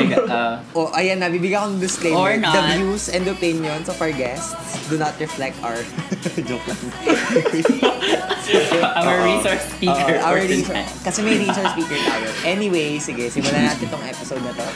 my 0.00 0.14
God. 0.14 0.28
Uh, 0.40 0.62
oh, 0.78 0.88
ayan 0.94 1.18
na, 1.18 1.26
bibigyan 1.26 1.66
ko 1.66 1.68
ng 1.74 1.82
disclaimer. 1.82 2.16
Or 2.16 2.36
not. 2.38 2.54
The 2.54 2.62
views 2.78 3.10
and 3.10 3.26
opinions 3.26 3.90
of 3.90 3.98
our 3.98 4.14
guests 4.14 4.54
do 4.88 4.96
not 4.96 5.18
reflect 5.18 5.58
our... 5.60 5.74
Joke 6.48 6.62
lang. 6.70 6.80
our 9.02 9.18
resource 9.26 9.64
speaker 9.74 10.14
Oo, 10.18 10.26
our 10.26 10.40
resource, 10.46 10.90
kasi 11.02 11.18
may 11.26 11.38
resource 11.42 11.70
speaker 11.74 11.98
tayo. 11.98 12.28
Anyway, 12.46 13.02
sige, 13.02 13.26
simulan 13.30 13.74
natin 13.74 13.90
tong 13.90 14.04
episode 14.06 14.42
na 14.46 14.54
to. 14.54 14.66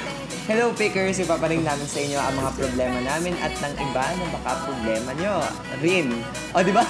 Hello, 0.44 0.76
pickers! 0.76 1.16
Ipaparing 1.22 1.64
namin 1.64 1.88
sa 1.88 1.98
inyo 2.04 2.20
ang 2.20 2.34
mga 2.36 2.50
problema 2.52 2.98
namin 3.00 3.32
at 3.40 3.54
ng 3.64 3.74
iba 3.80 4.04
na 4.04 4.26
baka 4.28 4.50
problema 4.68 5.10
nyo 5.16 5.40
rin. 5.80 6.12
O, 6.52 6.60
di 6.60 6.68
ba? 6.68 6.84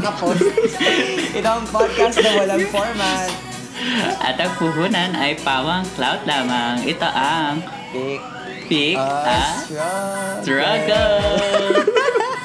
Kapos. 0.00 0.40
Ito 1.36 1.44
ang 1.44 1.66
podcast 1.68 2.16
na 2.24 2.30
walang 2.40 2.64
format. 2.72 3.55
At 4.26 4.40
ang 4.40 4.52
puhunan 4.56 5.12
ay 5.16 5.36
pawang 5.40 5.84
cloud 5.94 6.24
lamang. 6.24 6.82
Ito 6.84 7.08
ang 7.08 7.60
Pick 7.92 8.20
Pick 8.66 8.98
a 8.98 9.06
a 9.30 9.42
Struggle! 10.42 11.22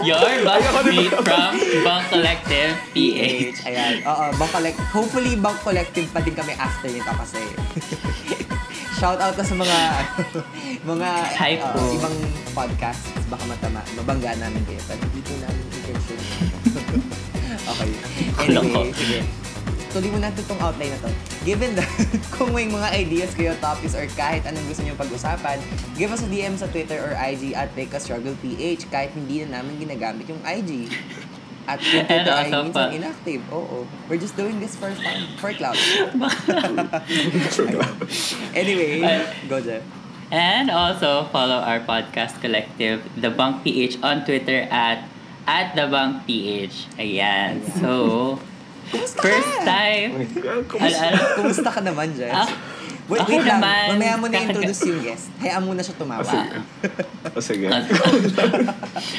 Your 0.05 0.17
bunkmate 0.45 1.13
from 1.25 1.51
Bunk 1.85 2.03
Collective 2.09 2.73
PH. 2.93 3.57
Ayan. 3.65 4.01
Oo, 4.05 4.25
Bang 4.37 4.51
Collect 4.53 4.77
Hopefully, 4.93 5.33
Bang 5.37 5.57
Collective 5.61 6.09
pa 6.13 6.21
din 6.21 6.33
kami 6.37 6.53
after 6.57 6.89
nito 6.89 7.09
kasi 7.09 7.41
shout 9.01 9.17
out 9.17 9.33
na 9.33 9.41
sa 9.41 9.55
mga 9.57 9.77
mga 10.85 11.09
Hi 11.33 11.57
uh, 11.57 11.73
po. 11.73 11.81
ibang 11.97 12.17
podcasts 12.53 13.09
baka 13.33 13.49
matama 13.49 13.81
mabangga 13.97 14.37
namin 14.37 14.61
kayo 14.69 14.77
pero 14.85 15.01
po 15.09 15.33
namin 15.41 15.65
intention 15.73 16.21
okay 17.65 17.89
anyway 18.45 18.93
sige 18.93 19.25
tuloy 19.91 20.09
mo 20.11 20.19
natin 20.19 20.41
itong 20.43 20.61
outline 20.63 20.91
na 20.95 20.99
to 21.03 21.11
given 21.43 21.75
that 21.75 21.87
kung 22.35 22.51
may 22.55 22.67
mga 22.67 22.87
ideas 22.95 23.31
kayo 23.35 23.51
topics 23.59 23.93
or 23.93 24.07
kahit 24.15 24.43
anong 24.47 24.63
gusto 24.67 24.81
nyo 24.83 24.95
pag-usapan 24.95 25.59
give 25.99 26.11
us 26.11 26.23
a 26.23 26.29
DM 26.31 26.55
sa 26.55 26.67
Twitter 26.71 26.97
or 26.99 27.11
IG 27.15 27.51
at 27.53 27.71
PH 27.75 28.87
kahit 28.87 29.11
hindi 29.13 29.43
na 29.43 29.59
namin 29.59 29.77
ginagamit 29.79 30.25
yung 30.31 30.39
IG 30.47 30.87
at 31.69 31.77
yung 31.83 32.05
Twitter 32.09 32.33
ay 32.33 32.49
minsan 32.49 32.73
pa- 32.73 32.89
inactive. 32.93 33.41
Oo. 33.53 33.85
We're 34.09 34.21
just 34.21 34.35
doing 34.37 34.57
this 34.57 34.73
for 34.73 34.89
fun. 34.91 35.29
For 35.37 35.53
cloud. 35.53 35.77
anyway, 38.57 39.01
Ay. 39.05 39.29
go 39.45 39.61
Jeff. 39.61 39.83
And 40.31 40.71
also 40.71 41.27
follow 41.29 41.59
our 41.59 41.83
podcast 41.83 42.39
collective, 42.39 43.03
The 43.19 43.29
Bunk 43.29 43.67
PH, 43.67 43.99
on 43.99 44.23
Twitter 44.23 44.63
at 44.71 45.03
at 45.43 45.75
The 45.75 45.91
Bunk 45.91 46.23
PH. 46.23 46.87
Ayan. 46.95 47.59
So, 47.83 48.39
first 48.89 49.15
time. 49.61 50.09
Al 50.75 50.93
al 50.93 51.13
Kumusta 51.35 51.69
ka 51.69 51.81
naman, 51.81 52.09
Jeff? 52.11 52.33
Ah, 52.33 52.47
wait, 53.07 53.19
okay 53.19 53.37
wait 53.37 53.45
lang. 53.45 53.59
naman. 53.59 53.85
Mamaya 53.93 54.15
mo 54.15 54.25
na 54.25 54.33
Kakaga- 54.33 54.49
introduce 54.51 54.81
yung 54.85 55.01
guest. 55.01 55.25
Hayaan 55.37 55.61
mo 55.61 55.71
na 55.71 55.81
siya 55.81 55.95
tumawa. 55.95 56.19
Ah, 56.19 56.27
sige. 56.27 56.57
O 57.31 57.39
sige. 57.39 57.65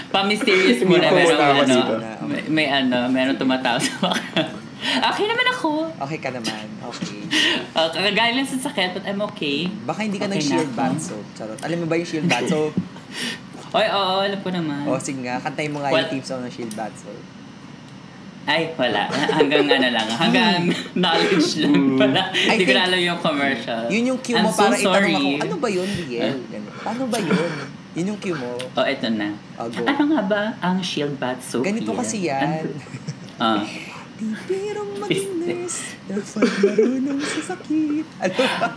Pa-mysterious 0.09 0.81
muna. 0.83 1.07
Hindi 1.07 1.17
Meron 1.25 1.41
ano, 1.41 1.77
may, 2.23 2.43
may 2.49 2.67
ano, 2.69 3.09
meron 3.09 3.37
tumatawa 3.37 3.79
sa 3.79 3.93
mga. 4.03 4.19
Okay 4.83 5.27
naman 5.31 5.47
ako. 5.49 5.71
Okay 5.95 6.19
ka 6.19 6.35
naman. 6.35 6.67
Okay. 6.83 7.23
Kagaya 7.73 8.35
lang 8.35 8.43
sa 8.45 8.59
sakit, 8.61 8.99
but 8.99 9.05
I'm 9.07 9.23
okay. 9.25 9.71
Baka 9.87 10.03
hindi 10.03 10.19
ka 10.19 10.27
Okay 10.27 10.43
nag-shield 10.43 10.69
na 10.69 10.77
bath 10.77 10.99
soap. 11.01 11.23
Charot. 11.33 11.59
Alam 11.63 11.77
mo 11.79 11.87
ba 11.87 11.95
yung 11.95 12.09
shield 12.09 12.27
bath 12.27 12.51
soap? 12.51 12.75
Oy, 13.73 13.87
oo, 13.89 14.15
alam 14.21 14.37
ko 14.37 14.51
naman. 14.53 14.85
o, 14.85 14.99
sige 14.99 15.25
nga. 15.25 15.39
Kantay 15.39 15.71
mo 15.71 15.81
nga 15.81 15.89
What? 15.89 16.11
yung 16.11 16.21
team 16.21 16.25
song 16.27 16.43
ng 16.43 16.51
shield 16.51 16.75
bath 16.75 16.93
soap. 16.99 17.23
Ay, 18.43 18.75
wala. 18.75 19.07
Hanggang 19.07 19.71
ano 19.71 19.89
lang. 19.95 20.07
Hanggang 20.19 20.67
knowledge 20.99 21.63
lang 21.63 21.95
pala. 21.95 22.35
I 22.35 22.59
Hindi 22.59 22.65
ko 22.67 22.75
alam 22.75 23.01
yung 23.01 23.21
commercial. 23.23 23.83
Yun 23.87 24.05
yung 24.15 24.21
cue 24.21 24.35
I'm 24.35 24.43
mo 24.43 24.51
so 24.51 24.67
para 24.67 24.75
itanong 24.75 24.91
sorry. 24.91 25.15
ako, 25.15 25.45
ano 25.47 25.57
ba 25.63 25.69
yun, 25.71 25.89
Riel? 25.95 26.35
Paano 26.83 27.03
ba 27.07 27.19
yun? 27.23 27.51
Yun 27.93 28.07
yung 28.11 28.19
cue 28.19 28.35
mo. 28.35 28.51
Oh, 28.75 28.83
eto 28.83 29.07
na. 29.13 29.29
Oh, 29.61 29.69
go. 29.71 29.85
Ano 29.87 30.03
nga 30.11 30.21
ba 30.27 30.43
ang 30.59 30.83
shield 30.83 31.15
bath 31.23 31.45
soap? 31.45 31.63
Ganito 31.63 31.95
kasi 31.95 32.27
yan. 32.27 32.67
Ah. 33.39 33.63
Di 34.19 34.27
pirong 34.47 34.93
maging 35.03 35.33
nurse, 35.39 35.99
dapat 36.07 36.47
marunong 36.63 37.21
sa 37.21 37.41
sakit. 37.55 38.07
Ano 38.23 38.35
ba? 38.59 38.69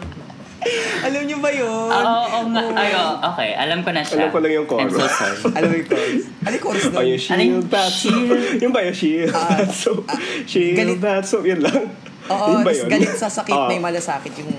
Alam 1.02 1.22
niyo 1.24 1.38
ba 1.38 1.50
yun? 1.50 1.70
Oo, 1.88 2.16
oo 2.26 2.40
nga. 2.50 2.62
Ay, 2.74 2.90
oo, 2.92 3.14
okay. 3.24 3.50
Alam 3.54 3.80
ko 3.80 3.90
na 3.90 4.02
siya. 4.02 4.18
Alam 4.18 4.30
ko 4.30 4.40
lang 4.40 4.52
yung 4.54 4.68
I'm 4.68 4.90
so 4.90 4.98
chorus. 4.98 5.14
sorry. 5.14 5.38
Alam 5.58 5.68
mo 5.68 5.76
yung 5.76 5.88
chorus? 5.88 6.22
Ano 6.26 6.52
yung 6.52 6.64
chorus 6.64 6.84
O 6.84 6.90
nun? 6.90 6.96
yung 6.96 7.22
Ano 7.30 7.42
yung 7.44 7.62
shield 7.62 7.92
shield? 7.92 8.60
Yung 8.60 8.72
ba 8.72 8.80
yung 8.82 8.96
shield 8.96 9.30
Ah, 9.32 9.48
bat 9.56 9.70
soap? 9.72 10.04
ah, 10.06 10.18
Shield 10.44 10.76
galit- 10.76 11.00
bat 11.00 11.24
soap, 11.24 11.44
yun 11.44 11.62
lang. 11.62 11.86
Oo, 12.26 12.46
Yun 12.52 12.66
ba 12.66 12.72
yun? 12.74 12.88
galit 12.90 13.14
sa 13.14 13.30
sakit, 13.30 13.54
Ah. 13.54 13.70
may 13.70 13.78
malasakit 13.78 14.34
yung... 14.36 14.50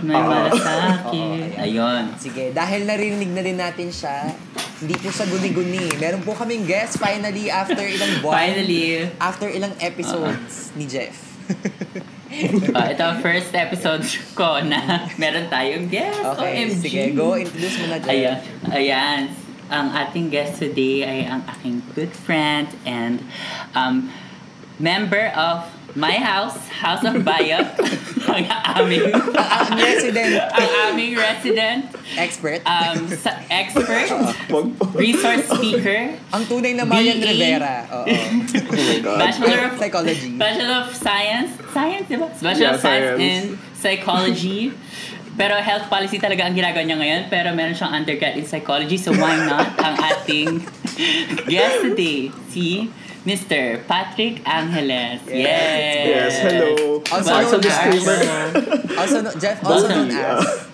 May 0.00 0.16
Oo. 0.16 0.24
malasakit. 0.24 1.52
Oo, 1.52 1.60
Ayun. 1.60 2.02
Sige, 2.16 2.48
dahil 2.50 2.88
narinig 2.88 3.28
na 3.28 3.42
rin 3.42 3.56
natin 3.56 3.88
siya, 3.90 4.32
hindi 4.78 4.96
po 4.96 5.12
sa 5.12 5.24
guni-guni. 5.24 6.00
Meron 6.00 6.24
po 6.24 6.32
kaming 6.32 6.64
guest 6.64 6.96
finally 6.96 7.52
after 7.52 7.76
ilang 7.78 8.24
buwan. 8.24 8.40
Finally, 8.40 9.04
After 9.20 9.46
ilang 9.46 9.76
episodes 9.78 10.72
ni 10.72 10.88
Jeff. 10.88 11.12
uh, 12.30 12.86
ito 12.94 13.02
ang 13.02 13.18
first 13.18 13.50
episode 13.52 14.06
ko 14.38 14.62
na 14.62 15.10
meron 15.18 15.50
tayong 15.50 15.90
guest. 15.90 16.22
Okay, 16.38 16.70
OMG. 16.70 16.78
sige, 16.78 17.02
go. 17.12 17.34
Introduce 17.34 17.76
mo 17.82 17.86
na, 17.90 17.98
Jeff. 17.98 18.10
Ayan. 18.14 18.38
Ayan. 18.70 19.20
Ang 19.70 19.86
ating 19.94 20.26
guest 20.34 20.58
today 20.58 21.06
ay 21.06 21.18
ang 21.30 21.46
aking 21.46 21.82
good 21.94 22.10
friend 22.10 22.66
and 22.82 23.22
um, 23.74 24.10
member 24.82 25.30
of 25.38 25.70
my 25.94 26.14
house, 26.14 26.56
House 26.70 27.02
of 27.02 27.22
Bayo. 27.22 27.58
ang 28.30 28.46
aming, 28.78 29.10
Ang 29.10 29.74
resident 29.74 30.38
ang 30.48 30.70
aming 30.86 31.18
resident 31.18 31.90
expert. 32.14 32.62
um, 32.62 33.10
sa 33.10 33.42
expert, 33.50 34.06
resource 34.94 35.50
speaker, 35.50 36.14
ang 36.30 36.42
tunay 36.46 36.78
na 36.78 36.86
Marian 36.86 37.18
BE. 37.18 37.26
Rivera. 37.26 37.86
Oo. 37.90 38.06
Oh. 38.06 39.18
Bachelor 39.18 39.58
of 39.66 39.72
Psychology. 39.76 40.30
Bachelor 40.38 40.86
of 40.86 40.94
Science. 40.94 41.50
Science, 41.74 42.06
di 42.06 42.16
ba? 42.16 42.28
Bachelor 42.30 42.70
Yeah, 42.70 42.74
of 42.74 42.80
Science, 42.80 43.08
science. 43.18 43.20
in 43.20 43.42
Psychology. 43.74 44.60
Pero 45.34 45.56
health 45.56 45.88
policy 45.88 46.20
talaga 46.20 46.44
ang 46.44 46.52
ginagawa 46.52 46.84
niya 46.84 46.98
ngayon. 47.00 47.22
Pero 47.32 47.50
meron 47.56 47.72
siyang 47.72 47.96
undergrad 47.96 48.36
in 48.36 48.44
psychology. 48.44 49.00
So 49.00 49.10
why 49.16 49.40
not 49.40 49.72
ang 49.80 49.96
ating 49.96 50.60
guest 51.50 51.80
today, 51.80 52.28
si 52.52 52.92
Mr. 53.20 53.84
Patrick 53.86 54.40
Angeles. 54.48 55.20
Yes. 55.28 56.08
Yes, 56.08 56.32
hello. 56.40 57.02
Also 57.12 57.28
Also 57.36 57.56
known 57.58 57.60
as- 57.60 57.64
disclaimer. 57.68 58.18
Also, 58.96 59.16
no, 59.20 59.30
Jeff, 59.36 59.56
also 59.64 59.88
known 59.88 60.10
as... 60.10 60.68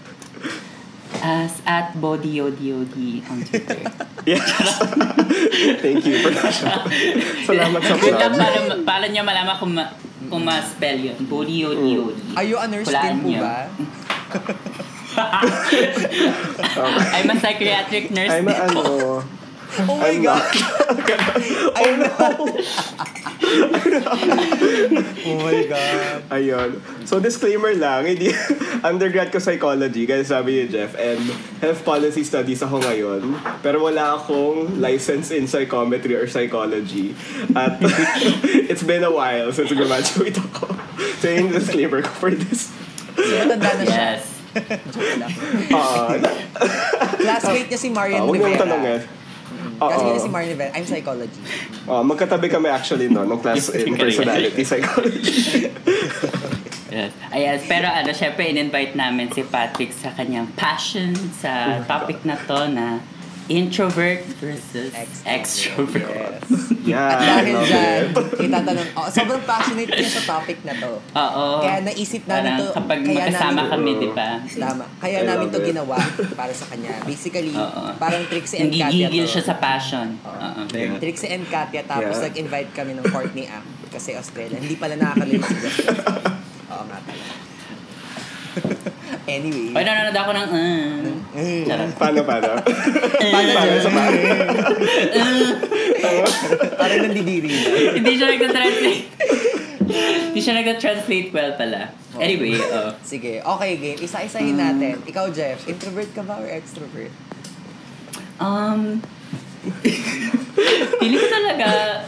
As 1.27 1.53
at 1.67 1.97
BodyODOD 1.99 3.25
on 3.27 3.39
Twitter. 3.43 3.79
Yes. 4.27 4.43
Thank 5.83 6.03
you 6.03 6.19
for 6.19 6.35
that. 6.35 6.51
Salamat 7.47 7.79
sa 7.79 7.95
Good 7.95 8.11
luck 8.19 8.35
plug. 8.35 8.43
para, 8.43 8.59
para 8.83 9.07
niya 9.07 9.23
malaman 9.23 9.55
kung, 9.55 9.71
ma, 9.71 9.95
kung 10.27 10.43
ma-spell 10.43 10.99
yun. 10.99 11.15
BodyODOD. 11.31 12.35
Are 12.35 12.43
you 12.43 12.59
a 12.59 12.67
nurse 12.67 12.91
din 12.91 13.23
po 13.23 13.31
ba? 13.39 13.71
I'm 17.15 17.31
a 17.31 17.37
psychiatric 17.39 18.11
nurse. 18.11 18.31
I'm 18.35 18.51
a 18.51 18.55
ano. 18.67 18.83
Oh 19.85 20.01
my 20.01 20.09
I'm 20.09 20.23
God! 20.25 20.41
not. 20.41 20.57
I 21.77 21.87
know! 22.01 22.33
oh 25.27 25.37
my 25.45 25.59
God. 25.69 26.19
Ayun. 26.33 26.71
So, 27.05 27.21
disclaimer 27.21 27.77
lang, 27.77 28.09
hindi, 28.09 28.33
undergrad 28.89 29.29
ko 29.29 29.39
psychology, 29.39 30.09
kaya 30.09 30.25
sabi 30.25 30.65
ni 30.65 30.73
Jeff, 30.73 30.97
and 30.97 31.21
health 31.61 31.85
policy 31.85 32.25
studies 32.25 32.65
ako 32.65 32.81
ngayon, 32.81 33.37
pero 33.61 33.85
wala 33.85 34.17
akong 34.17 34.81
license 34.81 35.31
in 35.31 35.45
psychometry 35.47 36.17
or 36.17 36.27
psychology. 36.27 37.13
At 37.53 37.77
it's 38.67 38.83
been 38.83 39.05
a 39.05 39.13
while 39.13 39.53
since 39.53 39.71
graduate 39.71 40.41
ako. 40.41 40.73
So, 41.21 41.29
yun 41.29 41.53
yung 41.53 41.55
disclaimer 41.55 42.01
ko 42.01 42.11
for 42.17 42.31
this. 42.33 42.73
Yes. 43.85 44.25
Joke 44.89 45.21
lang. 45.21 45.33
Uh, 45.69 46.17
Classmate 47.21 47.69
niya 47.69 47.77
si 47.77 47.93
Marian 47.93 48.25
uh, 48.25 48.29
huwag 48.29 48.41
mo 48.41 48.49
Rivera. 48.49 48.65
tanongin. 48.65 49.01
Niya 49.77 50.17
Oo. 50.17 50.25
si 50.25 50.29
Marian 50.33 50.57
Rivera. 50.57 50.71
I'm 50.73 50.87
psychology. 50.87 51.41
Uh, 51.87 52.03
magkatabi 52.03 52.51
kami 52.51 52.67
actually 52.67 53.07
no, 53.07 53.23
nung 53.23 53.39
class 53.39 53.71
in 53.79 53.95
personality 53.95 54.67
psychology. 54.67 55.71
Yes. 56.87 57.13
Ayan, 57.29 57.61
pero 57.67 57.87
ano, 57.93 58.15
syempre 58.15 58.49
in-invite 58.49 58.97
namin 58.97 59.29
si 59.29 59.45
Patrick 59.45 59.93
sa 59.93 60.15
kanyang 60.17 60.49
passion 60.57 61.13
sa 61.35 61.83
topic 61.85 62.25
na 62.25 62.39
to 62.41 62.71
na 62.73 63.05
introvert 63.49 64.21
versus 64.37 64.91
extrovert. 65.25 66.39
Yes. 66.41 66.73
Yeah, 66.87 67.19
dahil 67.19 67.67
dyan, 67.67 68.03
it. 68.15 68.47
itatanong, 68.47 68.89
oh, 68.95 69.11
sobrang 69.11 69.43
passionate 69.51 69.91
niya 69.91 70.07
sa 70.07 70.39
topic 70.39 70.63
na 70.63 70.71
to. 70.79 71.03
Oo. 71.03 71.45
Kaya 71.59 71.83
naisip 71.83 72.23
namin 72.25 72.55
Parang 72.55 72.63
to, 72.63 72.75
kapag 72.79 72.99
kaya 73.03 73.19
magkasama 73.27 73.51
namin- 73.59 73.71
kami, 73.75 73.91
di 73.99 74.09
ba? 74.15 74.31
Tama. 74.47 74.85
Kaya 74.97 75.19
I 75.19 75.27
namin 75.27 75.47
to 75.51 75.59
it. 75.59 75.67
ginawa 75.67 75.99
para 76.33 76.55
sa 76.55 76.71
kanya. 76.71 76.95
Basically, 77.03 77.51
Oo. 77.51 77.91
parang 77.99 78.23
Trixie 78.31 78.63
and 78.63 78.71
Hindi 78.71 78.87
Katya 78.87 79.09
gigil 79.11 79.27
to. 79.27 79.33
siya 79.35 79.43
sa 79.43 79.55
passion. 79.59 80.15
Oo. 80.23 80.63
very 80.71 80.87
good. 80.89 81.03
Trixie 81.03 81.27
and 81.29 81.43
Katya, 81.51 81.83
tapos 81.83 82.15
Yeah. 82.15 82.31
nag-invite 82.31 82.71
kami 82.71 82.95
ng 82.95 83.07
Courtney 83.11 83.51
Act 83.51 83.67
kasi 83.91 84.15
Australia. 84.15 84.55
Hindi 84.55 84.79
pala 84.79 84.95
Jeff. 84.95 85.19
Oo 86.71 86.85
nga 86.87 86.99
pala. 87.03 87.25
Anyway. 89.29 89.75
Oy, 89.75 89.83
nanonood 89.83 90.17
ako 90.17 90.31
ng... 90.33 90.51
Uh, 91.37 91.69
Paano, 92.01 92.25
paano? 92.25 92.49
Paano, 92.65 93.49
paano 93.53 93.73
Jeff? 93.77 93.85
sa 93.85 93.93
paano? 93.93 94.17
Parang 96.81 96.99
nandidiri 97.05 97.49
na. 97.51 97.61
Hindi 98.01 98.13
siya 98.17 98.27
nagta-translate. 98.33 99.05
Hindi 100.33 100.41
siya 100.41 100.55
nagta-translate 100.57 101.29
well 101.35 101.53
pala. 101.61 101.93
Anyway, 102.17 102.57
oh. 102.57 102.97
Sige, 103.05 103.45
okay 103.45 103.73
game. 103.77 103.99
Isa-isahin 104.01 104.57
natin. 104.57 105.05
Ikaw, 105.05 105.29
Jeff, 105.35 105.69
introvert 105.69 106.09
ka 106.17 106.25
ba 106.25 106.41
or 106.41 106.49
extrovert? 106.49 107.13
Um, 108.41 109.05
Feeling 111.01 111.21
ko 111.21 111.29
talaga 111.29 111.67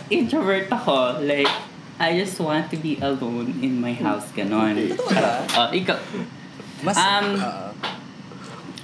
introvert 0.08 0.72
ako. 0.72 1.20
Like, 1.20 1.50
I 1.98 2.14
just 2.14 2.38
want 2.38 2.70
to 2.70 2.76
be 2.78 2.96
alone 3.02 3.58
in 3.60 3.82
my 3.82 3.92
house, 3.92 4.30
ganon. 4.32 4.78
Totoo 4.94 5.10
ba? 5.10 5.42
Oh, 5.58 5.68
ikaw. 5.74 5.98
Mas, 6.80 6.96
Um, 6.96 7.26
oo. 7.36 7.66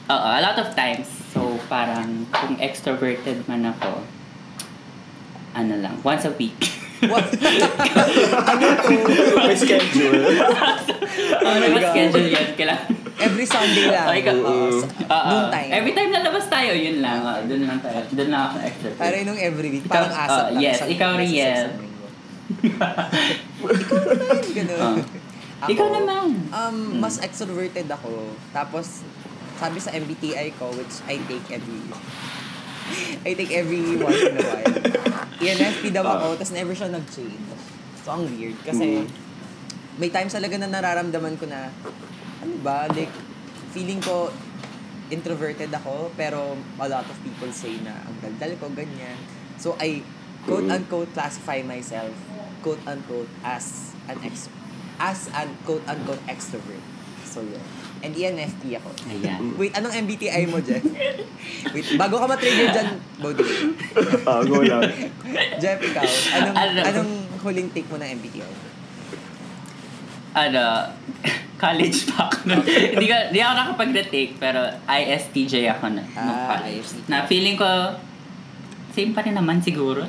Oo, 0.06 0.28
a 0.28 0.40
lot 0.40 0.58
of 0.58 0.74
times. 0.74 1.08
So, 1.30 1.40
parang 1.64 2.28
kung 2.28 2.58
extroverted 2.58 3.42
man 3.44 3.64
ako, 3.66 4.04
ano 5.52 5.74
lang, 5.76 5.96
once 6.00 6.24
a 6.24 6.32
week. 6.32 6.58
what? 7.04 7.24
May 9.38 9.54
schedule. 9.54 10.24
oh, 11.36 11.52
my 11.52 11.66
may 11.66 11.78
God. 11.78 11.90
schedule 11.90 12.26
yan. 12.26 12.46
Kailangan. 12.54 12.86
Every 13.16 13.46
Sunday 13.46 13.86
lang. 13.86 14.06
Oh, 14.40 14.68
Mm. 14.68 14.80
sa- 14.80 14.90
Oo. 15.08 15.30
noon 15.30 15.46
time. 15.48 15.70
Every 15.72 15.92
time 15.92 16.10
lalabas 16.10 16.46
tayo, 16.48 16.72
yun 16.72 16.98
lang. 16.98 17.20
Oh, 17.20 17.38
doon 17.40 17.62
lang 17.64 17.78
tayo. 17.78 18.02
Doon 18.10 18.28
lang 18.28 18.42
ako 18.44 18.56
extrovert. 18.60 18.98
Pero 18.98 19.14
nung 19.24 19.38
every 19.38 19.68
week, 19.70 19.84
parang 19.86 20.10
Ikaw- 20.10 20.24
asap 20.24 20.34
oh, 20.34 20.48
lang. 20.50 20.60
yes, 20.60 20.78
ikaw, 20.84 21.10
Riel. 21.14 21.64
ikaw 23.64 24.00
naman, 24.02 24.38
gano'n. 24.50 24.80
Ah. 24.80 25.23
Ako, 25.64 25.72
Ikaw 25.72 25.88
naman. 25.96 26.26
Um, 26.52 26.76
mas 27.00 27.16
extroverted 27.24 27.88
ako. 27.88 28.36
Tapos, 28.52 29.00
sabi 29.56 29.78
sa 29.80 29.96
MBTI 29.96 30.52
ko, 30.60 30.68
which 30.76 31.00
I 31.08 31.16
take 31.24 31.48
every 31.48 31.80
I 33.24 33.32
take 33.32 33.52
every 33.56 33.96
once 33.96 34.20
in 34.20 34.36
a 34.36 34.44
while. 34.44 34.76
ENFP 35.40 35.88
daw 35.88 36.04
ako, 36.04 36.36
tapos 36.36 36.52
never 36.52 36.76
siya 36.76 36.92
nag-change. 36.92 37.40
So, 38.04 38.12
ang 38.12 38.28
weird. 38.28 38.60
Kasi, 38.60 39.08
may 39.96 40.12
times 40.12 40.36
talaga 40.36 40.60
na 40.60 40.68
nararamdaman 40.68 41.40
ko 41.40 41.48
na, 41.48 41.72
ano 42.44 42.54
ba, 42.60 42.84
like, 42.92 43.12
feeling 43.72 44.04
ko, 44.04 44.28
introverted 45.08 45.72
ako, 45.72 46.12
pero 46.16 46.56
a 46.80 46.88
lot 46.88 47.04
of 47.08 47.16
people 47.24 47.48
say 47.52 47.76
na 47.80 47.92
ang 48.04 48.16
daldal 48.20 48.52
ko, 48.60 48.68
ganyan. 48.76 49.16
So, 49.56 49.80
I 49.80 50.04
quote-unquote 50.44 51.12
classify 51.16 51.64
myself, 51.64 52.12
quote-unquote, 52.60 53.32
as 53.40 53.96
an 54.12 54.20
ex 54.20 54.52
as 54.96 55.26
an 55.32 55.50
quote-unquote 55.62 56.22
extrovert. 56.26 56.82
So, 57.24 57.40
yun. 57.40 57.62
And 58.00 58.12
ENFP 58.12 58.76
ako. 58.76 58.92
Ayan. 59.08 59.40
Wait, 59.58 59.72
anong 59.72 59.94
MBTI 59.96 60.44
mo, 60.46 60.60
Jeff? 60.60 60.84
Wait, 61.70 61.86
bago 61.94 62.16
ka 62.16 62.26
ma-trigger 62.26 62.68
dyan, 62.70 62.88
Bodhi. 63.16 63.44
Ah, 64.22 64.40
go 64.40 64.60
lang. 64.60 64.84
Jeff, 65.62 65.80
ikaw, 65.80 66.04
anong, 66.34 66.54
Ano? 66.54 66.78
anong 66.84 67.12
huling 67.40 67.68
take 67.70 67.88
mo 67.88 67.96
ng 67.96 68.10
MBTI? 68.14 68.52
ano, 70.34 70.90
college 71.62 72.10
pa 72.10 72.26
ako. 72.26 72.58
hindi, 72.90 73.06
ko, 73.06 73.14
hindi 73.30 73.38
ako 73.38 73.52
nakapag-retake, 73.54 74.32
pero 74.36 74.58
ISTJ 74.84 75.70
ako 75.70 75.94
na. 75.94 76.02
nung 76.02 76.18
Ah, 76.36 76.58
college. 76.58 76.82
ISTJ. 76.82 77.06
Na 77.06 77.22
feeling 77.24 77.54
ko, 77.54 77.70
same 78.90 79.14
pa 79.14 79.22
rin 79.22 79.32
naman 79.32 79.62
siguro. 79.62 80.02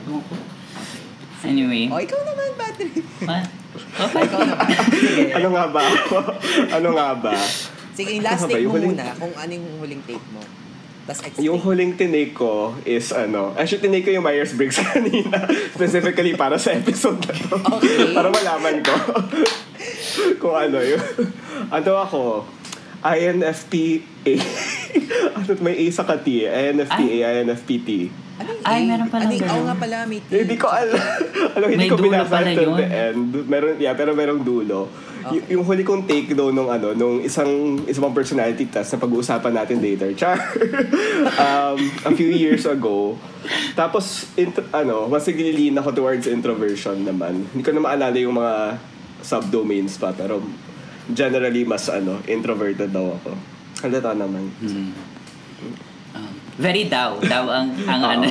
Anyway. 1.44 1.88
O, 1.88 2.02
ikaw 2.02 2.18
naman, 2.26 2.50
Patrick. 2.56 3.06
Ah, 3.24 3.46
okay. 3.78 4.22
ikaw 4.24 4.42
naman. 4.42 4.68
Sige. 4.90 5.24
Ano 5.38 5.48
nga 5.52 5.66
ba 5.68 5.82
ako? 5.84 6.18
Ano 6.72 6.88
nga 6.94 7.10
ba? 7.14 7.36
Sige, 7.92 8.10
yung 8.14 8.26
last 8.26 8.44
Ano 8.44 8.52
take 8.52 8.66
mo 8.66 8.74
huling- 8.74 8.94
muna, 8.94 9.08
kung 9.16 9.34
anong 9.34 9.66
huling 9.80 10.02
take 10.04 10.28
mo. 10.30 10.42
Tapos 11.06 11.22
Yung 11.38 11.62
huling 11.62 11.94
tinake 11.94 12.34
ko 12.34 12.74
is 12.82 13.14
ano, 13.14 13.54
actually 13.54 13.78
tinake 13.80 14.10
ko 14.10 14.12
yung 14.12 14.26
Myers-Briggs 14.26 14.82
kanina, 14.90 15.38
specifically 15.70 16.34
para 16.34 16.58
sa 16.58 16.74
episode 16.74 17.22
na 17.22 17.30
to. 17.32 17.56
Okay. 17.78 18.10
para 18.10 18.34
malaman 18.34 18.82
ko 18.82 18.96
kung 20.42 20.56
ano 20.58 20.82
yun. 20.82 20.98
Ano 21.70 21.92
ako, 22.02 22.22
INFPA. 23.06 24.34
ano, 25.32 25.52
may 25.66 25.76
A 25.78 25.86
sa 25.90 26.02
kati, 26.02 26.44
INFPA, 26.44 27.06
INFPT. 27.38 28.10
Anong 28.36 28.60
Ay, 28.68 28.84
meron 28.84 29.08
palang 29.08 29.32
Ano, 29.32 29.48
Oo 29.48 29.64
nga 29.64 29.78
pala, 29.78 29.98
may 30.04 30.20
T. 30.20 30.28
Hindi 30.44 30.58
ko 30.58 30.68
alam. 30.68 30.92
Alam, 31.56 31.68
hindi 31.72 31.80
May 31.80 31.88
ko 31.88 31.96
dulo 31.96 32.12
binasa 32.12 32.36
pala 32.36 32.52
yun. 32.52 32.76
the 32.76 32.90
end. 32.92 33.32
Meron, 33.48 33.74
yeah, 33.80 33.96
pero 33.96 34.12
merong 34.12 34.44
dulo. 34.44 34.92
Y- 34.92 35.06
Okay. 35.26 35.58
yung 35.58 35.66
huli 35.66 35.82
kong 35.82 36.04
take 36.04 36.36
daw 36.36 36.52
nung 36.52 36.68
ano, 36.68 36.94
nung 36.94 37.18
isang 37.18 37.50
isang 37.86 38.12
personality 38.12 38.68
test 38.68 38.94
na 38.94 39.00
pag-uusapan 39.00 39.54
natin 39.56 39.80
later. 39.80 40.12
Char. 40.14 40.38
um, 41.40 41.80
a 42.04 42.12
few 42.12 42.30
years 42.30 42.68
ago. 42.68 43.18
Tapos 43.74 44.30
int- 44.36 44.70
ano, 44.70 45.08
mas 45.08 45.24
naglilin 45.24 45.74
ako 45.76 45.96
towards 45.96 46.28
introversion 46.28 47.02
naman. 47.02 47.48
Hindi 47.48 47.64
ko 47.64 47.72
na 47.72 47.82
maalala 47.82 48.14
yung 48.16 48.36
mga 48.36 48.78
subdomains 49.22 49.96
pa 49.96 50.12
pero 50.12 50.44
generally 51.08 51.62
mas 51.62 51.86
ano, 51.86 52.22
introverted 52.26 52.90
daw 52.90 53.14
ako. 53.14 53.32
Halata 53.82 54.14
naman. 54.14 54.50
Hmm. 54.58 54.92
Um, 56.16 56.32
very 56.56 56.88
daw. 56.88 57.20
Daw 57.20 57.44
ang, 57.46 57.68
ang 57.84 58.02
Oo. 58.02 58.14
ano. 58.16 58.28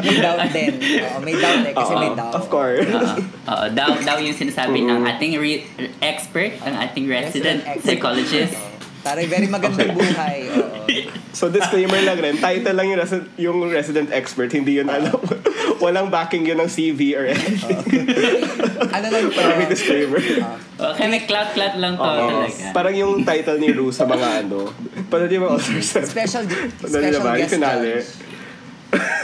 May 0.00 0.16
doubt 0.18 0.48
din. 0.50 0.72
Oo, 1.00 1.18
may 1.20 1.34
doubt 1.34 1.62
eh, 1.62 1.72
kasi 1.72 1.92
Oo, 1.92 2.00
may 2.00 2.10
doubt. 2.12 2.34
Of 2.34 2.46
course. 2.48 2.82
Oo. 2.84 3.14
Oo, 3.46 3.64
daw, 3.70 3.90
daw 4.00 4.16
yung 4.18 4.34
sinasabi 4.34 4.82
ng 4.82 5.00
Mm. 5.00 5.10
ating 5.10 5.32
re- 5.36 5.64
expert, 6.00 6.58
ang 6.60 6.74
ating 6.80 7.06
resident, 7.06 7.62
expert. 7.62 7.84
psychologist. 7.86 8.54
Oo. 8.54 8.68
Taray, 9.00 9.24
very 9.24 9.46
magandang 9.46 9.94
buhay. 9.94 10.38
Oo. 10.50 10.84
So 11.32 11.48
disclaimer 11.48 12.02
lang 12.02 12.18
rin, 12.18 12.36
title 12.36 12.74
lang 12.74 12.86
yung, 12.86 13.00
resi- 13.00 13.30
yung 13.38 13.58
resident 13.64 14.10
expert, 14.10 14.50
hindi 14.50 14.76
yun 14.76 14.90
alam. 14.90 15.14
Walang 15.80 16.12
backing 16.12 16.44
yun 16.44 16.60
ng 16.60 16.68
CV 16.68 17.16
or 17.16 17.24
anything. 17.28 17.80
Ano 18.90 19.06
lang 19.12 19.22
to? 19.28 19.36
Parang 19.36 19.56
may 19.60 19.68
disclaimer. 19.68 20.20
Okay, 20.80 21.12
may 21.12 21.28
clout-clout 21.28 21.76
lang 21.76 21.92
to 21.92 22.08
Oo. 22.08 22.48
talaga. 22.48 22.72
Parang 22.72 22.94
yung 22.96 23.20
title 23.20 23.60
ni 23.60 23.68
Ru 23.68 23.92
sa 23.92 24.08
mga 24.08 24.48
ano. 24.48 24.72
Paano 25.12 25.28
di 25.28 25.36
ba 25.36 25.52
author 25.52 25.76
set? 25.84 26.08
Special, 26.08 26.48
special 26.80 27.20
ba? 27.20 27.36
Guest 27.36 27.52
finale. 27.52 28.00
judge. 28.00 28.08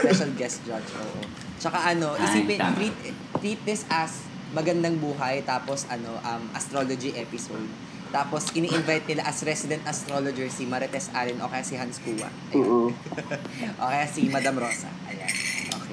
Special 0.05 0.29
guest 0.37 0.57
judge, 0.69 0.89
oo. 1.01 1.19
Tsaka 1.57 1.97
ano, 1.97 2.13
Ay, 2.13 2.29
isipin, 2.29 2.61
tama. 2.61 2.77
treat, 2.77 2.95
treat 3.41 3.59
this 3.65 3.89
as 3.89 4.21
magandang 4.53 5.01
buhay, 5.01 5.41
tapos 5.41 5.89
ano, 5.89 6.21
um, 6.21 6.45
astrology 6.53 7.17
episode. 7.17 7.65
Tapos, 8.07 8.53
ini-invite 8.55 9.03
nila 9.09 9.27
as 9.27 9.43
resident 9.43 9.83
astrologer 9.83 10.47
si 10.47 10.63
Marites 10.63 11.11
Allen 11.11 11.41
o 11.43 11.49
kaya 11.51 11.65
si 11.65 11.75
Hans 11.75 11.99
Kua. 11.99 12.29
Ayan. 12.53 12.55
Oo. 12.55 12.93
o 13.81 13.87
kaya 13.89 14.05
si 14.07 14.29
Madam 14.31 14.61
Rosa. 14.61 14.87
Ayan. 15.09 15.27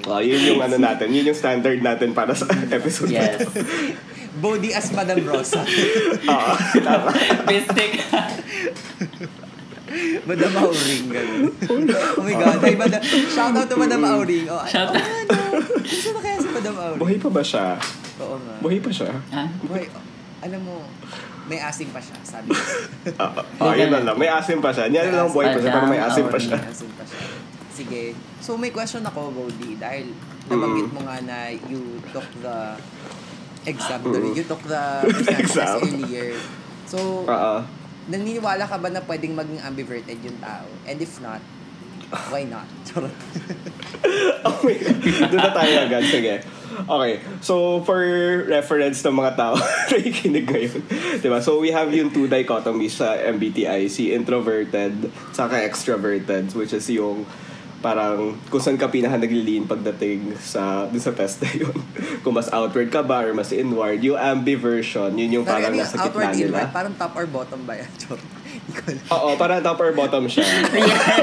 Oh, 0.05 0.21
yun 0.21 0.37
yung 0.39 0.61
ano 0.61 0.77
natin. 0.77 1.09
Yun 1.09 1.33
yung 1.33 1.37
standard 1.37 1.81
natin 1.81 2.13
para 2.13 2.31
sa 2.31 2.45
episode 2.69 3.09
na 3.09 3.25
Yes. 3.25 3.41
to. 3.41 3.49
Body 4.35 4.69
as 4.69 4.91
Madam 4.91 5.23
Rosa. 5.23 5.63
Oo, 6.29 6.51
tama. 6.77 7.09
Mystic. 7.47 7.91
Madam 10.25 10.51
Auring, 10.59 11.05
gano'n. 11.07 11.43
oh 12.19 12.21
my 12.21 12.35
God. 12.35 12.59
Ay, 12.59 12.75
Madam, 12.75 12.99
shout 13.31 13.55
out 13.55 13.65
to 13.65 13.75
Madam 13.75 14.01
Auring. 14.03 14.45
Oh, 14.45 14.59
Shout 14.67 14.91
oh, 14.91 14.93
out. 14.93 14.99
ano? 14.99 15.61
Gusto 15.79 16.09
na 16.11 16.19
kaya 16.19 16.37
si 16.37 16.49
Madam 16.51 16.73
Auring? 16.75 16.99
Buhay 16.99 17.17
pa 17.17 17.29
ba 17.31 17.41
siya? 17.41 17.65
Oo 18.19 18.35
nga. 18.35 18.53
Buhay 18.59 18.79
pa 18.83 18.91
siya? 18.91 19.11
Ah, 19.31 19.47
Boy, 19.63 19.87
alam 20.43 20.61
mo, 20.61 20.83
may 21.47 21.61
asim 21.61 21.87
pa 21.89 22.01
siya, 22.03 22.17
sabi 22.21 22.51
ko. 22.51 22.59
Oo, 23.61 23.63
oh, 23.63 23.73
yun 23.73 23.87
na 23.87 24.03
lang. 24.03 24.17
May 24.17 24.27
asim 24.27 24.59
pa 24.59 24.69
siya. 24.69 24.91
Hindi 24.91 24.99
lang 24.99 25.31
buhay 25.31 25.47
pa 25.47 25.59
siya, 25.63 25.71
pero 25.71 25.87
may 25.87 26.01
asim 26.01 26.25
pa 26.27 26.37
siya. 26.37 26.57
May 26.59 26.69
asim 26.69 26.89
pa 26.91 27.03
siya. 27.07 27.19
Sige. 27.75 28.15
So, 28.39 28.55
may 28.55 28.71
question 28.71 29.03
ako, 29.03 29.29
Bodhi, 29.29 29.75
dahil 29.75 30.15
nabanggit 30.47 30.89
mo 30.89 31.03
nga 31.03 31.19
na 31.19 31.37
you 31.67 31.99
took 32.09 32.23
the 32.39 32.79
exam, 33.65 33.99
Mm. 33.99 34.31
you 34.31 34.45
took 34.45 34.63
the 34.63 34.83
exam 35.35 35.43
Exam. 35.43 35.77
earlier. 35.83 36.31
So, 36.87 37.27
Oo. 37.27 37.55
naniniwala 38.07 38.63
ka 38.63 38.77
ba 38.77 38.87
na 38.87 39.03
pwedeng 39.03 39.35
maging 39.35 39.59
ambiverted 39.59 40.15
yung 40.21 40.39
tao? 40.39 40.63
And 40.85 40.97
if 40.97 41.19
not, 41.19 41.41
why 42.31 42.47
not? 42.47 42.69
Charot. 42.87 43.11
Okay. 44.45 44.77
Doon 45.25 45.41
na 45.41 45.49
tayo 45.49 45.73
agad. 45.81 46.05
Sige. 46.05 46.45
Okay. 46.77 47.13
So, 47.41 47.81
for 47.81 47.97
reference 48.45 49.01
ng 49.01 49.17
mga 49.17 49.33
tao 49.33 49.57
na 49.57 49.97
ikinig 49.97 50.45
ngayon. 50.45 50.81
Diba? 51.17 51.41
So, 51.41 51.57
we 51.57 51.73
have 51.73 51.89
yung 51.89 52.13
two 52.13 52.29
dichotomies 52.29 52.93
sa 52.93 53.17
MBTI. 53.17 53.89
Si 53.89 54.13
introverted, 54.13 55.09
saka 55.33 55.65
extroverted. 55.65 56.53
Which 56.53 56.71
is 56.71 56.85
yung 56.87 57.25
parang 57.85 58.33
kung 58.49 58.57
saan 58.57 58.81
ka 58.81 58.89
pinaka 58.89 59.21
naglilin 59.21 59.69
pagdating 59.69 60.33
sa 60.41 60.89
dun 60.89 60.97
sa 60.97 61.13
test 61.13 61.45
na 61.45 61.53
yun. 61.53 61.69
kung 62.25 62.33
mas 62.33 62.49
outward 62.49 62.89
ka 62.89 63.05
ba 63.05 63.21
or 63.21 63.37
mas 63.37 63.53
inward. 63.53 64.01
Yung 64.01 64.17
ambiversion, 64.17 65.13
yun 65.13 65.29
yung 65.29 65.45
parang 65.45 65.69
Parang 65.69 65.85
nasa 65.85 66.01
gitna 66.01 66.33
nila. 66.33 66.65
inward, 66.65 66.73
parang 66.73 66.93
top 66.97 67.13
or 67.13 67.25
bottom 67.29 67.61
ba 67.61 67.77
yan? 67.77 67.91
Oo, 69.15 69.37
parang 69.37 69.61
top 69.61 69.77
or 69.77 69.93
bottom 69.93 70.25
siya. 70.25 70.49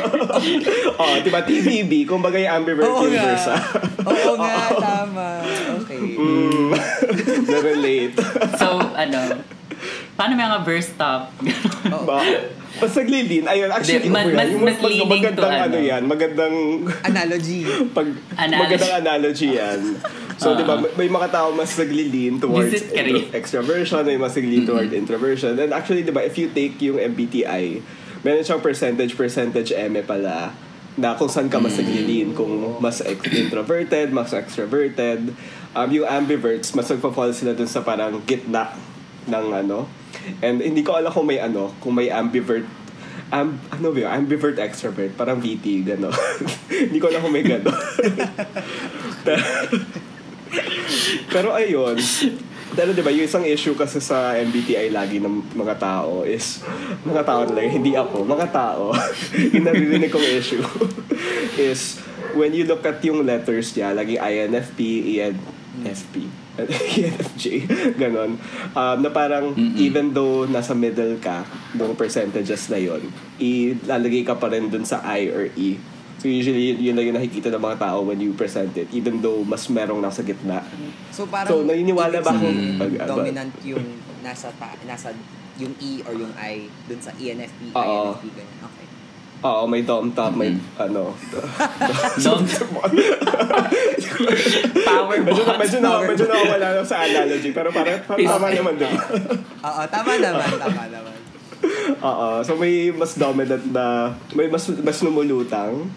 Oo, 1.02 1.14
diba? 1.18 1.42
TVB, 1.42 2.06
kumbaga 2.06 2.38
yung 2.38 2.62
ambivert 2.62 2.86
Oo 2.86 3.10
yung 3.10 3.18
nga. 3.18 3.26
versa. 3.26 3.54
Oo 4.06 4.32
nga, 4.38 4.54
tama. 4.78 5.26
Okay. 5.82 6.14
Mm, 6.14 6.70
na-relate. 7.42 8.14
so, 8.54 8.78
ano, 8.94 9.18
paano 10.22 10.38
may 10.38 10.46
mga 10.46 10.62
verse 10.62 10.94
stop? 10.94 11.34
Oo. 11.90 12.06
Ba, 12.08 12.22
mas 12.78 12.94
naglilin. 12.94 13.42
Ayun, 13.44 13.74
actually, 13.74 14.06
Hindi, 14.06 14.14
mas- 14.14 14.30
mas- 14.30 14.54
Yung 14.54 14.62
mas 14.62 14.78
to 14.78 14.86
magandang 15.04 15.50
ano 15.50 15.66
ano. 15.66 15.78
yan, 15.82 16.02
magandang 16.06 16.56
Analogy. 17.02 17.66
pag 17.96 18.06
Analogy. 18.38 18.62
magandang 18.62 18.94
analogy 18.96 19.48
yan. 19.58 19.80
So, 20.38 20.54
Ah. 20.54 20.58
di 20.58 20.62
ba, 20.62 20.78
may, 20.78 20.90
may 20.96 21.08
mga 21.10 21.28
tao 21.28 21.50
mas 21.50 21.74
naglilin 21.74 22.38
towards 22.38 22.70
intro- 22.86 23.34
extroversion, 23.34 24.06
may 24.06 24.14
mas 24.14 24.30
naglilin 24.32 24.62
toward 24.62 24.94
introversion. 24.94 25.58
And 25.58 25.74
actually, 25.74 26.06
di 26.06 26.14
ba, 26.14 26.22
if 26.22 26.38
you 26.38 26.46
take 26.48 26.78
yung 26.78 27.02
MBTI, 27.02 27.82
meron 28.22 28.46
siyang 28.46 28.62
percentage, 28.62 29.12
percentage 29.12 29.74
M 29.74 29.98
pala 30.00 30.54
na 30.94 31.18
kung 31.18 31.26
saan 31.26 31.50
ka 31.50 31.58
mas 31.58 31.74
naglilin. 31.74 32.30
Kung 32.30 32.78
mas 32.78 33.02
ex- 33.02 33.26
introverted, 33.26 34.14
mas 34.14 34.30
extroverted. 34.30 35.34
Um, 35.72 35.88
yung 35.90 36.06
ambiverts, 36.06 36.70
mas 36.70 36.86
nagpa-fall 36.86 37.34
sila 37.34 37.50
dun 37.52 37.66
sa 37.66 37.82
parang 37.82 38.22
gitna 38.22 38.70
ng 39.24 39.46
ano. 39.58 39.90
And 40.44 40.62
hindi 40.62 40.82
ko 40.84 40.98
alam 40.98 41.10
kung 41.10 41.26
may 41.26 41.38
ano, 41.42 41.74
kung 41.82 41.96
may 41.96 42.08
ambivert 42.12 42.66
Am, 43.32 43.56
ano 43.72 43.96
ba 43.96 43.98
yun? 44.04 44.12
Ambivert 44.12 44.60
extrovert. 44.60 45.16
Parang 45.16 45.40
VT, 45.40 45.88
gano'n. 45.88 46.12
Hindi 46.92 47.00
ko 47.00 47.08
alam 47.08 47.24
kung 47.24 47.32
may 47.32 47.40
gano'n. 47.40 47.64
pero, 49.24 49.44
pero 51.32 51.48
ayun. 51.56 51.96
Pero 52.76 52.92
di 52.92 53.00
ba, 53.00 53.08
yung 53.08 53.24
isang 53.24 53.44
issue 53.48 53.72
kasi 53.72 54.04
sa 54.04 54.36
MBTI 54.36 54.92
lagi 54.92 55.16
ng 55.16 55.56
mga 55.56 55.80
tao 55.80 56.28
is, 56.28 56.60
mga 57.08 57.24
tao 57.24 57.48
talaga, 57.48 57.68
hindi 57.72 57.96
ako, 57.96 58.24
mga 58.24 58.48
tao, 58.52 58.92
yung 59.56 59.64
naririnig 59.64 60.12
kong 60.12 60.28
issue 60.28 60.64
is, 61.56 62.04
when 62.36 62.52
you 62.52 62.68
look 62.68 62.84
at 62.84 63.00
yung 63.00 63.24
letters 63.24 63.72
niya, 63.76 63.96
lagi 63.96 64.20
INFP, 64.20 64.80
ENFP, 65.16 66.28
ENFJ, 66.54 67.44
ganon. 67.96 68.36
Um, 68.72 68.96
na 68.98 69.08
parang, 69.08 69.52
even 69.74 70.10
though 70.10 70.44
nasa 70.44 70.72
middle 70.72 71.16
ka, 71.16 71.44
ng 71.72 71.94
percentages 71.94 72.68
na 72.68 72.76
yon 72.76 73.00
ilalagay 73.36 74.22
ka 74.22 74.36
pa 74.36 74.46
rin 74.46 74.68
dun 74.68 74.84
sa 74.84 75.00
I 75.02 75.28
or 75.28 75.48
E. 75.54 75.80
So 76.16 76.30
usually, 76.30 76.78
yun 76.78 76.94
lang 76.94 77.08
yung 77.08 77.18
nakikita 77.18 77.50
ng 77.50 77.58
mga 77.58 77.78
tao 77.80 78.04
when 78.04 78.16
you 78.16 78.30
present 78.32 78.70
it, 78.74 78.86
even 78.90 79.18
though 79.18 79.42
mas 79.42 79.66
merong 79.66 79.98
nasa 79.98 80.22
gitna. 80.22 80.62
So 81.10 81.26
parang 81.26 81.50
So, 81.50 81.64
naniniwala 81.64 82.20
ba 82.20 82.30
kung- 82.30 82.78
ano? 82.78 83.10
dominant 83.18 83.50
yung 83.62 83.82
nasa 84.20 84.54
ta, 84.54 84.70
nasa 84.82 85.10
yung 85.56 85.74
E 85.78 86.00
or 86.02 86.14
yung 86.14 86.30
I 86.34 86.68
dun 86.86 86.96
sa 86.96 87.10
E 87.16 87.26
ENFP, 87.28 87.74
Oo. 87.74 88.14
INFP 88.14 88.24
ganyan. 88.30 88.58
Okay. 88.62 88.81
Oo, 89.42 89.66
may 89.66 89.82
dom 89.82 90.06
top, 90.12 90.32
may 90.32 90.54
ano. 90.78 91.10
Dom- 92.24 92.46
Power 94.82 95.18
medyo 95.18 95.42
na, 95.42 95.54
medyo 95.58 95.78
na, 95.80 95.90
medyo 96.00 96.24
na 96.26 96.36
wala 96.46 96.66
lang 96.78 96.86
sa 96.86 97.02
analogy, 97.02 97.50
pero 97.50 97.74
parang, 97.74 97.98
parang 98.06 98.22
tama 98.28 98.46
naman 98.48 98.74
din. 98.78 98.94
Oo, 99.66 99.82
tama 99.90 100.10
naman, 100.16 100.46
tama 100.62 100.84
naman. 100.86 101.14
Oo, 101.98 102.26
so 102.42 102.54
may 102.54 102.90
mas 102.90 103.14
dominant 103.14 103.66
na, 103.66 104.14
may 104.30 104.46
mas, 104.46 104.66
mas 104.78 104.98
lumulutang 105.00 105.90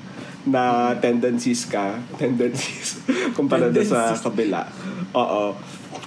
na 0.46 0.94
tendencies 0.96 1.66
ka, 1.66 1.98
tendencies, 2.18 3.02
kumpara 3.34 3.70
doon 3.70 3.86
sa 3.86 4.14
kabila. 4.16 4.66
Oo. 5.12 5.54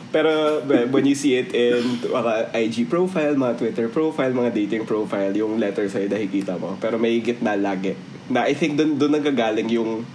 Pero 0.08 0.64
well, 0.64 0.88
when 0.88 1.04
you 1.04 1.12
see 1.12 1.36
it 1.36 1.52
in 1.52 2.00
mga 2.00 2.54
IG 2.56 2.88
profile, 2.88 3.36
mga 3.36 3.54
Twitter 3.60 3.88
profile, 3.92 4.32
mga 4.32 4.56
dating 4.56 4.84
profile, 4.88 5.32
yung 5.36 5.60
letters 5.60 5.92
ay 5.92 6.08
nakikita 6.08 6.56
mo. 6.56 6.80
Pero 6.80 6.96
may 6.96 7.20
gitna 7.20 7.60
lagi. 7.60 7.92
Na 8.32 8.48
I 8.48 8.56
think 8.56 8.80
doon 8.80 8.96
doon 8.96 9.20
nagagaling 9.20 9.68
yung 9.68 10.08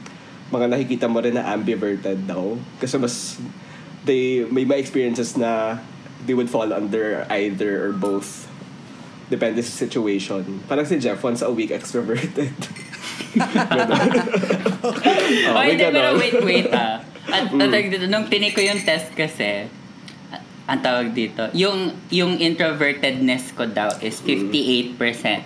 mga 0.49 0.65
nakikita 0.69 1.05
mo 1.05 1.21
rin 1.21 1.37
na 1.37 1.45
ambiverted 1.53 2.25
daw. 2.25 2.57
Kasi 2.81 2.97
mas 2.97 3.37
they 4.01 4.49
may 4.49 4.65
mga 4.65 4.81
experiences 4.81 5.37
na 5.37 5.77
they 6.25 6.33
would 6.33 6.49
fall 6.49 6.73
under 6.73 7.29
either 7.29 7.85
or 7.85 7.93
both. 7.93 8.49
Depende 9.29 9.61
sa 9.61 9.73
situation. 9.73 10.61
Parang 10.65 10.89
si 10.89 10.97
Jeff, 10.97 11.21
once 11.21 11.45
a 11.45 11.49
week 11.53 11.69
extroverted. 11.69 12.53
Oh, 14.83 15.55
may 15.57 15.73
hindi, 15.73 15.87
pero 15.89 16.13
wait, 16.19 16.35
wait 16.43 16.69
ah. 16.75 17.01
At, 17.31 17.49
at 17.49 17.71
dito, 17.71 18.05
nung 18.11 18.27
tinake 18.27 18.53
ko 18.53 18.61
yung 18.61 18.83
test 18.83 19.15
kasi, 19.15 19.71
ang 20.63 20.79
tawag 20.79 21.11
dito, 21.11 21.51
yung 21.51 21.91
yung 22.07 22.39
introvertedness 22.39 23.51
ko 23.51 23.67
daw 23.67 23.91
is 23.99 24.15
58%, 24.17 24.95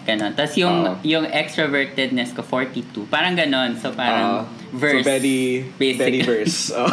ganon. 0.04 0.32
Tapos 0.32 0.54
yung 0.56 0.76
Oo. 0.86 1.02
yung 1.02 1.26
extrovertedness 1.26 2.32
ko 2.32 2.46
42. 2.46 3.08
Parang 3.08 3.34
ganon. 3.34 3.74
So 3.76 3.90
parang 3.92 4.46
Ah, 4.46 4.70
verse. 4.70 5.02
So 5.02 5.10
very, 5.10 5.66
basic. 5.76 5.98
very 6.00 6.22
verse. 6.22 6.70
Oh. 6.78 6.86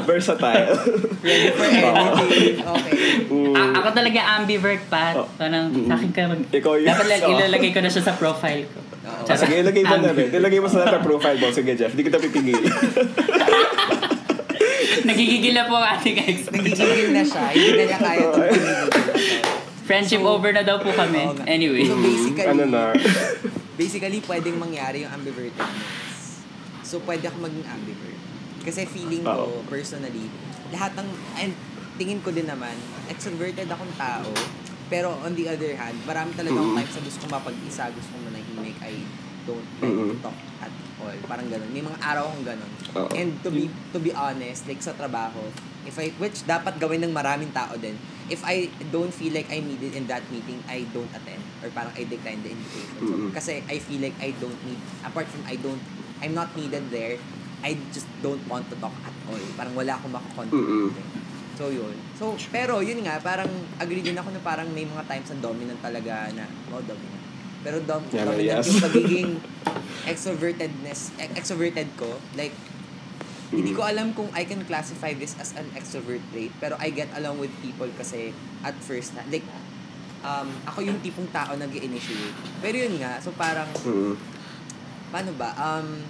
Versatile. 0.06 0.70
Ready 1.18 1.50
for 1.50 1.66
anything. 1.66 2.62
Okay. 2.72 3.26
Mm. 3.26 3.54
A- 3.54 3.74
ako 3.80 3.88
talaga 3.92 4.20
ambivert 4.36 4.82
pa. 4.86 5.18
Oh. 5.18 5.26
Parang 5.34 5.66
sa 5.82 5.98
akin 5.98 6.10
ka 6.10 6.20
mag... 6.28 6.40
Ikaw 6.46 6.72
yun. 6.78 6.86
Dapat 6.86 7.06
lang 7.06 7.20
Oh. 7.22 7.32
ilalagay 7.34 7.70
ko 7.70 7.80
na 7.82 7.90
siya 7.90 8.04
sa 8.04 8.14
profile 8.14 8.70
ko. 8.70 8.78
Oo. 9.02 9.26
Ah, 9.26 9.34
sige, 9.34 9.58
ilagay 9.58 9.82
mo 9.82 9.98
na 9.98 10.14
rin. 10.14 10.30
Ilagay 10.30 10.62
mo 10.62 10.70
sa 10.70 10.86
lahat 10.86 11.02
ng 11.02 11.04
profile 11.04 11.36
mo. 11.36 11.50
Sige, 11.50 11.74
Jeff. 11.74 11.90
Hindi 11.90 12.06
kita 12.06 12.22
pipigil. 12.22 12.62
Nagigigil 15.08 15.52
na 15.52 15.64
po 15.64 15.74
ang 15.74 15.96
ating 15.96 16.16
ex. 16.18 16.36
Nagigigil 16.48 17.10
na 17.10 17.22
siya. 17.22 17.44
Hindi 17.50 17.70
na 17.72 17.84
niya 17.84 17.98
kaya 17.98 18.20
itong 18.22 18.34
to. 18.34 19.02
Friendship 19.82 20.20
So- 20.20 20.30
over 20.30 20.50
na 20.50 20.62
daw 20.62 20.78
po 20.78 20.90
kami. 20.90 21.20
Oo 21.20 21.34
nga. 21.34 21.44
Anyway. 21.46 21.84
So 21.84 21.96
basically, 21.96 22.46
ano 22.46 22.64
na. 22.66 22.82
basically 23.74 24.20
pwedeng 24.22 24.56
mangyari 24.56 25.02
yung 25.02 25.12
ambivertedness. 25.12 26.44
So 26.82 27.00
pwede 27.02 27.26
ako 27.26 27.42
maging 27.42 27.66
ambivert. 27.66 28.18
Kasi 28.62 28.86
feeling 28.86 29.22
ko, 29.22 29.64
personally, 29.66 30.30
lahat 30.70 30.94
ng, 30.94 31.08
and 31.36 31.52
tingin 31.94 32.22
ko 32.22 32.30
din 32.30 32.46
naman, 32.46 32.72
extroverted 33.06 33.66
akong 33.66 33.90
tao, 33.96 34.28
pero 34.86 35.18
on 35.18 35.34
the 35.34 35.44
other 35.44 35.72
hand, 35.72 35.98
marami 36.04 36.30
talaga 36.32 36.54
akong 36.54 36.70
Mm. 36.70 36.78
times 36.78 36.92
na 36.92 37.02
gusto 37.02 37.18
kong 37.18 37.32
mapag-isa, 37.32 37.84
gusto 37.90 38.10
kong 38.12 38.24
manahimik, 38.28 38.76
I 38.78 38.94
don't 39.42 39.66
like 39.74 39.90
to 39.90 40.04
Mm-mm. 40.06 40.22
talk 40.22 40.36
at 40.60 40.70
all. 41.02 41.16
Parang 41.26 41.50
ganun. 41.50 41.66
May 41.74 41.82
mga 41.82 41.98
araw 41.98 42.30
akong 42.30 42.46
ganun. 42.46 42.72
Oo. 42.94 43.10
And 43.18 43.34
to 43.42 43.50
be 43.50 43.66
to 43.90 43.98
be 43.98 44.14
honest, 44.14 44.70
like 44.70 44.78
sa 44.78 44.94
trabaho, 44.94 45.42
if 45.82 45.98
I 45.98 46.14
which 46.22 46.46
dapat 46.46 46.78
gawin 46.78 47.02
ng 47.02 47.10
maraming 47.10 47.50
tao 47.50 47.74
din, 47.74 47.98
if 48.30 48.46
I 48.46 48.70
don't 48.94 49.10
feel 49.10 49.34
like 49.34 49.50
I'm 49.50 49.66
needed 49.66 49.98
in 49.98 50.06
that 50.06 50.22
meeting, 50.30 50.62
I 50.70 50.86
don't 50.94 51.10
attend 51.10 51.42
or 51.60 51.68
parang 51.74 51.90
I 51.98 52.06
decline 52.06 52.40
the 52.46 52.54
invitation. 52.54 52.96
So, 53.02 53.12
Mm-mm. 53.12 53.30
kasi 53.34 53.66
I 53.66 53.82
feel 53.82 53.98
like 53.98 54.14
I 54.22 54.30
don't 54.38 54.58
need 54.62 54.78
apart 55.02 55.26
from 55.26 55.42
I 55.44 55.58
don't 55.58 55.82
I'm 56.22 56.38
not 56.38 56.54
needed 56.54 56.86
there, 56.94 57.18
I 57.66 57.74
just 57.90 58.06
don't 58.22 58.42
want 58.46 58.70
to 58.70 58.76
talk 58.78 58.94
at 59.02 59.14
all. 59.26 59.42
Parang 59.58 59.74
wala 59.74 59.98
akong 59.98 60.14
makakontribute. 60.14 60.94
So, 61.58 61.68
yun. 61.68 61.94
So, 62.18 62.34
pero 62.50 62.80
yun 62.80 63.04
nga, 63.04 63.20
parang 63.20 63.50
agree 63.78 64.00
din 64.00 64.16
ako 64.16 64.32
na 64.34 64.40
parang 64.40 64.66
may 64.72 64.88
mga 64.88 65.04
times 65.06 65.30
na 65.34 65.38
dominant 65.42 65.78
talaga 65.78 66.30
na, 66.32 66.48
oh, 66.72 66.82
dominant. 66.82 67.21
Pero 67.62 67.78
dom- 67.80 68.06
Yan, 68.10 68.26
dominant 68.28 68.58
yes. 68.58 68.66
yung 68.68 68.82
pagiging 68.86 69.30
extrovertedness, 70.04 71.14
ex- 71.16 71.34
extroverted 71.36 71.88
ko. 71.94 72.06
Like, 72.34 72.54
hindi 73.48 73.70
ko 73.70 73.84
alam 73.84 74.10
kung 74.12 74.32
I 74.32 74.42
can 74.42 74.64
classify 74.64 75.12
this 75.12 75.36
as 75.36 75.52
an 75.52 75.68
extrovert 75.72 76.24
trait, 76.30 76.50
pero 76.56 76.74
I 76.76 76.88
get 76.88 77.12
along 77.14 77.36
with 77.36 77.52
people 77.60 77.88
kasi 77.92 78.32
at 78.60 78.74
first, 78.80 79.12
na, 79.12 79.22
like, 79.28 79.44
um, 80.22 80.48
ako 80.64 80.80
yung 80.80 80.98
tipong 80.98 81.28
tao 81.28 81.52
nag 81.52 81.68
initiate 81.70 82.32
Pero 82.58 82.76
yun 82.78 82.96
nga, 82.96 83.20
so 83.20 83.28
parang, 83.30 83.68
Mm. 83.78 84.16
paano 85.10 85.30
ba, 85.36 85.52
um, 85.54 86.00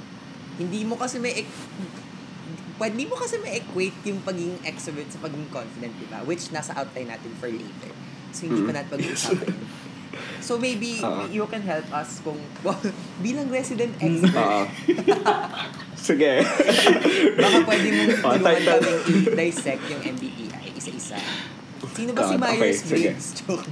hindi 0.56 0.84
mo 0.84 0.94
kasi 0.94 1.18
may, 1.18 1.34
ek- 1.36 1.60
pwede 2.78 2.94
hindi 2.94 3.06
mo 3.06 3.16
kasi 3.16 3.36
may 3.38 3.58
equate 3.58 3.98
yung 4.04 4.22
pagiging 4.22 4.62
extrovert 4.62 5.10
sa 5.10 5.18
pagiging 5.18 5.50
confident, 5.50 5.92
di 5.92 6.06
ba? 6.06 6.22
Which 6.22 6.48
nasa 6.48 6.72
outline 6.72 7.10
natin 7.10 7.34
for 7.36 7.46
later. 7.46 7.90
So, 8.30 8.46
hindi 8.46 8.62
pa 8.62 8.70
Mm. 8.70 8.76
natin 8.78 8.90
pag-uusapan 8.92 9.48
yun. 9.50 9.66
So, 10.42 10.58
maybe 10.58 10.98
Oo. 11.00 11.30
you 11.30 11.46
can 11.46 11.62
help 11.62 11.86
us 11.94 12.18
kung, 12.20 12.36
bilang 13.24 13.46
resident 13.48 13.94
Oo. 13.96 14.04
extrovert, 14.04 14.68
Sige. 16.10 16.42
baka 17.38 17.58
pwede 17.62 17.88
mong 17.94 18.10
Oh, 18.26 18.34
tulungan 18.34 18.58
kaming 18.58 19.00
i-dissect 19.06 19.82
yung 19.86 20.02
MBTI 20.02 20.74
isa-isa. 20.74 21.18
Sino 21.92 22.10
ba 22.10 22.24
si 22.24 22.34
God, 22.34 22.40
okay, 22.40 22.56
Myers-Briggs? 22.56 22.88
sige. 22.88 23.10
Joke. 23.44 23.66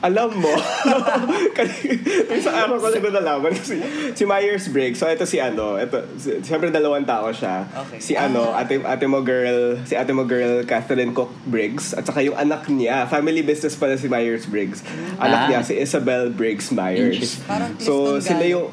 Alam 0.00 0.30
mo, 0.36 0.54
yung 2.30 2.40
sa 2.40 2.52
araw 2.56 2.76
ko 2.76 2.86
lang 2.88 3.10
nalaman 3.12 3.50
kasi 3.50 3.82
si 4.12 4.22
Myers-Briggs, 4.22 4.96
so 4.96 5.06
ito 5.06 5.22
si 5.22 5.38
ano, 5.38 5.74
ito, 5.74 5.98
si, 6.14 6.38
siyempre 6.40 6.70
dalawang 6.70 7.02
tao 7.02 7.26
siya. 7.28 7.66
Okay. 7.66 7.98
Si 7.98 8.12
ano, 8.14 8.48
Ah. 8.48 8.62
ate, 8.62 8.78
ate 8.78 9.04
mo 9.04 9.18
girl, 9.20 9.82
si 9.82 9.92
ate 9.92 10.10
mo 10.10 10.22
girl 10.22 10.62
Catherine 10.62 11.10
Cook 11.10 11.34
Briggs, 11.44 11.90
at 11.90 12.02
saka 12.02 12.22
yung 12.22 12.34
anak 12.34 12.66
niya, 12.68 13.04
family 13.04 13.42
business 13.42 13.74
pala 13.74 13.94
si 13.94 14.06
Myers-Briggs. 14.06 14.86
Anak 15.16 15.40
Ah. 15.40 15.48
niya, 15.48 15.60
si 15.60 15.74
Isabel 15.74 16.30
Briggs 16.30 16.70
Myers. 16.70 17.42
So, 17.78 18.18
sila 18.18 18.44
yung, 18.44 18.70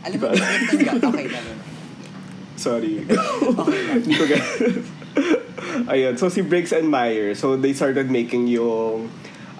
Alam 0.00 0.16
mo, 0.16 0.26
Galo. 0.32 1.12
Okay, 1.12 1.28
naman. 1.36 1.56
sorry. 2.56 3.04
Okay 3.04 3.80
lang. 3.84 4.00
Ayun, 5.92 6.18
so 6.18 6.28
si 6.28 6.42
Briggs 6.42 6.72
and 6.72 6.88
Meyer, 6.88 7.34
so 7.34 7.56
they 7.56 7.72
started 7.72 8.10
making 8.10 8.46
yung 8.48 9.10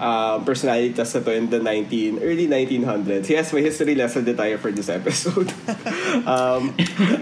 um, 0.01 0.41
personality 0.43 0.91
test 0.91 1.13
na 1.13 1.21
to 1.21 1.31
in 1.31 1.45
the 1.47 1.61
19, 1.61 2.25
early 2.25 2.49
1900s. 2.49 3.29
Yes, 3.29 3.53
may 3.53 3.61
history 3.61 3.93
lesson 3.93 4.25
din 4.25 4.33
tayo 4.35 4.57
for 4.57 4.73
this 4.73 4.89
episode. 4.89 5.53
um, 6.25 6.73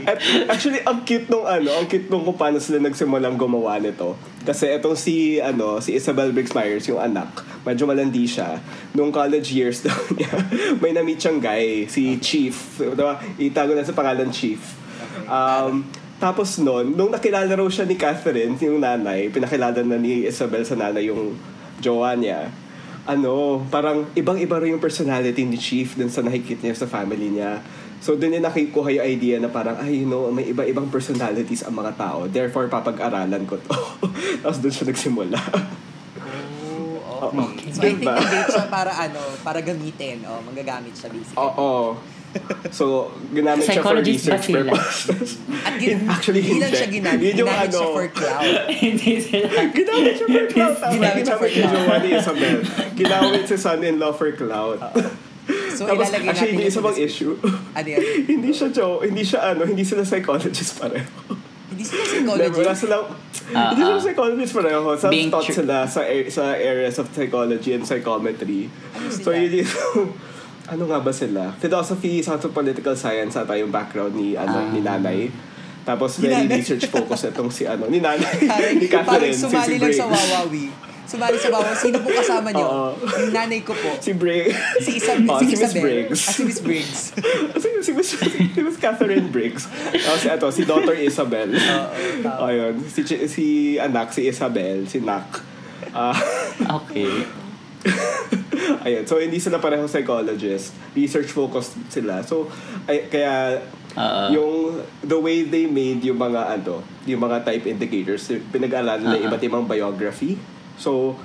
at 0.08 0.24
actually, 0.48 0.80
ang 0.88 1.04
cute 1.04 1.28
nung 1.28 1.44
ano, 1.44 1.76
ang 1.76 1.86
cute 1.92 2.08
nung 2.08 2.24
kung 2.24 2.40
paano 2.40 2.64
sila 2.64 2.80
nagsimulang 2.80 3.36
gumawa 3.36 3.78
nito. 3.84 4.16
Kasi 4.48 4.72
itong 4.72 4.96
si, 4.96 5.44
ano, 5.44 5.84
si 5.84 6.00
Isabel 6.00 6.32
Briggs 6.32 6.56
Myers, 6.56 6.88
yung 6.88 7.04
anak, 7.04 7.44
medyo 7.68 7.84
malandi 7.84 8.24
siya. 8.24 8.64
Nung 8.96 9.12
college 9.12 9.52
years 9.52 9.84
daw 9.86 10.00
niya, 10.16 10.32
may 10.80 10.96
na-meet 10.96 11.20
siyang 11.20 11.44
guy, 11.44 11.86
si 11.92 12.18
Chief. 12.24 12.56
Diba? 12.80 13.20
Itago 13.36 13.76
na 13.76 13.84
sa 13.84 13.92
pangalan 13.92 14.32
Chief. 14.32 14.80
Um, 15.30 15.86
tapos 16.20 16.60
noon, 16.60 17.00
nung 17.00 17.16
nakilala 17.16 17.48
raw 17.48 17.68
siya 17.72 17.88
ni 17.88 17.96
Catherine, 17.96 18.60
yung 18.60 18.84
nanay, 18.84 19.32
pinakilala 19.32 19.80
na 19.88 19.96
ni 19.96 20.28
Isabel 20.28 20.68
sa 20.68 20.76
nanay 20.76 21.08
yung 21.08 21.40
jowa 21.80 22.12
niya. 22.20 22.52
Ano, 23.08 23.64
parang 23.72 24.04
ibang-iba 24.14 24.60
rin 24.60 24.76
yung 24.76 24.84
personality 24.84 25.48
ni 25.48 25.56
Chief 25.56 25.88
dun 25.96 26.12
sa 26.12 26.20
nakikita 26.20 26.68
niya 26.68 26.76
sa 26.76 26.92
family 26.92 27.32
niya. 27.32 27.64
So 28.04 28.20
doon 28.20 28.36
niya 28.36 28.44
nakikuha 28.44 29.00
yung 29.00 29.06
idea 29.08 29.36
na 29.40 29.48
parang, 29.48 29.80
ay, 29.80 30.04
you 30.04 30.08
know, 30.08 30.28
may 30.28 30.52
iba-ibang 30.52 30.92
personalities 30.92 31.64
ang 31.64 31.80
mga 31.80 31.96
tao. 31.96 32.28
Therefore, 32.28 32.68
papag-aralan 32.68 33.48
ko 33.48 33.56
to. 33.56 33.76
Tapos 34.44 34.60
doon 34.60 34.74
siya 34.76 34.86
nagsimula. 34.92 35.40
Oh, 37.20 37.32
okay. 37.32 37.72
So, 37.76 37.84
I 37.84 37.96
think 37.96 38.04
Diba? 38.04 38.16
siya 38.48 38.68
para 38.72 38.92
ano, 38.96 39.20
para 39.44 39.60
gamitin. 39.60 40.24
Oh, 40.24 40.40
magagamit 40.44 40.96
siya 40.96 41.12
basically. 41.12 41.40
Oo. 41.40 41.96
So, 42.70 43.10
ginamit 43.30 43.66
siya 43.66 43.82
for 43.82 43.98
Psychologist 43.98 44.22
research 44.24 44.46
sila? 44.46 44.62
purposes. 44.70 45.30
At 45.60 45.74
gin- 45.82 46.06
Actually, 46.06 46.42
hindi 46.42 46.62
lang 46.62 46.72
siya 46.72 46.90
ginamit. 46.90 47.22
Yun 47.22 47.34
yung 47.36 47.50
ginamit 47.50 47.70
siya 47.70 47.82
ano. 47.82 47.92
for 47.92 48.06
cloud. 48.10 48.54
Hindi 48.86 49.12
sila. 49.18 49.48
Ginamit 49.70 50.14
siya 50.14 50.28
for. 50.28 50.44
Tama, 50.46 50.92
Ginamit 50.94 51.24
siya 51.24 51.36
for 51.36 51.50
ginamit 51.50 51.66
clout. 51.66 51.74
jowa 51.82 51.96
ni 51.98 52.10
Isabel. 52.14 52.58
Ginamit 52.94 53.44
si 53.44 53.56
son-in-law 53.58 54.12
for 54.14 54.30
clout. 54.32 54.80
So, 55.74 55.82
Tapos, 55.84 56.06
ilalagay 56.06 56.30
actually, 56.30 56.54
natin 56.54 56.54
hindi 56.54 56.66
isa 56.68 56.80
bang 56.80 56.94
sa 56.94 57.02
issue. 57.02 57.34
Ano 57.74 57.88
yun? 57.88 58.02
hindi 58.28 58.50
siya 58.52 58.68
Joe, 58.70 59.02
hindi 59.02 59.24
siya 59.24 59.40
ano, 59.50 59.62
hindi 59.66 59.82
sila 59.82 60.02
psychologist 60.04 60.78
pareho. 60.78 61.10
Hindi 61.70 61.82
sila 61.82 62.04
Never, 62.06 62.30
wala 62.30 62.46
psychology. 62.46 62.78
silang, 62.78 63.06
Ah, 63.50 63.74
hindi 63.74 63.82
sila 63.82 63.98
ah. 63.98 64.04
psychologist 64.04 64.54
pareho. 64.54 64.80
Some 64.94 65.10
Being 65.10 65.34
taught 65.34 65.42
tr- 65.44 65.58
sila 65.58 65.90
sa, 65.90 66.02
sa 66.30 66.54
areas 66.54 67.02
of 67.02 67.10
psychology 67.10 67.74
and 67.74 67.82
psychometry. 67.82 68.70
Ano 68.94 69.10
sila? 69.10 69.24
So, 69.24 69.30
yun 69.34 69.50
yung, 69.58 69.70
ano 70.70 70.84
nga 70.86 71.00
ba 71.00 71.12
sila? 71.12 71.52
Philosophy, 71.56 72.22
science 72.22 72.44
of 72.44 72.52
political 72.52 72.94
science 72.94 73.34
ata 73.36 73.54
yung 73.54 73.70
background 73.70 74.14
ni, 74.14 74.34
ano, 74.34 74.54
Ah. 74.56 74.70
ni 74.70 74.80
nanay. 74.80 75.20
Tapos 75.82 76.18
Ni 76.18 76.28
very 76.28 76.46
nanay? 76.46 76.60
research 76.60 76.86
focus 76.88 77.26
itong 77.26 77.50
si 77.50 77.66
ano, 77.66 77.86
ni 77.86 77.98
nanay, 77.98 78.22
Parang, 78.46 78.74
ni 78.74 78.86
parang 78.86 79.06
Catherine, 79.10 79.34
si, 79.34 79.42
sumali 79.42 79.74
si 79.74 79.80
lang 79.80 79.92
sa. 79.92 80.06
Wawawi. 80.06 80.66
Sumali 81.04 81.36
sa 81.36 81.50
Wawawi. 81.50 81.74
Sino 81.76 81.98
po 81.98 82.10
kasama 82.12 82.48
niyo? 82.52 82.62
Oo. 82.64 82.90
Yung 83.18 83.34
nanay 83.34 83.60
ko 83.62 83.74
po. 83.74 83.90
Si 83.98 84.14
Bray. 84.14 84.54
Si, 84.78 84.92
Isa, 84.96 85.18
Oh, 85.18 85.42
si, 85.42 85.50
si 85.50 85.58
Miss 85.58 85.62
Isabel. 85.66 85.82
Briggs. 85.82 86.22
Ah, 86.22 86.32
si 86.32 86.42
Miss 86.44 86.60
Briggs. 86.62 87.00
si, 87.62 87.68
si, 87.82 87.92
Miss, 87.92 88.10
si 88.14 88.60
Miss 88.60 88.78
Catherine 88.78 89.28
Briggs. 89.28 89.66
Tapos 89.90 90.20
si, 90.20 90.28
ato, 90.30 90.48
si 90.52 90.62
Dr. 90.64 90.94
Isabel. 90.96 91.50
Oo, 91.50 91.90
tama. 92.22 92.46
Ayun. 92.46 92.74
Si, 92.86 93.02
si 93.26 93.46
anak, 93.76 94.14
si 94.14 94.30
Isabel, 94.30 94.86
si 94.86 95.02
Nak. 95.02 95.42
Ah, 95.90 96.14
Okay. 96.84 97.10
ayun. 98.86 99.04
So, 99.04 99.18
hindi 99.18 99.40
sila 99.40 99.58
pareho 99.58 99.86
psychologist. 99.86 100.76
Research 100.92 101.30
focused 101.30 101.76
sila. 101.88 102.22
So, 102.22 102.48
ay, 102.86 103.08
kaya 103.08 103.64
Oo. 103.92 104.24
yung 104.32 104.54
the 105.02 105.18
way 105.18 105.44
they 105.44 105.66
made 105.66 106.04
yung 106.04 106.18
mga 106.18 106.60
ano, 106.60 106.80
yung 107.04 107.20
mga 107.20 107.44
type 107.44 107.66
indicators, 107.66 108.30
pinag-aralan 108.50 109.02
na 109.02 109.16
Ah, 109.16 109.20
ah. 109.20 109.26
iba't 109.26 109.42
ibang 109.42 109.66
biography. 109.66 110.36
So, 110.76 111.16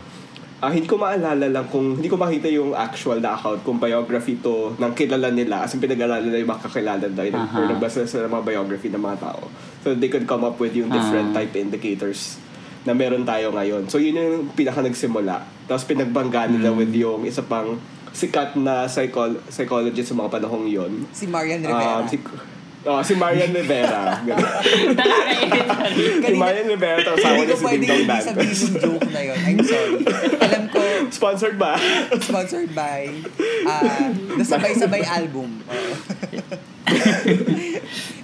ah, 0.58 0.72
hindi 0.72 0.88
ko 0.88 0.96
maalala 0.96 1.44
lang 1.44 1.66
kung 1.68 1.98
hindi 1.98 2.08
ko 2.08 2.16
makita 2.16 2.48
yung 2.48 2.72
actual 2.72 3.20
na 3.20 3.36
account 3.36 3.60
kung 3.60 3.76
biography 3.76 4.38
to 4.38 4.72
ng 4.74 4.92
kilala 4.96 5.28
nila 5.28 5.60
as 5.60 5.74
in 5.74 5.82
pinag-aralan 5.82 6.24
nila 6.24 6.40
yung 6.40 6.50
mga 6.50 6.62
kakilala 6.64 7.04
nila 7.04 7.36
Aha. 7.36 7.52
or 7.52 7.64
nagbasa 7.68 8.08
sila 8.08 8.24
ng 8.24 8.32
mga 8.32 8.46
biography 8.48 8.88
ng 8.88 9.02
mga 9.02 9.18
tao. 9.20 9.44
So 9.84 9.92
they 9.92 10.08
could 10.08 10.24
come 10.24 10.40
up 10.40 10.56
with 10.56 10.72
yung 10.72 10.88
different 10.88 11.36
Ah. 11.36 11.42
type 11.42 11.52
indicators 11.54 12.40
na 12.84 12.92
meron 12.92 13.22
tayo 13.22 13.48
ngayon. 13.50 13.88
So 13.88 13.96
yun 13.96 14.14
yung 14.14 14.48
pinaka 14.50 14.78
nagsimula. 14.78 15.40
Tapos 15.64 15.84
pinagbangga 15.84 16.46
nila 16.46 16.68
Hmm. 16.68 16.78
with 16.78 16.92
yung 16.92 17.22
isa 17.22 17.40
pang 17.40 17.80
sikat 18.10 18.54
na 18.54 18.84
psychol- 18.84 19.40
psychologist 19.48 20.06
sa 20.06 20.14
mga 20.14 20.30
panahong 20.30 20.64
yon. 20.64 21.08
Si 21.10 21.24
Marian 21.24 21.58
Rivera. 21.58 21.98
Um, 21.98 22.06
si, 22.06 22.16
oh, 22.84 23.00
si 23.00 23.14
Marian 23.14 23.50
Rivera. 23.50 24.20
Si 26.20 26.32
Marian 26.34 26.68
Rivera, 26.68 27.00
tapos 27.02 27.18
asawa 27.18 27.34
Hindi 27.34 27.46
niya 27.46 27.56
si 27.56 27.64
Ding 27.66 27.82
Dong 27.82 27.96
hindi 27.96 28.06
Dantes. 28.06 28.26
sabihin 28.28 28.54
yung 28.54 28.74
joke 28.78 29.08
na 29.10 29.20
yun. 29.22 29.38
I'm 29.40 29.60
sorry. 29.60 29.98
Alam 30.38 30.64
ko, 30.68 30.80
Sponsored 31.10 31.56
ba? 31.56 31.72
sponsored 32.20 32.70
by 32.70 33.10
uh, 33.64 34.06
The 34.34 34.44
Sabay-Sabay 34.44 35.02
Album. 35.02 35.50
Oo. 35.64 35.92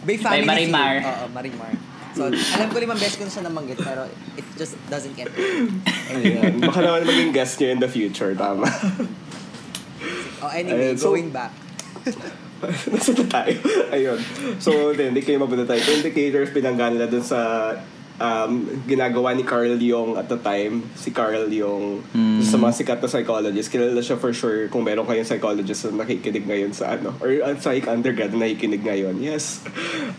by 0.02 0.16
Family 0.16 0.44
By 0.44 0.46
Marimar. 0.46 0.94
Oo, 1.02 1.24
Marimar. 1.30 1.72
So, 2.10 2.26
alam 2.26 2.68
ko 2.70 2.76
limang 2.82 2.98
beses 2.98 3.14
ko 3.14 3.22
na 3.22 3.30
siya 3.30 3.44
namanggit 3.46 3.78
pero 3.78 4.02
it 4.34 4.46
just 4.58 4.74
doesn't 4.90 5.14
get. 5.14 5.30
Ayan. 6.10 6.58
Baka 6.58 6.82
naman 6.82 7.06
maging 7.06 7.30
guest 7.30 7.62
niyo 7.62 7.70
in 7.70 7.78
the 7.78 7.86
future, 7.86 8.34
tama. 8.34 8.66
Oh, 10.40 10.50
anyway, 10.50 10.90
Ayun, 10.90 10.98
so- 10.98 11.12
going 11.12 11.30
back. 11.30 11.52
Nasa 12.60 13.16
na 13.16 13.24
tayo? 13.24 13.56
Ayun. 13.88 14.18
So, 14.60 14.92
then, 14.92 15.16
hindi 15.16 15.24
kayo 15.24 15.40
mabuta 15.40 15.64
tayo. 15.64 15.80
Indicators, 15.80 16.52
pinangga 16.52 16.92
nila 16.92 17.08
dun 17.08 17.24
sa 17.24 17.72
um, 18.20 18.68
ginagawa 18.84 19.32
ni 19.32 19.42
Carl 19.42 19.80
Jung 19.80 20.20
at 20.20 20.28
the 20.28 20.36
time. 20.36 20.84
Si 20.94 21.10
Carl 21.10 21.48
Jung, 21.48 22.04
sa 22.44 22.60
mga 22.60 22.72
sikat 22.76 22.98
na 23.00 23.08
psychologist. 23.08 23.72
Kilala 23.72 23.98
siya 24.04 24.20
for 24.20 24.30
sure 24.36 24.68
kung 24.68 24.84
meron 24.84 25.08
kayong 25.08 25.26
psychologist 25.26 25.88
na 25.88 26.04
nakikinig 26.04 26.44
ngayon 26.44 26.72
sa 26.76 26.94
ano, 27.00 27.16
or 27.18 27.32
uh, 27.40 27.56
psych 27.56 27.88
undergrad 27.88 28.30
na 28.36 28.44
nakikinig 28.46 28.84
ngayon. 28.84 29.18
Yes. 29.18 29.64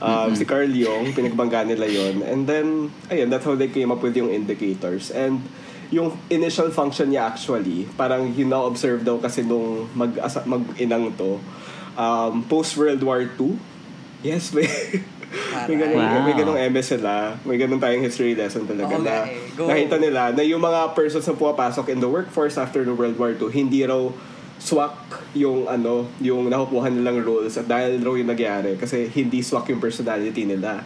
Um, 0.01 0.33
Si 0.33 0.49
Carl 0.49 0.73
Jung, 0.73 1.13
pinagbangga 1.13 1.61
nila 1.69 1.85
yon 1.85 2.25
And 2.25 2.49
then, 2.49 2.89
ayun, 3.13 3.29
that's 3.29 3.45
how 3.45 3.53
they 3.53 3.69
came 3.69 3.93
up 3.93 4.01
with 4.01 4.17
yung 4.17 4.33
indicators. 4.33 5.13
And 5.13 5.45
yung 5.93 6.17
initial 6.31 6.73
function 6.73 7.13
niya 7.13 7.35
actually, 7.35 7.85
parang 7.99 8.33
yun 8.33 8.49
na-observe 8.49 9.05
daw 9.05 9.21
kasi 9.21 9.45
nung 9.45 9.91
mag, 9.93 10.17
mag-inang 10.47 11.13
to, 11.19 11.37
um, 11.99 12.41
post-World 12.47 13.03
War 13.03 13.27
II, 13.27 13.59
yes, 14.21 14.51
may, 14.51 14.65
may 15.67 15.75
ganun, 15.75 15.95
Wow. 15.95 16.21
may 16.23 16.34
ganung 16.34 16.60
MS 16.60 16.88
sila. 16.91 17.36
May 17.41 17.55
ganun 17.55 17.77
tayong 17.77 18.01
history 18.01 18.34
lesson 18.34 18.63
talaga 18.63 18.93
Oo 18.93 19.01
na 19.01 19.25
eh. 19.25 19.39
Go. 19.51 19.65
nakita 19.65 19.97
nila 19.97 20.31
na 20.31 20.41
yung 20.41 20.60
mga 20.60 20.91
persons 20.91 21.23
na 21.23 21.34
pumapasok 21.34 21.89
in 21.89 21.99
the 21.99 22.07
workforce 22.07 22.55
after 22.55 22.81
the 22.81 22.91
World 22.91 23.15
War 23.15 23.31
II, 23.31 23.47
hindi 23.47 23.81
raw 23.81 23.99
swak 24.57 24.93
yung 25.34 25.65
ano, 25.65 26.05
yung 26.19 26.45
nakukuha 26.45 26.88
nilang 26.88 27.19
roles 27.19 27.55
at 27.55 27.65
dahil 27.65 27.97
raw 27.97 28.13
yung 28.13 28.29
nangyari 28.29 28.75
kasi 28.75 29.10
hindi 29.10 29.41
swak 29.41 29.67
yung 29.67 29.79
personality 29.79 30.45
nila. 30.45 30.86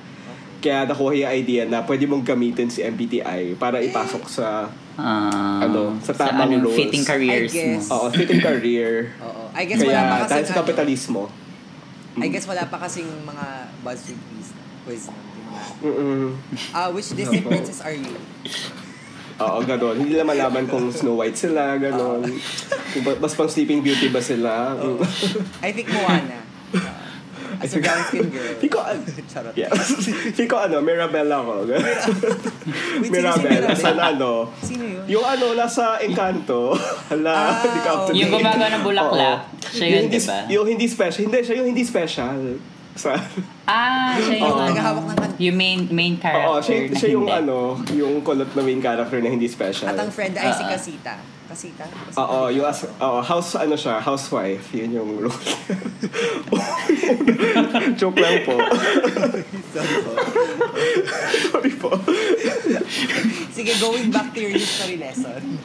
Kaya 0.58 0.88
nakuha 0.88 1.12
yung 1.14 1.32
idea 1.36 1.64
na 1.64 1.84
pwede 1.84 2.06
mong 2.06 2.24
gamitin 2.24 2.68
si 2.68 2.82
MBTI 2.82 3.54
para 3.56 3.78
ipasok 3.80 4.26
sa 4.26 4.48
Ah, 4.96 5.60
Ano, 5.60 6.00
sa 6.00 6.16
tamang 6.16 6.56
ano, 6.56 6.72
roles. 6.72 6.80
fitting 6.80 7.04
careers 7.04 7.52
mo. 7.52 7.84
oo, 7.92 8.06
fitting 8.10 8.40
career. 8.40 9.12
Oo. 9.28 9.52
I 9.52 9.68
guess 9.68 9.84
wala 9.84 9.92
Kaya 9.92 10.04
kasi 10.24 10.32
dahil 10.32 10.46
sa 10.48 10.56
kapitalismo. 10.56 11.24
I 12.16 12.28
guess 12.28 12.46
wala 12.46 12.64
pa 12.66 12.80
kasing 12.80 13.08
mga 13.22 13.46
BuzzFeed 13.82 14.20
quiz. 14.32 14.48
quiz 14.84 15.04
Mm-mm. 15.80 16.36
Ah, 16.72 16.88
which 16.90 17.12
Disney 17.12 17.40
princess 17.40 17.80
are 17.80 17.92
you? 17.92 18.12
Oo, 19.36 19.60
gano'n. 19.62 20.00
Hindi 20.00 20.16
nila 20.16 20.24
malaman 20.24 20.64
kung 20.66 20.88
Snow 20.90 21.20
White 21.20 21.36
sila, 21.38 21.76
gano'n. 21.76 22.24
Kung 22.92 23.04
ba- 23.04 23.20
Mas 23.20 23.36
pang 23.36 23.48
Sleeping 23.48 23.84
Beauty 23.84 24.08
ba 24.08 24.24
sila. 24.24 24.80
I 25.60 25.72
think 25.72 25.92
Moana. 25.92 26.40
Ah, 27.56 27.64
as 27.64 27.72
a 27.72 27.80
brown 27.80 28.02
skin 28.04 28.28
girl. 28.28 28.52
Hindi 28.54 28.68
ko, 28.68 28.80
al- 28.80 29.06
Charot. 29.26 29.54
yeah. 29.56 29.72
Hindi 29.72 30.46
ko 30.46 30.56
ano, 30.58 30.76
Mirabelle 30.80 31.32
ako. 31.32 31.52
Wait, 31.66 33.12
sino 33.12 33.30
si 33.32 33.48
ano, 33.88 34.30
Sino 34.60 34.84
yun? 34.84 35.04
yung 35.08 35.26
ano, 35.26 35.46
nasa 35.54 35.98
Encanto. 36.00 36.76
Hala, 37.08 37.32
Ah, 37.32 37.52
hindi 37.62 37.80
ka 37.80 37.90
up 37.90 38.02
to 38.06 38.12
Yung 38.12 38.28
date. 38.28 38.36
gumagawa 38.38 38.68
ng 38.72 38.84
bulaklak. 38.84 39.40
Siya 39.66 39.86
Yung 39.86 39.92
yun, 39.92 40.04
hindi- 40.08 40.20
di 40.20 40.26
ba? 40.26 40.38
Yung 40.52 40.66
hindi 40.68 40.86
special. 40.86 41.22
Hindi, 41.26 41.38
siya 41.42 41.56
yung 41.56 41.68
hindi 41.70 41.84
special. 41.84 42.38
Sa, 42.96 43.12
Ah, 43.68 44.16
siya 44.16 44.40
Yung 44.40 44.56
yung... 44.56 44.72
nagahawak 44.72 45.04
ng 45.04 45.18
Yung 45.36 45.58
main 45.58 45.80
main 45.92 46.16
character. 46.16 46.48
oo, 46.48 46.64
siya, 46.64 46.76
siya 46.96 47.10
yung 47.12 47.28
hindi. 47.28 47.40
ano, 47.44 47.58
yung 47.92 48.24
kulot 48.24 48.56
na 48.56 48.62
main 48.62 48.80
character 48.80 49.20
na 49.20 49.28
hindi 49.28 49.48
special. 49.48 49.92
At 49.92 50.00
ang 50.00 50.08
friend 50.08 50.32
ay 50.34 50.48
si 50.54 50.64
Ah, 50.64 50.72
Casita. 51.56 51.88
Casita? 51.88 52.20
Oo, 52.20 52.52
yung 52.52 52.68
as, 52.68 52.84
oo, 52.84 53.24
house, 53.24 53.56
ano 53.56 53.80
siya, 53.80 54.04
housewife. 54.04 54.76
Yun 54.76 54.92
yung 54.92 55.10
role. 55.24 55.32
Joke 58.00 58.20
lang 58.20 58.44
po. 58.44 58.60
Sorry 61.48 61.72
po. 61.80 61.96
Sige, 63.56 63.72
going 63.80 64.12
back 64.12 64.36
to 64.36 64.44
your 64.44 64.52
history 64.52 65.00
lesson. 65.00 65.64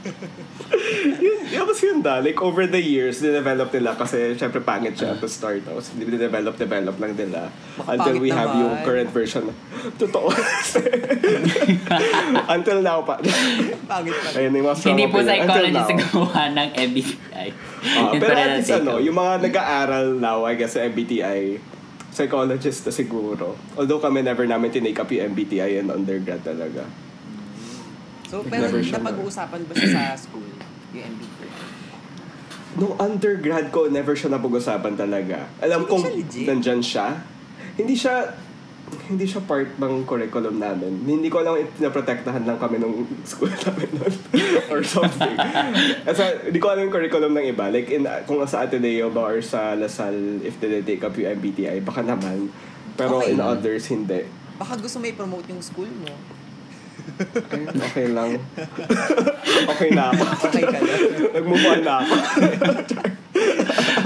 yun, 1.18 1.42
yun 1.50 1.66
kasi 1.66 1.90
yun 1.90 2.06
da. 2.06 2.22
Like, 2.22 2.38
over 2.38 2.70
the 2.70 2.78
years, 2.78 3.18
develop 3.18 3.74
nila 3.74 3.98
kasi 3.98 4.38
syempre 4.38 4.62
pangit 4.62 4.94
siya 4.94 5.18
to 5.18 5.26
start. 5.26 5.66
Tapos, 5.66 5.90
develop, 5.98 6.54
develop 6.54 6.94
lang 7.02 7.18
nila. 7.18 7.50
Until 7.82 8.14
Makapangit 8.14 8.22
we 8.22 8.30
have 8.30 8.54
yung 8.54 8.78
current 8.86 9.10
version. 9.10 9.50
Totoo. 9.98 10.30
Until 12.54 12.78
now 12.78 13.02
pa. 13.02 13.18
Pangit 13.90 14.14
pa. 14.14 14.38
Ayun 14.38 14.54
yung 14.54 14.70
mga 14.70 14.76
strong 14.78 14.94
Hindi 14.94 15.10
po 15.10 15.18
opinion. 15.18 15.79
Now. 15.82 15.88
na 15.90 16.04
gumawa 16.04 16.42
ng 16.50 16.68
MBTI. 16.74 17.48
Ah, 17.80 18.10
Yun 18.10 18.20
pero 18.20 18.32
at 18.34 18.50
least 18.56 18.72
ano, 18.72 18.92
yung 18.96 19.16
mga 19.16 19.34
nag-aaral 19.40 20.06
now, 20.14 20.44
I 20.44 20.54
guess, 20.54 20.74
sa 20.74 20.82
MBTI, 20.82 21.56
psychologist 22.10 22.84
na 22.84 22.92
siguro. 22.92 23.54
Although 23.74 23.98
kami 23.98 24.20
never 24.20 24.44
namin 24.44 24.68
tinake 24.68 24.98
up 24.98 25.08
yung 25.08 25.30
MBTI 25.30 25.78
in 25.78 25.88
undergrad 25.88 26.42
talaga. 26.42 26.84
So, 28.26 28.42
Like, 28.42 28.62
pero 28.62 28.70
napag-uusapan 28.70 29.60
ba 29.64 29.72
siya 29.72 29.88
sa 29.90 30.02
school? 30.16 30.46
Yung 30.92 31.04
MBTI. 31.08 31.48
Nung 32.72 32.94
undergrad 32.96 33.66
ko, 33.68 33.90
never 33.90 34.14
siya 34.14 34.30
napag-usapan 34.30 34.94
talaga. 34.94 35.50
Alam 35.58 35.82
Hindi 35.82 35.90
kong 35.90 36.02
siya 36.02 36.14
legit? 36.14 36.46
nandyan 36.46 36.80
siya. 36.80 37.06
Hindi 37.74 37.94
siya 37.94 38.14
hindi 39.10 39.26
siya 39.26 39.42
part 39.42 39.74
ng 39.78 40.06
curriculum 40.06 40.62
namin. 40.62 41.02
Hindi 41.02 41.26
ko 41.26 41.42
alam 41.42 41.58
if 41.58 41.70
pinaprotektahan 41.78 42.46
lang 42.46 42.58
kami 42.58 42.78
nung 42.78 43.06
school 43.26 43.50
namin 43.66 43.88
nun 43.94 44.14
or 44.70 44.80
something. 44.86 45.36
Kasi 46.06 46.50
hindi 46.50 46.58
ko 46.62 46.70
alam 46.70 46.86
yung 46.86 46.94
curriculum 46.94 47.32
ng 47.34 47.46
iba. 47.50 47.70
Like, 47.70 47.90
in, 47.90 48.06
kung 48.26 48.42
sa 48.46 48.66
Ateneo 48.66 49.10
ba 49.10 49.30
or 49.30 49.42
sa 49.42 49.74
Lasal, 49.74 50.42
if 50.46 50.58
they 50.62 50.82
take 50.82 51.02
up 51.02 51.14
yung 51.18 51.38
MBTI, 51.38 51.82
baka 51.82 52.02
naman. 52.06 52.50
Pero 52.94 53.22
Okay 53.22 53.34
in 53.34 53.40
others, 53.40 53.86
hindi. 53.90 54.26
Baka 54.60 54.76
gusto 54.76 55.00
may 55.00 55.16
promote 55.16 55.46
yung 55.48 55.62
school 55.64 55.88
mo. 55.88 56.12
Ay, 57.50 57.64
okay 57.66 58.06
lang. 58.12 58.36
okay 59.72 59.88
na 59.90 60.12
ako. 60.12 60.24
Okay 60.46 60.64
ka 60.68 60.78
lang. 60.78 60.98
Nag-move 61.32 61.64
on 61.64 61.80
na 61.82 61.94
ako. 62.04 62.14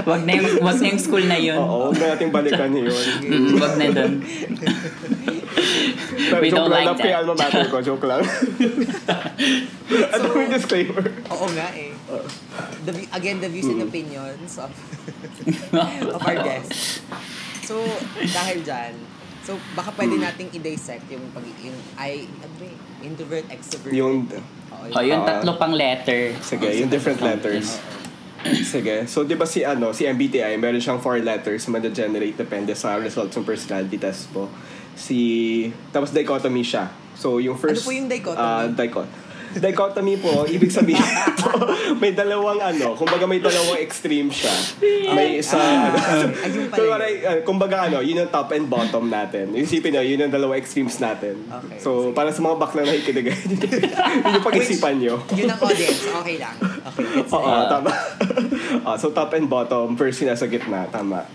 Wag 0.05 0.21
na 0.21 0.31
yung, 0.31 0.61
wag 0.61 0.77
na 0.77 0.87
yung 0.87 1.01
school 1.01 1.25
na 1.25 1.33
yun. 1.35 1.57
Oo, 1.57 1.89
huwag 1.89 1.97
na 1.97 2.13
nating 2.13 2.29
balikan 2.29 2.69
yun. 2.69 2.85
Mm, 3.21 3.57
wag 3.57 3.73
na 3.75 3.85
dun. 3.89 4.13
Pero 6.15 6.39
We 6.39 6.47
joke 6.47 6.57
don't 6.59 6.69
lang, 6.69 6.85
like 6.85 6.89
yung 6.91 6.99
that. 7.01 7.19
alma 7.19 7.33
mater 7.35 7.65
ko. 7.67 7.77
Joke 7.81 8.05
lang. 8.05 8.21
Ano 9.85 10.23
So- 10.25 10.33
yung 10.35 10.49
disclaimer? 10.51 11.05
Oo 11.29 11.45
nga 11.51 11.67
eh. 11.71 11.93
The, 12.83 12.91
again, 13.11 13.37
the 13.37 13.47
views 13.47 13.65
and 13.65 13.81
opinions 13.81 14.57
of, 14.57 14.73
of 16.09 16.19
our 16.19 16.37
guests. 16.39 17.01
So, 17.61 17.81
dahil 18.23 18.61
dyan, 18.61 18.93
so 19.41 19.53
baka 19.73 19.93
pwede 19.93 20.17
nating 20.17 20.49
i-dissect 20.51 21.05
yung 21.07 21.21
pag 21.29 21.45
yung 21.59 21.77
I, 21.95 22.25
ano 22.35 22.55
eh, 22.61 22.73
introvert, 23.03 23.45
extrovert. 23.47 23.89
Yung, 23.91 24.25
Oo, 24.71 24.85
O, 24.91 25.01
yung 25.01 25.21
Ah. 25.21 25.37
tatlo 25.37 25.53
pang 25.55 25.71
letter. 25.71 26.33
sige, 26.41 26.65
yung 26.75 26.89
different 26.89 27.17
letters. 27.19 27.77
Sige. 28.73 29.09
So, 29.09 29.25
di 29.25 29.33
ba 29.33 29.45
si, 29.49 29.65
ano, 29.65 29.89
si 29.91 30.05
MBTI, 30.05 30.57
meron 30.61 30.77
siyang 30.77 31.01
four 31.01 31.17
letters 31.21 31.65
na 31.69 31.81
generate 31.89 32.37
depende 32.37 32.77
sa 32.77 32.97
results 33.01 33.33
ng 33.33 33.45
personality 33.45 33.97
test 33.97 34.29
po. 34.29 34.49
Si, 34.93 35.17
tapos 35.89 36.13
dichotomy 36.13 36.61
siya. 36.61 36.89
So, 37.17 37.41
yung 37.41 37.57
first... 37.57 37.83
Ano 37.83 37.89
po 37.89 37.93
yung 37.95 38.09
dichotomy? 38.09 38.45
ah, 38.45 38.65
dichot- 38.69 39.13
dichotomy 39.55 40.19
po, 40.19 40.43
ibig 40.47 40.71
sabihin 40.71 41.01
po, 41.39 41.55
may 42.01 42.11
dalawang 42.11 42.59
ano, 42.59 42.95
kumbaga 42.99 43.23
may 43.23 43.39
dalawang 43.39 43.79
extreme 43.79 44.27
siya. 44.27 44.51
May 45.15 45.39
isa, 45.39 45.57
ano, 45.57 45.95
Ayun 46.43 46.67
pala 46.67 46.79
so, 46.79 46.91
parang, 46.91 47.13
uh, 47.23 47.39
kumbaga 47.47 47.77
ano, 47.87 47.97
yun 48.03 48.25
yung 48.25 48.31
top 48.31 48.51
and 48.51 48.67
bottom 48.67 49.07
natin. 49.07 49.55
Isipin 49.55 49.95
nyo, 49.95 50.03
yun 50.03 50.27
yung 50.27 50.33
dalawang 50.33 50.59
extremes 50.59 50.99
natin. 50.99 51.39
Okay. 51.47 51.79
So, 51.79 52.11
para 52.11 52.35
sa 52.35 52.43
mga 52.43 52.55
bakla 52.59 52.83
na 52.83 52.91
nakikinig, 52.91 53.31
yun 54.23 54.33
yung 54.35 54.45
pag-isipan 54.45 54.95
nyo. 54.99 55.15
Yun 55.31 55.47
ang 55.47 55.61
audience. 55.63 56.01
Okay 56.03 56.35
lang. 56.35 56.55
Okay, 56.61 57.05
gets 57.15 57.31
Oo, 57.31 57.47
it. 57.47 57.69
tama. 57.71 57.89
Ah, 58.85 58.97
so, 58.97 59.09
top 59.09 59.33
and 59.33 59.49
bottom, 59.49 59.97
first 59.97 60.21
yung 60.21 60.29
nasa 60.29 60.45
gitna, 60.45 60.85
tama. 60.89 61.25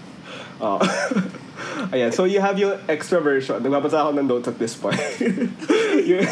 Oo. 0.61 0.79
Ayan, 1.95 2.13
so 2.13 2.29
you 2.29 2.39
have 2.39 2.55
yung 2.61 2.77
extroversion. 2.87 3.59
Nagbabasa 3.59 4.07
ako 4.07 4.11
ng 4.15 4.27
notes 4.29 4.47
at 4.47 4.57
this 4.61 4.77
point. 4.77 5.01
yung, 6.11 6.23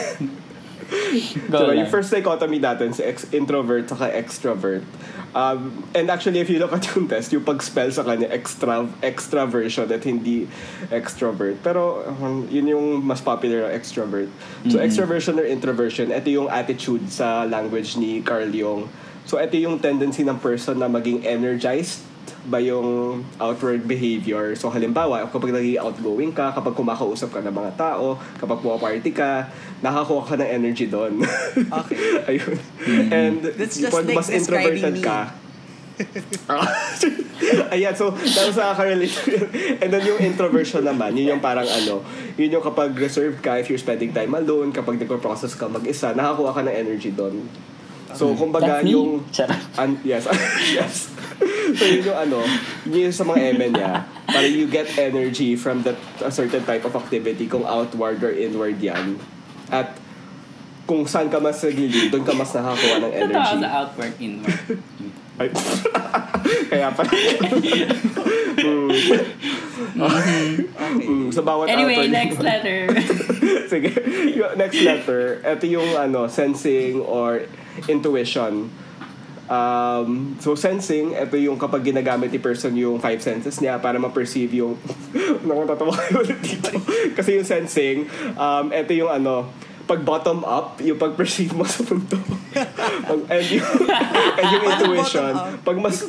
Go 1.53 1.69
diba, 1.69 1.69
lang. 1.69 1.85
yung 1.85 1.91
first 1.93 2.09
dichotomy 2.09 2.59
natin, 2.59 2.97
si 2.97 3.05
ex- 3.05 3.29
introvert 3.31 3.89
saka 3.89 4.09
extrovert. 4.09 4.85
Um, 5.37 5.85
and 5.93 6.09
actually, 6.09 6.41
if 6.41 6.49
you 6.49 6.59
look 6.59 6.73
at 6.73 6.89
yung 6.97 7.05
test, 7.05 7.29
yung 7.37 7.45
pag-spell 7.45 7.93
sa 7.93 8.01
kanya, 8.01 8.33
extra, 8.33 8.89
extraversion 9.05 9.93
at 9.93 10.01
hindi 10.09 10.49
extrovert. 10.89 11.61
Pero 11.61 12.01
um, 12.09 12.49
yun 12.49 12.73
yung 12.73 12.87
mas 13.05 13.21
popular 13.21 13.69
na 13.69 13.77
extrovert. 13.77 14.33
So, 14.73 14.81
extroversion 14.81 15.37
or 15.37 15.45
introversion, 15.45 16.09
ito 16.11 16.33
yung 16.33 16.49
attitude 16.49 17.13
sa 17.13 17.45
language 17.45 18.01
ni 18.01 18.25
Carl 18.25 18.49
Jung. 18.49 18.89
So, 19.29 19.37
ito 19.37 19.61
yung 19.61 19.85
tendency 19.85 20.25
ng 20.25 20.41
person 20.41 20.81
na 20.81 20.89
maging 20.89 21.29
energized 21.29 22.09
ba 22.45 22.59
yung 22.59 23.21
outward 23.37 23.85
behavior. 23.85 24.55
So, 24.55 24.69
halimbawa, 24.69 25.27
kapag 25.29 25.53
naging 25.53 25.79
outgoing 25.79 26.33
ka, 26.33 26.53
kapag 26.53 26.75
kumakausap 26.75 27.31
ka 27.31 27.41
ng 27.43 27.53
mga 27.53 27.73
tao, 27.77 28.17
kapag 28.37 28.59
pumaparty 28.59 29.11
ka, 29.11 29.47
nakakuha 29.81 30.23
ka 30.25 30.35
ng 30.39 30.49
energy 30.49 30.87
doon. 30.87 31.23
Okay. 31.55 31.99
Ayun. 32.31 32.57
And 33.13 33.39
That's 33.57 33.79
just 33.79 33.93
pag 33.93 34.07
like 34.07 34.19
mas 34.19 34.29
introverted 34.31 34.99
me. 34.99 35.03
ka, 35.03 35.35
Ah, 36.47 36.63
Ayan, 37.75 37.91
so, 37.91 38.15
tapos 38.15 38.55
nakaka-relate. 38.55 39.15
And 39.83 39.91
then 39.91 40.03
yung 40.07 40.21
introversion 40.23 40.87
naman, 40.87 41.19
yun 41.19 41.35
yung 41.35 41.43
parang 41.43 41.67
ano, 41.67 42.07
yun 42.39 42.55
yung 42.55 42.63
kapag 42.63 42.95
reserved 42.95 43.43
ka, 43.43 43.59
if 43.59 43.67
you're 43.67 43.83
spending 43.83 44.15
time 44.15 44.31
alone, 44.31 44.71
kapag 44.71 44.95
nagpo-process 45.03 45.59
ka 45.59 45.67
mag-isa, 45.67 46.15
nakakuha 46.15 46.55
ka 46.55 46.63
ng 46.63 46.75
energy 46.75 47.11
doon. 47.11 47.43
So, 48.15 48.33
kumbaga, 48.33 48.81
That's 48.81 48.87
me. 48.87 48.95
yung... 48.95 49.27
An- 49.77 50.01
yes, 50.07 50.25
yes. 50.73 51.13
So, 51.73 51.83
yun 51.85 52.03
yung 52.05 52.19
ano, 52.21 52.39
yun 52.85 53.07
yung 53.07 53.15
sa 53.15 53.23
mga 53.23 53.41
eme 53.53 53.67
niya, 53.71 53.93
parang 54.25 54.51
you 54.51 54.67
get 54.67 54.89
energy 54.97 55.55
from 55.55 55.83
that 55.83 55.95
a 56.21 56.31
certain 56.31 56.63
type 56.63 56.83
of 56.83 56.93
activity, 56.93 57.47
kung 57.47 57.63
outward 57.63 58.19
or 58.21 58.31
inward 58.31 58.77
yan. 58.79 59.17
At 59.69 59.95
kung 60.85 61.05
saan 61.05 61.29
ka 61.29 61.37
mas 61.37 61.61
naglilid, 61.61 62.09
doon 62.09 62.25
ka 62.25 62.33
mas 62.33 62.51
nakakuha 62.51 62.97
ng 62.99 63.13
Totoo 63.13 63.25
energy. 63.29 63.57
sa 63.59 63.69
outward, 63.79 64.15
inward. 64.19 64.59
Ay. 65.39 65.49
Kaya 66.67 66.91
pala. 66.91 67.11
mm, 68.59 68.91
Okay. 69.99 70.45
mm, 71.01 71.31
sa 71.31 71.43
bawat 71.43 71.71
Anyway, 71.71 71.95
outward- 71.97 72.11
next 72.13 72.39
letter. 72.41 72.79
Sige. 73.73 73.91
Yung 74.35 74.53
next 74.57 74.81
letter, 74.81 75.23
ito 75.41 75.65
yung 75.69 75.95
ano, 75.95 76.27
sensing 76.27 76.99
or 76.99 77.47
intuition. 77.87 78.71
Um, 79.49 80.37
so 80.45 80.53
sensing, 80.53 81.17
ito 81.17 81.41
yung 81.41 81.57
kapag 81.57 81.81
ginagamit 81.81 82.29
ni 82.29 82.37
person 82.37 82.77
yung 82.77 83.01
five 83.01 83.19
senses 83.25 83.57
niya 83.65 83.81
para 83.81 83.97
ma-perceive 83.97 84.53
yung... 84.53 84.77
Naku, 85.49 85.65
tatawa 85.65 85.93
kayo 85.97 86.21
ulit 86.21 86.37
dito. 86.45 86.69
Kasi 87.17 87.41
yung 87.41 87.49
sensing, 87.49 88.05
um, 88.37 88.69
ito 88.69 88.93
yung 88.93 89.09
ano, 89.09 89.49
pag 89.89 90.05
bottom 90.05 90.45
up, 90.45 90.77
yung 90.85 91.01
pag-perceive 91.01 91.57
mo 91.57 91.65
sa 91.73 91.81
mundo. 91.89 92.21
Pag- 92.53 93.25
and 93.33 93.47
yung, 93.49 93.69
and 94.37 94.49
yung 94.53 94.65
intuition, 94.69 95.33
pag 95.65 95.77
mas, 95.81 96.05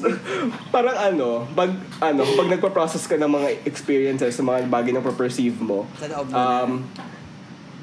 parang 0.68 1.00
ano, 1.00 1.48
pag, 1.56 1.72
ano, 2.04 2.28
pag 2.36 2.48
nagpa-process 2.52 3.08
ka 3.08 3.16
ng 3.16 3.32
mga 3.32 3.48
experiences, 3.64 4.36
sa 4.36 4.44
mga 4.44 4.68
bagay 4.68 4.92
na 4.92 5.00
perceive 5.00 5.56
mo, 5.64 5.88
um, 6.36 6.84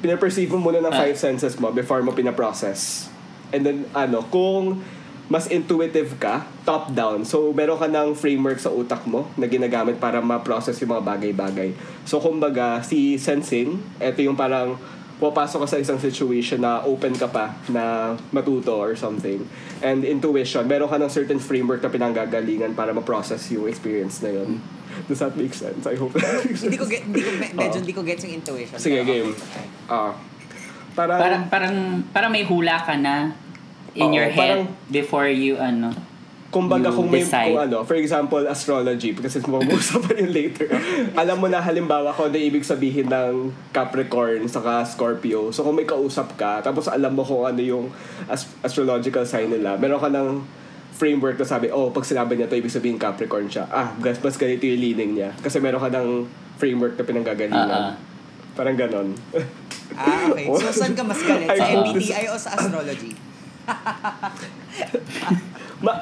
pinaperceive 0.04 0.52
mo 0.52 0.60
muna 0.60 0.84
ng 0.84 0.92
five 0.92 1.16
senses 1.16 1.56
mo 1.56 1.72
before 1.72 2.04
mo 2.04 2.12
pinaprocess. 2.12 3.08
And 3.56 3.64
then, 3.64 3.78
ano, 3.96 4.20
kung 4.28 4.84
mas 5.26 5.50
intuitive 5.50 6.14
ka, 6.22 6.46
top-down. 6.62 7.26
So, 7.26 7.50
meron 7.50 7.82
ka 7.82 7.90
ng 7.90 8.14
framework 8.14 8.62
sa 8.62 8.70
utak 8.70 9.02
mo 9.10 9.26
na 9.34 9.50
ginagamit 9.50 9.98
para 9.98 10.22
ma-process 10.22 10.78
yung 10.78 10.94
mga 10.94 11.02
bagay-bagay. 11.02 11.74
So, 12.06 12.22
kumbaga, 12.22 12.78
si 12.86 13.18
sensing, 13.18 13.82
ito 13.98 14.22
yung 14.22 14.38
parang 14.38 14.78
pupasok 15.16 15.64
ka 15.64 15.68
sa 15.74 15.78
isang 15.80 15.98
situation 15.98 16.60
na 16.60 16.84
open 16.84 17.16
ka 17.16 17.26
pa 17.26 17.56
na 17.72 18.14
matuto 18.30 18.76
or 18.76 18.94
something. 18.94 19.42
And 19.80 20.04
intuition, 20.04 20.68
meron 20.68 20.92
ka 20.92 21.00
ng 21.00 21.10
certain 21.10 21.40
framework 21.40 21.82
na 21.82 21.90
pinanggagalingan 21.90 22.76
para 22.76 22.92
ma-process 22.92 23.50
yung 23.50 23.66
experience 23.66 24.22
na 24.22 24.30
yun. 24.30 24.62
Does 25.10 25.20
that 25.20 25.34
make 25.34 25.52
sense? 25.52 25.84
I 25.88 25.96
hope 25.98 26.14
that 26.14 26.44
makes 26.44 26.62
sense. 26.62 26.70
hindi 26.70 26.78
ko 26.78 26.86
get, 26.86 27.02
hindi 27.02 27.20
ko, 27.20 27.30
me- 27.34 27.54
medyo 27.56 27.78
hindi 27.82 27.94
ko 27.96 28.00
gets 28.06 28.22
yung 28.28 28.38
intuition. 28.38 28.78
Sige, 28.78 29.02
game. 29.02 29.34
okay. 29.34 29.90
Ah. 29.90 30.12
parang, 30.96 31.18
parang, 31.20 31.42
parang, 31.50 31.74
parang 32.14 32.30
may 32.32 32.44
hula 32.46 32.78
ka 32.80 32.94
na 32.96 33.34
in 33.96 34.12
Oo, 34.12 34.14
your 34.14 34.28
head 34.28 34.68
parang- 34.68 34.76
before 34.88 35.26
you, 35.26 35.56
ano. 35.56 35.90
kumbaga 36.46 36.88
you 36.88 36.96
kung 36.96 37.08
may, 37.10 37.20
decide. 37.20 37.52
kung 37.52 37.60
ano, 37.64 37.82
for 37.82 37.96
example, 37.96 38.40
astrology, 38.46 39.12
kasi 39.12 39.40
mag-uusapan 39.42 40.24
yun 40.24 40.32
later. 40.32 40.68
Alam 41.20 41.36
mo 41.42 41.46
na 41.48 41.60
halimbawa 41.60 42.12
kung 42.12 42.28
ano 42.28 42.38
ibig 42.38 42.62
sabihin 42.62 43.08
ng 43.08 43.50
Capricorn 43.72 44.46
saka 44.46 44.84
Scorpio. 44.84 45.50
So 45.50 45.64
kung 45.64 45.76
may 45.76 45.84
kausap 45.84 46.36
ka, 46.36 46.60
tapos 46.60 46.86
alam 46.86 47.12
mo 47.12 47.20
kung 47.20 47.44
ano 47.44 47.60
yung 47.60 47.84
ast- 48.24 48.52
astrological 48.62 49.24
sign 49.24 49.50
nila, 49.50 49.76
meron 49.76 49.98
ka 49.98 50.08
ng 50.08 50.44
framework 50.96 51.36
na 51.36 51.44
sabi, 51.44 51.68
oh, 51.68 51.92
pag 51.92 52.08
sinabi 52.08 52.40
niya 52.40 52.48
to 52.48 52.56
ibig 52.56 52.72
sabihin 52.72 52.96
Capricorn 52.96 53.52
siya. 53.52 53.68
Ah, 53.68 53.92
mas, 54.00 54.16
mas 54.16 54.40
ganito 54.40 54.64
yung 54.64 54.80
leaning 54.80 55.12
niya. 55.12 55.36
Kasi 55.36 55.60
meron 55.60 55.76
ka 55.76 55.92
ng 55.92 56.24
framework 56.56 56.96
na 56.96 57.04
pinanggagalingan. 57.04 57.68
Ah, 57.68 57.92
ah. 57.92 57.94
Parang 58.56 58.72
ganon. 58.72 59.12
Ah, 59.92 60.32
okay. 60.32 60.48
So, 60.48 60.72
saan 60.72 60.96
ka 60.96 61.04
mas 61.04 61.20
galit? 61.20 61.48
I 61.52 61.60
Sa 61.60 61.68
MBTI 61.84 62.24
o 62.32 62.34
sa 62.40 62.56
astrology? 62.56 63.12
Ma 65.80 65.92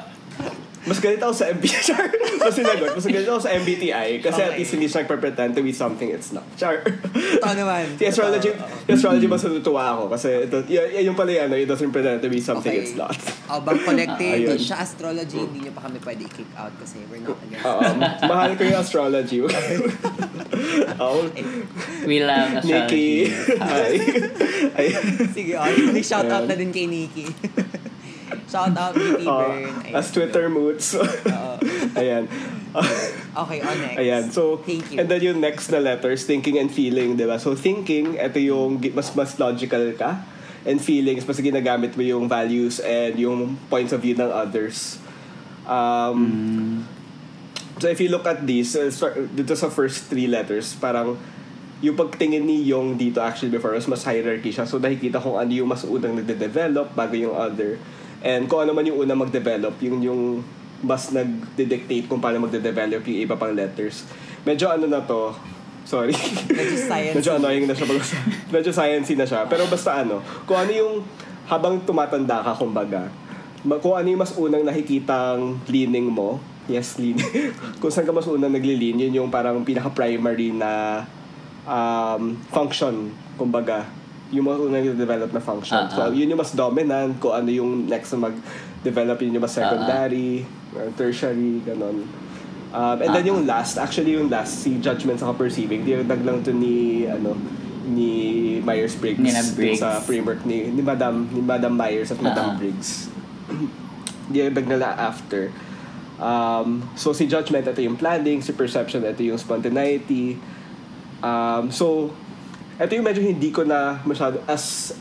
mas 0.84 0.98
galit 0.98 1.16
ako 1.16 1.32
sa 1.32 1.48
MBTI. 1.48 1.80
Char. 1.88 2.06
Mas 2.36 2.52
sinagot. 2.52 2.90
Mas 2.92 3.04
galit 3.04 3.24
ako 3.24 3.40
sa 3.40 3.50
MBTI 3.52 4.08
kasi 4.20 4.38
at 4.38 4.46
Okay. 4.46 4.58
least 4.58 4.72
hindi 4.72 4.86
siya 4.86 5.02
nagpa-pretend 5.02 5.50
to 5.52 5.60
be 5.60 5.70
something 5.70 6.06
it's 6.06 6.30
not. 6.30 6.44
Char. 6.54 6.84
Ito 6.84 7.46
naman. 7.50 7.94
Si 7.94 8.04
astrology, 8.04 8.50
Ito, 8.50 8.60
oo. 8.60 8.84
yung 8.84 8.94
astrology 8.94 9.26
mas 9.26 9.42
natutuwa 9.42 9.82
ako 9.90 10.02
kasi 10.08 10.28
ito, 10.44 10.56
y- 10.64 10.76
y- 10.92 11.02
yung 11.02 11.14
pala 11.14 11.32
yan, 11.34 11.48
it 11.54 11.64
doesn't 11.64 11.88
pretend 11.90 12.18
to 12.18 12.28
be 12.28 12.38
something 12.38 12.68
Okay. 12.70 12.84
it's 12.84 12.94
not. 12.94 13.16
Oh, 13.46 13.58
bang 13.58 13.80
collective, 13.80 14.44
Ayun. 14.46 14.56
siya 14.56 14.76
astrology, 14.78 15.36
hindi 15.38 15.58
niyo 15.60 15.72
pa 15.72 15.84
kami 15.84 15.98
pwede 15.98 16.22
i-kick 16.22 16.50
out 16.54 16.72
kasi 16.76 17.00
we're 17.06 17.18
not 17.18 17.36
against 17.40 17.64
Oo, 17.64 17.82
mahal 18.22 18.50
ko 18.52 18.62
yung 18.62 18.78
astrology. 18.78 19.38
oh, 21.00 21.24
We 22.04 22.20
love 22.20 22.60
Nikki. 22.60 23.28
astrology. 23.28 23.56
Hi. 23.58 23.92
Ay, 24.78 24.86
Sige, 25.30 25.52
oh, 25.54 25.66
shout 26.00 26.26
out 26.26 26.44
na 26.44 26.54
din 26.54 26.68
kay 26.68 26.84
Nikki. 26.84 27.26
Shout 28.54 28.78
out, 28.78 28.94
BT 28.94 29.26
Uh, 29.26 29.34
Burn. 29.34 29.66
Ayan. 29.82 29.94
as 29.98 30.06
Twitter 30.08 30.46
moots. 30.46 30.94
Oo. 30.94 31.52
Ayan. 31.98 32.30
Okay, 33.34 33.58
on 33.58 33.76
next. 33.82 33.98
Ayan. 33.98 34.24
So, 34.30 34.62
Thank 34.62 34.94
you. 34.94 35.02
and 35.02 35.10
then 35.10 35.20
yung 35.20 35.42
next 35.42 35.74
na 35.74 35.82
letters, 35.82 36.22
thinking 36.22 36.62
and 36.62 36.70
feeling, 36.70 37.18
di 37.18 37.26
ba? 37.26 37.42
So, 37.42 37.58
thinking, 37.58 38.14
ito 38.14 38.38
yung 38.38 38.78
mas 38.94 39.10
mas 39.12 39.34
logical 39.36 39.90
ka. 39.98 40.22
And 40.62 40.78
feelings, 40.78 41.26
mas 41.26 41.42
ginagamit 41.42 41.92
mo 41.92 42.00
yung 42.00 42.24
values 42.24 42.78
and 42.78 43.18
yung 43.18 43.58
points 43.66 43.90
of 43.90 44.00
view 44.00 44.14
ng 44.14 44.30
others. 44.30 45.02
Um, 45.66 46.86
So, 47.74 47.90
if 47.90 47.98
you 47.98 48.06
look 48.06 48.22
at 48.22 48.46
these, 48.46 48.78
uh, 48.78 48.86
start, 48.86 49.18
dito 49.34 49.50
sa 49.58 49.66
first 49.66 50.06
three 50.06 50.30
letters, 50.30 50.78
parang 50.78 51.18
yung 51.82 51.98
pagtingin 51.98 52.46
ni 52.46 52.62
Yung 52.70 52.94
dito 52.94 53.18
actually 53.18 53.50
before 53.50 53.74
was 53.74 53.90
mas 53.90 54.06
hierarchy 54.06 54.54
siya. 54.54 54.62
So, 54.62 54.78
nakikita 54.78 55.18
kung 55.18 55.34
ano 55.34 55.50
yung 55.50 55.66
mas 55.66 55.82
unang 55.82 56.14
nagde-develop 56.14 56.94
bago 56.94 57.18
yung 57.18 57.34
other. 57.34 57.82
And 58.24 58.48
kung 58.48 58.64
ano 58.64 58.72
man 58.72 58.88
yung 58.88 59.04
unang 59.04 59.20
mag-develop, 59.20 59.76
yung 59.84 60.00
yung 60.00 60.22
mas 60.80 61.12
nag-dictate 61.12 62.08
kung 62.08 62.24
paano 62.24 62.40
magde-develop 62.48 63.04
yung 63.04 63.18
iba 63.20 63.36
pang 63.36 63.52
letters. 63.52 64.08
Medyo 64.48 64.72
ano 64.72 64.88
na 64.88 65.04
to, 65.04 65.36
sorry. 65.84 66.16
Medyo 66.48 66.76
science. 66.76 67.14
Medyo 67.20 67.30
annoying 67.36 67.68
na 67.68 67.76
siya. 67.76 67.86
Medyo 68.54 68.70
sciencey 68.72 69.16
na 69.16 69.28
siya. 69.28 69.44
Pero 69.44 69.68
basta 69.68 70.00
ano, 70.00 70.24
kung 70.48 70.56
ano 70.56 70.72
yung 70.72 70.92
habang 71.44 71.80
tumatanda 71.84 72.40
ka, 72.40 72.52
kumbaga, 72.56 73.12
kung 73.84 73.96
ano 73.96 74.06
yung 74.08 74.20
mas 74.20 74.32
unang 74.36 74.64
nakikitang 74.64 75.60
leaning 75.68 76.08
mo, 76.08 76.40
yes, 76.68 76.96
leaning. 76.96 77.28
kung 77.80 77.92
saan 77.92 78.08
ka 78.08 78.12
mas 78.12 78.28
unang 78.28 78.52
nagli-lean, 78.52 79.00
yun 79.08 79.24
yung 79.24 79.28
parang 79.28 79.60
pinaka-primary 79.64 80.56
na 80.56 81.04
um, 81.68 82.36
function, 82.48 83.12
kumbaga. 83.36 83.84
Yung 84.32 84.44
mas 84.44 84.56
unang 84.56 84.96
develop 84.96 85.30
na 85.30 85.40
function. 85.40 85.84
Ah, 85.84 85.90
So, 85.90 86.00
ah. 86.06 86.10
yun 86.10 86.26
yung 86.26 86.38
mas 86.38 86.52
dominant, 86.52 87.18
kung 87.18 87.32
ano 87.32 87.48
yung 87.48 87.84
next 87.84 88.12
na 88.12 88.30
mag-develop, 88.30 89.20
yun 89.20 89.36
yung 89.36 89.44
mas 89.44 89.52
secondary, 89.52 90.42
uh, 90.72 90.88
tertiary, 90.94 91.60
ganon. 91.60 92.08
Um, 92.74 92.96
and 92.98 93.10
then 93.12 93.22
Ah. 93.22 93.30
yung 93.30 93.46
last, 93.46 93.78
actually 93.78 94.16
yung 94.16 94.26
last, 94.26 94.64
si 94.64 94.80
judgment 94.80 95.20
sa 95.20 95.30
perceiving, 95.30 95.84
dinagdag 95.84 96.24
lang 96.24 96.42
to 96.42 96.50
ni, 96.50 97.06
ano, 97.06 97.36
ni 97.84 98.10
Myers-Briggs. 98.60 99.20
Ni 99.20 99.30
Briggs. 99.54 99.78
Sa 99.78 100.00
framework 100.00 100.42
ni, 100.42 100.72
ni 100.72 100.80
Madam, 100.80 101.28
ni 101.30 101.38
Madam 101.38 101.76
Myers 101.76 102.10
at 102.10 102.18
Madam 102.18 102.54
Ah. 102.54 102.56
Briggs. 102.56 103.12
dinagdag 104.32 104.66
nila 104.66 104.96
after. 104.96 105.52
Um, 106.16 106.88
so 106.94 107.12
si 107.12 107.26
judgment, 107.26 107.68
ito 107.68 107.82
yung 107.82 108.00
planning, 108.00 108.40
si 108.40 108.56
perception, 108.56 109.04
ito 109.04 109.20
yung 109.20 109.36
spontaneity. 109.36 110.38
Um, 111.20 111.68
so, 111.68 112.12
ito 112.74 112.92
yung 112.92 113.06
medyo 113.06 113.22
hindi 113.22 113.54
ko 113.54 113.62
na 113.62 114.02
masyado 114.02 114.42
as 114.50 114.94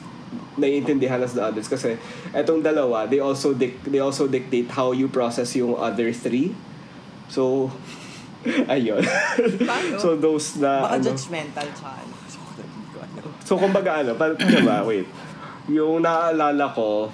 naiintindihan 0.54 1.18
as 1.18 1.34
the 1.34 1.42
others 1.42 1.66
kasi 1.66 1.98
etong 2.30 2.62
dalawa 2.62 3.10
they 3.10 3.18
also 3.18 3.58
dic- 3.58 3.82
they 3.90 3.98
also 3.98 4.30
dictate 4.30 4.70
how 4.70 4.94
you 4.94 5.10
process 5.10 5.58
yung 5.58 5.74
other 5.74 6.14
three. 6.14 6.54
So 7.28 7.74
ayun. 8.70 9.02
Paano? 9.66 9.96
so 9.98 10.14
those 10.14 10.62
na 10.62 10.86
Baka 10.86 10.96
ano. 11.00 11.06
judgmental 11.10 11.68
alam. 11.74 12.10
so 13.44 13.58
kumbaga 13.58 14.06
ano 14.06 14.14
pa 14.14 14.30
diba 14.38 14.86
wait. 14.86 15.08
Yung 15.72 16.04
naalala 16.04 16.70
ko 16.76 17.08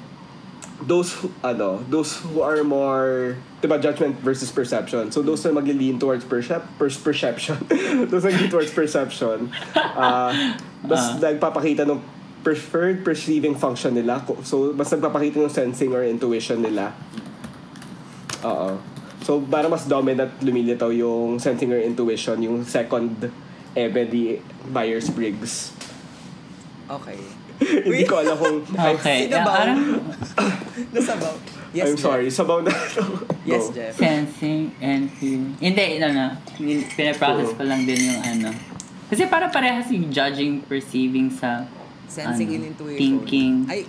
those 0.83 1.11
who, 1.13 1.31
ano 1.43 1.83
those 1.91 2.15
who 2.23 2.41
are 2.41 2.63
more 2.63 3.35
diba 3.59 3.75
judgment 3.81 4.15
versus 4.23 4.51
perception. 4.51 5.11
So 5.11 5.21
those 5.21 5.43
na 5.43 5.51
magli-lean 5.51 5.99
towards 5.99 6.23
percep 6.23 6.63
per- 6.79 6.91
perception. 7.03 7.59
Those 8.11 8.23
na 8.23 8.31
lean 8.31 8.47
towards 8.47 8.71
perception. 8.71 9.51
Uh, 9.75 10.31
mas 10.89 11.19
nagpapakita 11.19 11.83
ng 11.83 11.99
preferred 12.39 13.03
perceiving 13.03 13.59
function 13.59 13.99
nila. 13.99 14.23
Ko- 14.23 14.39
so 14.47 14.71
mas 14.71 14.87
nagpapakita 14.87 15.43
ng 15.43 15.51
sensing 15.51 15.91
or 15.91 16.07
intuition 16.07 16.63
nila. 16.63 16.95
Oo. 18.47 18.79
So 19.27 19.43
para 19.43 19.67
mas 19.67 19.83
dominant 19.83 20.31
lumilitaw 20.39 20.95
yung 20.95 21.35
sensing 21.43 21.75
or 21.75 21.83
intuition 21.83 22.39
yung 22.39 22.63
second 22.63 23.27
ebe 23.75 24.01
di 24.07 24.39
Myers-Briggs. 24.71 25.75
Okay. 26.89 27.38
Hindi 27.59 28.03
ko 28.03 28.15
alam 28.17 28.35
kung 28.35 28.57
Okay. 28.95 29.27
Sino 29.27 29.35
Yeah, 29.35 29.43
ba? 29.43 29.51
parang 29.53 29.79
Nasabaw. 30.95 31.33
Yes, 31.69 31.85
I'm 31.85 31.93
Jeff. 31.93 32.01
sorry 32.01 32.27
sabaw 32.27 32.59
na 32.59 32.71
Yes, 33.43 33.67
Go. 33.67 33.75
Jeff. 33.75 33.93
sensing 33.93 34.73
and 34.79 35.11
feeling. 35.11 35.53
Hindi, 35.59 35.97
no, 35.97 36.07
no. 36.09 36.27
Pinaprocess 36.89 37.53
ko 37.53 37.63
lang 37.63 37.83
din 37.83 38.09
yung 38.09 38.21
ano. 38.21 38.49
Kasi 39.05 39.25
para 39.25 39.47
parehas 39.47 39.85
yung 39.87 40.09
judging, 40.09 40.61
perceiving 40.63 41.29
sa 41.29 41.65
Sensing 42.07 42.49
ano, 42.49 42.55
and 42.55 42.65
intuition. 42.67 42.97
Thinking. 42.97 43.53
Ay, 43.65 43.85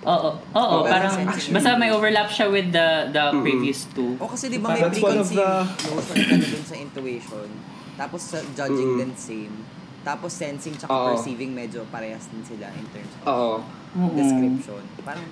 Oo, 0.00 0.32
oo, 0.32 0.56
Oh, 0.56 0.80
parang 0.82 1.12
sensing. 1.12 1.52
basta 1.52 1.76
may 1.76 1.88
overlap 1.88 2.26
siya 2.26 2.48
with 2.48 2.68
the 2.68 2.88
the 3.10 3.24
previous 3.38 3.84
two. 3.86 4.16
o 4.16 4.24
kasi 4.26 4.48
di 4.48 4.56
ba 4.56 4.72
may 4.72 4.80
preconceived 4.82 5.36
the- 5.36 5.60
notion 5.86 6.16
ka 6.16 6.32
na 6.32 6.46
dun 6.46 6.64
sa 6.64 6.76
intuition. 6.78 7.48
Tapos 7.94 8.20
sa 8.26 8.40
judging 8.50 8.90
Mm. 8.90 8.98
din 8.98 9.12
same. 9.14 9.54
Tapos 10.00 10.32
sensing 10.32 10.72
tsaka 10.74 10.90
Oo. 10.90 11.06
perceiving 11.12 11.52
medyo 11.52 11.84
parehas 11.88 12.24
din 12.26 12.40
sila 12.40 12.72
in 12.72 12.86
terms 12.88 13.12
of 13.14 13.24
oo 13.26 13.54
description. 14.10 14.82
Parang 15.02 15.28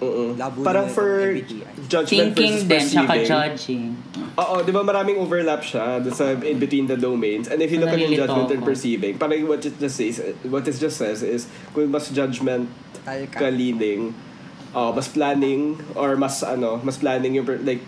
Oo. 0.00 0.32
Labo 0.32 0.64
Parang 0.64 0.88
na 0.88 0.96
for 0.96 1.28
itong 1.28 1.60
MBTI. 1.60 1.84
judgment 1.84 2.08
Thinking 2.32 2.54
versus 2.56 2.64
din, 2.64 2.84
tsaka 2.88 3.12
perceiving. 3.12 3.28
judging. 3.28 3.82
Oo, 4.34 4.54
di 4.64 4.72
ba 4.72 4.80
maraming 4.80 5.20
overlap 5.20 5.60
siya 5.60 6.00
dun 6.00 6.08
sa 6.10 6.32
in 6.32 6.56
between 6.56 6.88
the 6.88 6.96
domains. 6.96 7.44
And 7.46 7.60
if 7.60 7.68
you 7.68 7.76
look 7.76 7.92
at 7.92 8.00
yung 8.00 8.08
Nalilito 8.08 8.24
judgment 8.24 8.48
and 8.50 8.62
ako. 8.64 8.68
perceiving, 8.72 9.12
parang 9.14 9.44
what 9.44 9.60
it 9.60 9.76
just 9.76 9.94
says, 9.94 10.16
what 10.42 10.64
it 10.64 10.72
just 10.74 10.96
says 10.96 11.20
is 11.20 11.44
kung 11.70 11.92
mas 11.92 12.08
judgment 12.08 12.72
ka. 13.04 13.28
ka 13.28 13.48
leaning, 13.52 14.16
oh, 14.72 14.88
mas 14.88 15.04
planning 15.06 15.76
or 15.92 16.16
mas 16.16 16.40
ano, 16.40 16.80
mas 16.80 16.96
planning 16.96 17.36
yung 17.36 17.44
per- 17.44 17.60
like 17.60 17.84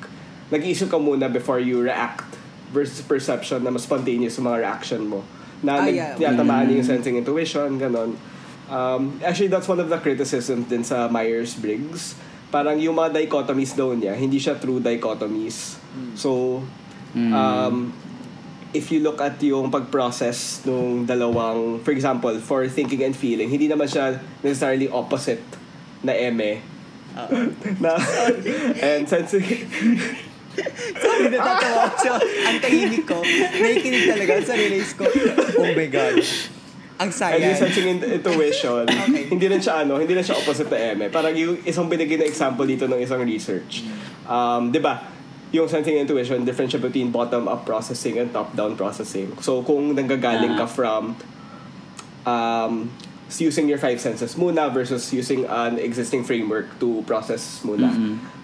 nag-iisip 0.50 0.92
ka 0.92 1.00
muna 1.00 1.32
before 1.32 1.56
you 1.56 1.80
react 1.80 2.28
versus 2.68 3.00
perception 3.00 3.64
na 3.64 3.72
mas 3.72 3.88
spontaneous 3.88 4.36
yung 4.36 4.44
mga 4.46 4.68
reaction 4.68 5.08
mo. 5.08 5.24
Na 5.62 5.78
Ah, 5.78 5.86
yeah. 5.86 6.18
tinatamaan 6.18 6.66
yung 6.68 6.82
sensing 6.82 7.16
intuition, 7.16 7.78
ganon. 7.78 8.18
Um, 8.66 9.20
actually, 9.22 9.48
that's 9.48 9.68
one 9.68 9.78
of 9.78 9.86
the 9.86 9.98
criticisms 9.98 10.66
din 10.66 10.82
sa 10.82 11.06
Myers-Briggs. 11.06 12.16
Parang 12.48 12.76
yung 12.76 12.96
mga 12.96 13.20
dichotomies 13.20 13.72
daw 13.72 13.92
niya, 13.92 14.12
hindi 14.12 14.36
siya 14.36 14.56
true 14.56 14.80
dichotomies. 14.80 15.76
So, 16.16 16.60
um, 17.14 17.92
if 18.72 18.88
you 18.88 19.00
look 19.00 19.20
at 19.20 19.36
yung 19.40 19.68
pag-process 19.68 20.64
nung 20.64 21.04
dalawang, 21.04 21.80
for 21.80 21.92
example, 21.92 22.32
for 22.40 22.64
thinking 22.66 23.04
and 23.04 23.12
feeling, 23.12 23.48
hindi 23.48 23.68
naman 23.68 23.84
siya 23.84 24.16
necessarily 24.40 24.88
opposite 24.88 25.44
na 26.00 26.12
eme. 26.12 26.64
na, 27.84 28.00
and 28.96 29.04
sensing, 29.04 29.44
Sabi 30.94 31.24
natatawa 31.28 31.88
ko 31.88 31.96
siya. 31.98 32.14
Ang 32.46 32.56
tahimik 32.60 33.04
ko. 33.04 33.18
Nakikinig 33.54 34.04
talaga 34.06 34.32
sa 34.42 34.54
release 34.54 34.92
ko. 34.92 35.04
Oh 35.58 35.68
my 35.68 35.88
God. 35.88 36.20
Ang 37.00 37.10
and 37.10 37.12
saya. 37.12 37.34
yung 37.40 37.58
sensing 37.58 37.86
in- 37.88 38.08
intuition, 38.14 38.86
Okay. 38.86 39.26
hindi 39.26 39.46
rin 39.48 39.58
siya 39.58 39.82
ano, 39.82 39.98
hindi 39.98 40.12
rin 40.12 40.22
siya 40.22 40.38
opposite 40.38 40.70
na 40.70 40.94
eme. 40.94 41.10
Parang 41.10 41.34
yung 41.34 41.58
isang 41.64 41.90
binigay 41.90 42.14
na 42.14 42.24
example 42.24 42.62
dito 42.62 42.86
ng 42.86 43.00
isang 43.00 43.18
research. 43.24 43.82
Um, 44.22 44.70
'di 44.70 44.78
ba? 44.78 45.02
Yung 45.50 45.66
sensing 45.66 45.98
intuition, 45.98 46.44
difference 46.44 46.72
between 46.72 47.10
bottom-up 47.10 47.66
processing 47.66 48.16
and 48.16 48.30
top-down 48.30 48.72
processing. 48.72 49.36
So, 49.38 49.60
kung 49.60 49.92
nanggagaling 49.92 50.56
ka 50.56 50.64
Ah. 50.64 50.70
from 50.70 51.02
um, 52.24 52.88
using 53.40 53.68
your 53.70 53.78
five 53.78 54.00
senses 54.00 54.34
muna 54.34 54.68
versus 54.68 55.08
using 55.14 55.46
an 55.46 55.78
existing 55.78 56.26
framework 56.26 56.66
to 56.82 57.00
process 57.06 57.62
muna. 57.62 57.88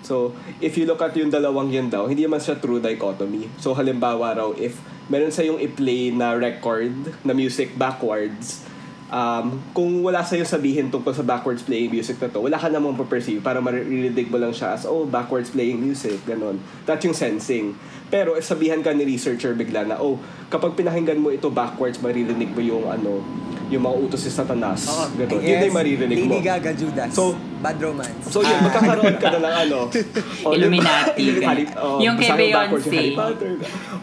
So, 0.06 0.32
if 0.62 0.78
you 0.78 0.86
look 0.86 1.02
at 1.02 1.12
yung 1.18 1.28
dalawang 1.28 1.68
yun 1.74 1.90
daw, 1.90 2.06
hindi 2.06 2.24
naman 2.24 2.40
siya 2.40 2.56
true 2.56 2.80
dichotomy. 2.80 3.50
So, 3.58 3.74
halimbawa 3.74 4.38
raw, 4.38 4.50
if 4.54 4.78
meron 5.10 5.34
sa 5.34 5.42
yung 5.42 5.58
i-play 5.58 6.14
na 6.14 6.32
record 6.38 6.94
na 7.26 7.34
music 7.34 7.76
backwards, 7.76 8.64
um, 9.12 9.60
kung 9.72 10.04
wala 10.04 10.22
sa'yo 10.24 10.44
sabihin 10.44 10.92
tungkol 10.92 11.12
sa 11.12 11.24
backwards 11.24 11.64
playing 11.64 11.92
music 11.92 12.20
na 12.20 12.28
to, 12.28 12.40
wala 12.40 12.56
ka 12.56 12.68
namang 12.68 12.96
paperceive. 12.96 13.42
Para 13.42 13.58
maririnig 13.58 14.28
mo 14.30 14.38
lang 14.38 14.54
siya 14.54 14.76
as, 14.76 14.84
oh, 14.86 15.04
backwards 15.04 15.50
playing 15.50 15.80
music, 15.80 16.22
ganon. 16.24 16.60
That's 16.86 17.04
yung 17.04 17.16
sensing. 17.16 17.76
Pero 18.08 18.40
sabihan 18.40 18.80
ka 18.80 18.90
ni 18.90 19.04
researcher 19.04 19.52
bigla 19.52 19.84
na, 19.84 19.96
oh, 19.96 20.16
kapag 20.48 20.72
pinakinggan 20.74 21.16
mo 21.16 21.28
ito 21.28 21.48
backwards, 21.48 22.00
maririnig 22.00 22.48
mo 22.48 22.60
yung 22.60 22.84
ano, 22.84 23.20
yung 23.68 23.84
mga 23.84 23.96
utos 24.00 24.24
si 24.24 24.32
Satanas. 24.32 24.88
Oo, 24.88 25.12
ganon. 25.14 25.38
yes. 25.38 25.44
Yun 25.46 25.58
yung 25.62 25.76
maririnig 25.76 26.16
mo. 26.24 26.32
Lady 26.32 26.40
Gaga, 26.40 26.72
Judas. 26.72 27.12
So- 27.12 27.36
Bad 27.58 27.74
Romance. 27.76 28.22
So 28.24 28.40
yun, 28.40 28.54
Ah. 28.54 28.64
magkakaroon 28.64 29.18
ka 29.18 29.28
na 29.28 29.38
ng 29.42 29.56
ano. 29.66 29.78
oh, 30.46 30.54
Illuminati. 30.54 31.42
Harry, 31.42 31.66
oh, 31.74 31.98
Yung 31.98 32.16
kay 32.16 32.30
Beyonce. 32.30 32.86
Yung. 33.12 33.18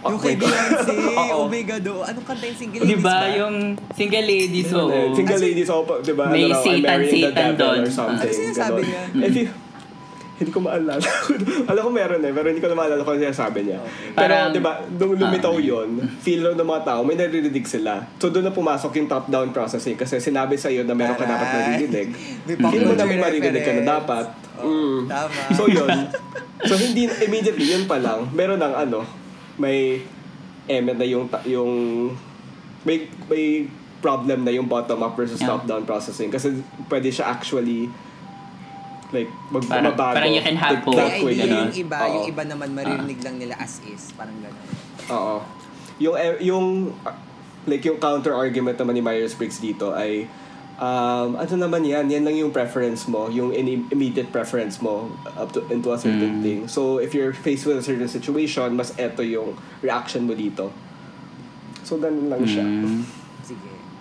Oh, 0.04 0.10
Yung 0.12 0.20
kay. 0.20 0.36
Beyonce, 0.36 0.94
oh 1.32 1.48
my 1.48 1.63
God, 1.63 1.86
oh. 1.88 2.04
Anong 2.04 2.26
kanta 2.28 2.46
yung 2.46 2.60
single 2.60 2.84
Di 2.84 2.94
ladies 2.94 3.02
ba? 3.02 3.15
ba? 3.15 3.32
Yung 3.32 3.56
single 3.96 4.26
ladies, 4.28 4.70
oo. 4.70 5.00
single 5.15 5.41
ladies 5.41 5.70
ako, 5.72 6.04
di 6.04 6.13
ba? 6.13 6.26
May 6.28 6.46
ano 6.46 6.62
Satan, 6.62 7.00
Satan 7.02 7.50
doon. 7.56 7.80
something. 7.88 8.22
Ano 8.22 8.38
sinasabi 8.38 8.82
niya? 8.84 9.02
If 9.24 9.34
you, 9.34 9.46
hindi 10.36 10.52
ko 10.52 10.60
maalala. 10.60 11.00
Alam 11.71 11.82
ko 11.82 11.91
meron 11.91 12.19
eh, 12.19 12.32
pero 12.32 12.52
hindi 12.52 12.60
ko 12.60 12.67
na 12.67 12.76
maalala 12.76 13.02
kung 13.02 13.15
ano 13.15 13.24
sinasabi 13.24 13.60
niya. 13.63 13.80
Pero, 14.12 14.19
Parang- 14.19 14.52
di 14.52 14.60
ba, 14.60 14.84
nung 14.86 15.15
lumitaw 15.15 15.56
Ah. 15.56 15.63
yun, 15.63 15.89
feel 16.19 16.43
ng 16.52 16.60
mga 16.62 16.84
tao, 16.84 17.00
may 17.02 17.15
naririnig 17.15 17.63
sila. 17.63 18.04
So, 18.17 18.28
doon 18.28 18.43
na 18.43 18.52
pumasok 18.52 18.91
yung 18.95 19.08
top-down 19.08 19.50
processing 19.50 19.95
kasi 19.95 20.19
sinabi 20.19 20.56
sa'yo 20.56 20.84
na 20.84 20.91
meron 20.91 21.15
ka 21.15 21.24
dapat 21.24 21.48
naririnig. 21.48 22.12
Feel 22.45 22.84
mo 22.84 22.93
na 22.93 23.04
may 23.04 23.15
maririnig 23.15 23.63
ka 23.63 23.71
na 23.74 23.84
dapat. 23.95 24.28
Tama. 25.06 25.39
So 25.52 25.67
yun. 25.67 25.91
So 26.63 26.76
hindi 26.76 27.06
immediately 27.21 27.67
yun 27.69 27.84
pa 27.86 27.95
lang. 27.95 28.32
Meron 28.32 28.58
ng 28.58 28.74
ano, 28.74 29.04
may 29.56 30.00
element 30.65 30.98
na 30.98 31.06
yung 31.06 31.28
yung 31.45 31.71
may 32.82 33.06
may 33.28 33.67
problem 34.00 34.41
na 34.41 34.52
yung 34.52 34.65
bottom 34.65 35.02
up 35.02 35.13
versus 35.13 35.38
Yeah. 35.38 35.52
top 35.52 35.65
down 35.65 35.84
processing 35.84 36.30
kasi 36.30 36.56
pwede 36.88 37.10
siya 37.10 37.28
actually 37.28 37.91
like 39.15 39.32
mag 39.49 39.63
Parang- 39.63 39.95
mabago. 39.95 40.15
parang 40.19 40.34
you 40.36 40.43
can 40.43 40.58
have 40.60 40.75
like, 40.75 40.86
both. 40.86 40.99
that 40.99 41.23
way, 41.23 41.34
idea 41.34 41.47
yung 41.63 41.71
iba, 41.73 41.97
Oo. 41.97 42.12
yung 42.13 42.25
iba 42.28 42.43
naman 42.43 42.67
maririnig 42.75 43.19
lang 43.23 43.36
nila 43.39 43.56
as 43.56 43.80
is. 43.88 44.12
Parang 44.13 44.36
gano'n. 44.38 44.67
Oo. 45.10 45.36
Yung 45.97 46.15
eh, 46.15 46.36
yung 46.43 46.65
uh, 47.01 47.15
like 47.65 47.82
yung 47.82 47.97
counter 47.97 48.36
argument 48.36 48.75
naman 48.75 48.93
ni 48.93 49.01
Myers-Briggs 49.01 49.58
dito 49.58 49.89
ay 49.89 50.28
um, 50.75 51.34
ano 51.34 51.56
naman 51.56 51.82
yan, 51.82 52.06
yan 52.06 52.21
lang 52.21 52.36
yung 52.36 52.51
preference 52.51 53.08
mo, 53.08 53.32
yung 53.32 53.49
in- 53.49 53.88
immediate 53.89 54.28
preference 54.28 54.84
mo 54.84 55.08
up 55.34 55.49
to, 55.49 55.63
into 55.71 55.88
a 55.89 55.97
certain 55.97 56.39
Mm. 56.39 56.43
thing. 56.43 56.60
So, 56.67 56.99
if 56.99 57.15
you're 57.15 57.32
faced 57.32 57.63
with 57.63 57.80
a 57.80 57.86
certain 57.86 58.08
situation, 58.08 58.75
mas 58.75 58.91
eto 58.95 59.23
yung 59.23 59.56
reaction 59.80 60.28
mo 60.28 60.36
dito. 60.36 60.69
So, 61.82 61.95
ganun 61.95 62.28
lang 62.28 62.43
siya. 62.43 62.65
Mm. 62.65 62.84
Sige. 62.84 63.25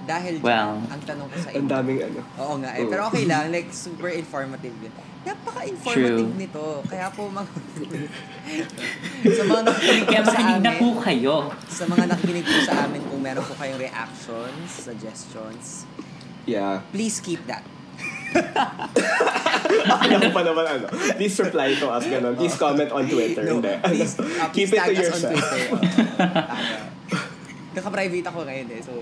Dahil 0.05 0.35
dyan, 0.37 0.45
Well. 0.45 0.77
ang 0.85 1.01
tanong 1.03 1.27
ko 1.27 1.37
sa 1.39 1.49
Ang 1.49 1.57
inyo. 1.59 1.71
daming 1.71 2.01
ano. 2.03 2.21
Oo 2.37 2.55
nga 2.61 2.71
eh. 2.73 2.85
Pero 2.85 3.01
okay 3.09 3.25
lang. 3.25 3.45
Like, 3.55 3.71
super 3.71 4.09
informative 4.09 4.75
yun. 4.79 4.93
Napaka-informative 5.25 6.29
True. 6.29 6.37
nito. 6.37 6.65
Kaya 6.85 7.09
po 7.09 7.27
mga... 7.27 7.49
sa 9.39 9.43
mga 9.43 9.61
nakikinig 9.65 10.05
Kaya 10.05 10.21
po 10.21 10.27
sa 10.27 10.33
makinig 10.35 10.61
na 10.61 10.69
amin, 10.69 10.77
po 10.77 10.89
kayo. 11.01 11.37
sa 11.65 11.85
mga 11.87 12.05
nakikinig 12.07 12.45
po 12.45 12.59
sa 12.63 12.75
amin, 12.85 13.01
kung 13.03 13.21
meron 13.21 13.41
po 13.41 13.55
kayong 13.55 13.81
reactions, 13.81 14.69
suggestions, 14.69 15.89
Yeah. 16.45 16.85
please 16.93 17.19
keep 17.19 17.41
that. 17.47 17.65
Ano 20.05 20.29
pa 20.29 20.43
naman 20.43 20.65
ano. 20.67 20.87
Please 21.17 21.33
reply 21.39 21.73
to 21.75 21.89
us, 21.89 22.05
ganun. 22.05 22.37
Please 22.37 22.53
comment 22.55 22.91
on 22.91 23.05
Twitter. 23.07 23.45
No, 23.47 23.59
Hindi. 23.59 23.73
please, 23.81 24.13
uh, 24.19 24.49
Keep 24.51 24.69
please 24.69 24.73
it 24.75 24.83
to 24.83 24.93
yourself. 24.95 25.33
Twitter. 25.33 25.65
Tama. 26.13 26.57
Naka-private 27.75 28.27
ako 28.29 28.39
ngayon 28.45 28.69
eh. 28.71 28.81
So, 28.81 28.93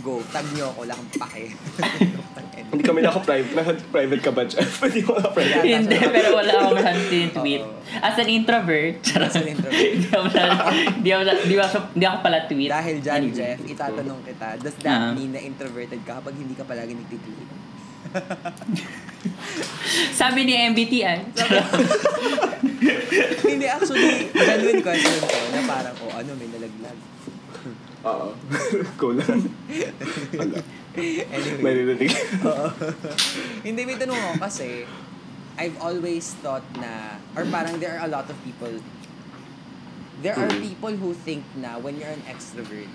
go. 0.00 0.20
Tag 0.28 0.46
nyo 0.52 0.72
ako. 0.72 0.80
Akong 0.88 1.12
pake. 1.20 1.42
Hindi 2.70 2.86
kami 2.86 3.02
naka-private. 3.02 3.52
Naka-private 3.58 4.22
ka 4.22 4.30
ba? 4.30 4.42
Hindi 4.86 5.00
mo 5.02 5.18
naka-private. 5.18 5.64
Yeah. 5.66 5.82
Hindi, 5.82 5.96
pero 5.98 6.28
wala 6.38 6.50
akong 6.54 6.76
masyadong 6.78 7.30
tweet. 7.34 7.62
As 7.98 8.14
an 8.14 8.28
introvert, 8.30 8.96
As 9.10 9.34
an 9.34 9.46
introvert. 9.50 9.90
Hindi 10.96 11.10
ako, 11.10 11.22
hindi 11.90 12.04
ako, 12.06 12.16
pala 12.22 12.38
tweet. 12.46 12.70
Dahil 12.70 12.96
dyan. 13.02 13.20
Jeff, 13.34 13.58
itatanong 13.66 14.22
kita, 14.22 14.48
does 14.62 14.76
that 14.86 14.98
Ah. 15.00 15.10
mean 15.10 15.34
na 15.34 15.42
introverted 15.42 15.98
ka 16.06 16.22
kapag 16.22 16.34
hindi 16.38 16.54
ka 16.54 16.62
palagi 16.62 16.94
nagtitweet? 16.94 17.50
Sabi 20.14 20.46
ni 20.46 20.54
MBTI. 20.54 21.18
hindi, 23.44 23.66
actually, 23.66 24.30
genuine 24.30 24.82
question 24.82 25.20
ko 25.26 25.38
na 25.50 25.60
parang, 25.66 25.94
oh, 26.06 26.12
ano, 26.14 26.30
may 26.38 26.48
nalaglag. 26.50 26.98
Oo. 28.00 28.32
cool 29.00 29.20
lang. 29.20 29.44
Wala. 30.32 30.58
Anyway. 30.96 31.60
Maririnig. 31.60 32.12
Oo. 32.42 32.66
Hindi, 33.60 33.80
may 33.84 33.96
tanong 34.00 34.16
ako 34.16 34.34
kasi, 34.40 34.88
I've 35.60 35.76
always 35.78 36.32
thought 36.40 36.64
na, 36.80 37.20
or 37.36 37.44
parang 37.46 37.76
there 37.76 38.00
are 38.00 38.08
a 38.08 38.10
lot 38.10 38.26
of 38.32 38.36
people, 38.40 38.72
there 40.24 40.32
are 40.32 40.48
Mm. 40.48 40.64
people 40.64 40.94
who 40.96 41.12
think 41.12 41.44
na 41.56 41.76
when 41.76 42.00
you're 42.00 42.12
an 42.12 42.24
extrovert, 42.24 42.88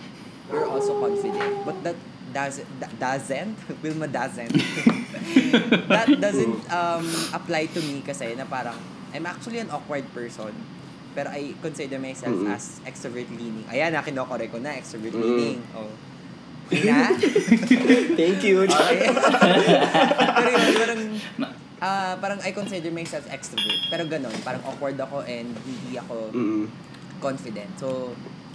you're 0.50 0.66
also 0.66 0.98
confident. 0.98 1.66
But 1.66 1.78
that 1.86 1.98
doesn't, 2.34 2.68
doesn't, 3.00 3.56
Wilma 3.82 4.10
doesn't. 4.20 4.54
that 5.88 6.10
doesn't 6.18 6.58
um, 6.74 7.06
apply 7.32 7.70
to 7.72 7.80
me 7.82 8.02
kasi 8.02 8.34
na 8.34 8.46
parang, 8.46 8.78
I'm 9.14 9.26
actually 9.26 9.62
an 9.62 9.70
awkward 9.70 10.10
person. 10.14 10.52
Pero 11.16 11.32
I 11.32 11.56
consider 11.58 11.96
myself 11.96 12.36
Mm-mm. 12.36 12.52
as 12.52 12.84
extrovert 12.84 13.32
leaning. 13.32 13.64
Ayan, 13.68 13.90
na 13.90 14.04
kinokorek 14.04 14.52
ko 14.52 14.60
na, 14.60 14.76
extrovert 14.76 15.16
Mm. 15.16 15.24
leaning. 15.24 15.60
Oh. 15.72 15.88
Na? 16.84 17.14
Thank 18.20 18.44
you. 18.44 18.66
Okay. 18.66 18.98
pero 20.36 20.48
yun, 20.50 20.76
parang, 20.76 21.02
ah, 21.80 22.14
parang 22.18 22.40
I 22.42 22.52
consider 22.52 22.92
myself 22.92 23.24
extrovert. 23.30 23.80
Pero 23.88 24.04
ganun, 24.06 24.36
parang 24.42 24.60
awkward 24.66 24.98
ako 24.98 25.24
and 25.24 25.56
hindi 25.64 25.96
ako 25.96 26.36
Mm-mm. 26.36 26.68
confident. 27.18 27.70
So, 27.78 28.12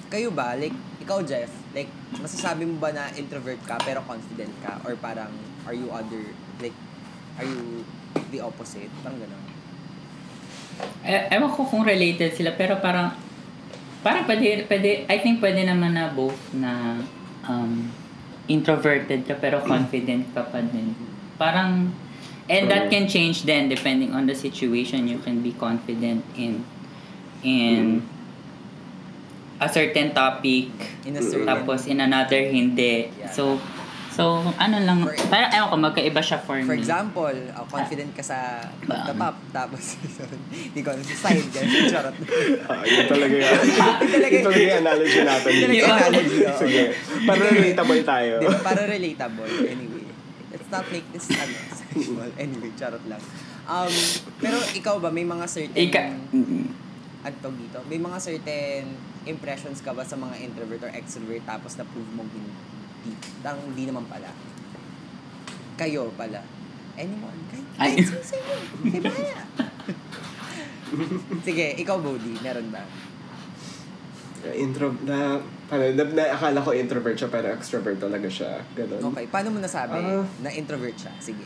kayo 0.07 0.29
ba, 0.29 0.53
like, 0.53 0.75
ikaw 1.01 1.23
Jeff, 1.23 1.49
like, 1.70 1.88
masasabi 2.12 2.66
mo 2.66 2.77
ba 2.77 2.90
na 2.90 3.09
introvert 3.14 3.62
ka 3.64 3.79
pero 3.81 4.03
confident 4.03 4.53
ka? 4.61 4.83
Or 4.83 4.99
parang, 4.99 5.31
are 5.64 5.73
you 5.73 5.88
other, 5.88 6.29
like, 6.59 6.75
are 7.38 7.46
you 7.46 7.87
the 8.29 8.42
opposite? 8.42 8.90
Parang 9.01 9.16
ganun. 9.16 9.44
E- 11.01 11.27
ewan 11.31 11.51
ko 11.51 11.64
kung 11.64 11.83
related 11.83 12.33
sila, 12.33 12.53
pero 12.53 12.77
parang, 12.79 13.12
parang 14.01 14.25
pwede, 14.25 14.64
pwede, 14.66 15.05
I 15.07 15.16
think 15.19 15.40
pwede 15.40 15.64
naman 15.64 15.95
na 15.95 16.09
both 16.09 16.37
na 16.53 17.01
um, 17.45 17.88
introverted 18.47 19.25
ka 19.25 19.38
pero 19.38 19.62
confident 19.62 20.27
ka 20.33 20.43
pa 20.43 20.61
din. 20.61 20.93
Parang, 21.37 21.88
and 22.51 22.66
that 22.66 22.90
can 22.90 23.07
change 23.07 23.47
then 23.47 23.71
depending 23.71 24.11
on 24.11 24.27
the 24.27 24.35
situation. 24.35 25.07
You 25.07 25.23
can 25.23 25.40
be 25.40 25.55
confident 25.55 26.21
in 26.35 26.64
in 27.40 28.05
a 29.57 29.69
certain 29.69 30.12
topic 30.12 30.73
In 31.05 31.16
a 31.16 31.21
Mm. 31.21 31.31
certain... 31.31 31.47
tapos 31.49 31.87
in 31.87 32.01
another 32.01 32.40
hindi. 32.43 33.09
Yeah. 33.14 33.29
So, 33.31 33.57
so 34.21 34.27
ano 34.55 34.77
lang, 34.79 34.99
For- 35.01 35.17
parang 35.27 35.49
ewan 35.51 35.67
ko, 35.67 35.77
magkaiba 35.81 36.21
siya 36.21 36.39
for, 36.39 36.61
For 36.61 36.77
me. 36.77 36.77
example, 36.77 37.33
uh, 37.33 37.65
confident 37.65 38.13
ka 38.13 38.21
sa 38.21 38.61
pagtatap, 38.85 39.33
tapos, 39.49 39.97
hindi 40.69 40.81
ko 40.81 40.93
alam, 40.93 41.01
sa 41.01 41.17
side, 41.25 41.49
ganun, 41.49 41.89
charot. 41.93 42.17
Ah, 42.69 42.85
yun 42.85 43.07
talaga 43.09 43.33
yun. 43.41 43.49
talaga- 43.49 44.29
yun 44.29 44.45
talaga 44.45 44.61
yung 44.61 44.79
analogy 44.79 45.21
natin. 45.25 45.51
Yun 45.51 45.61
talaga 45.65 45.73
yung 45.73 45.91
analogy. 45.91 46.39
Sige. 46.55 46.83
Para 47.25 47.43
relatable 47.49 48.01
tayo. 48.05 48.33
Di 48.37 48.47
ba? 48.47 48.59
Para 48.61 48.81
relatable. 48.85 49.51
Anyway. 49.65 50.05
Let's 50.51 50.69
not 50.69 50.85
make 50.91 51.07
this 51.09 51.27
ano, 51.31 51.57
sexual. 51.73 52.29
Anyway, 52.37 52.71
charot 52.77 53.05
lang. 53.09 53.23
Um, 53.65 53.95
pero 54.37 54.59
ikaw 54.75 55.01
ba, 55.01 55.09
may 55.09 55.25
mga 55.25 55.47
certain... 55.47 55.79
Ika, 55.81 56.03
mm, 56.35 56.65
ano 57.21 57.35
tawag 57.39 57.57
dito? 57.57 57.79
May 57.87 57.97
mga 57.97 58.19
certain 58.19 58.85
impressions 59.25 59.79
ka 59.79 59.93
ba 59.93 60.03
sa 60.03 60.17
mga 60.17 60.43
introvert 60.43 60.83
or 60.83 60.91
extrovert 60.91 61.45
tapos 61.45 61.79
na-prove 61.79 62.11
mong 62.13 62.29
hindi? 62.29 62.53
Parang 63.41 63.61
hindi 63.65 63.85
naman 63.89 64.05
pala. 64.07 64.31
Kayo 65.77 66.13
pala. 66.15 66.41
Anyone? 66.95 67.41
Kahit, 67.49 67.67
Ay. 67.81 67.91
kahit 67.97 68.07
sino 68.07 68.21
sa 68.21 68.37
inyo. 68.37 68.57
Di 68.85 68.99
ba 69.01 69.11
kaya? 69.11 69.39
Sige, 71.41 71.67
ikaw, 71.79 71.97
Bodhi. 72.03 72.35
Meron 72.43 72.69
ba? 72.69 72.83
Intro, 74.57 74.97
na, 75.05 75.37
paano, 75.69 75.85
na, 75.93 76.03
na, 76.17 76.23
akala 76.33 76.65
ko 76.65 76.73
introvert 76.73 77.17
siya, 77.17 77.29
pero 77.29 77.53
extrovert 77.53 78.01
talaga 78.01 78.29
siya. 78.29 78.61
Ganun. 78.73 79.13
Okay, 79.13 79.29
paano 79.29 79.53
mo 79.53 79.61
nasabi 79.61 80.01
Ah. 80.01 80.25
na 80.41 80.49
introvert 80.49 80.97
siya? 80.97 81.13
Sige. 81.21 81.45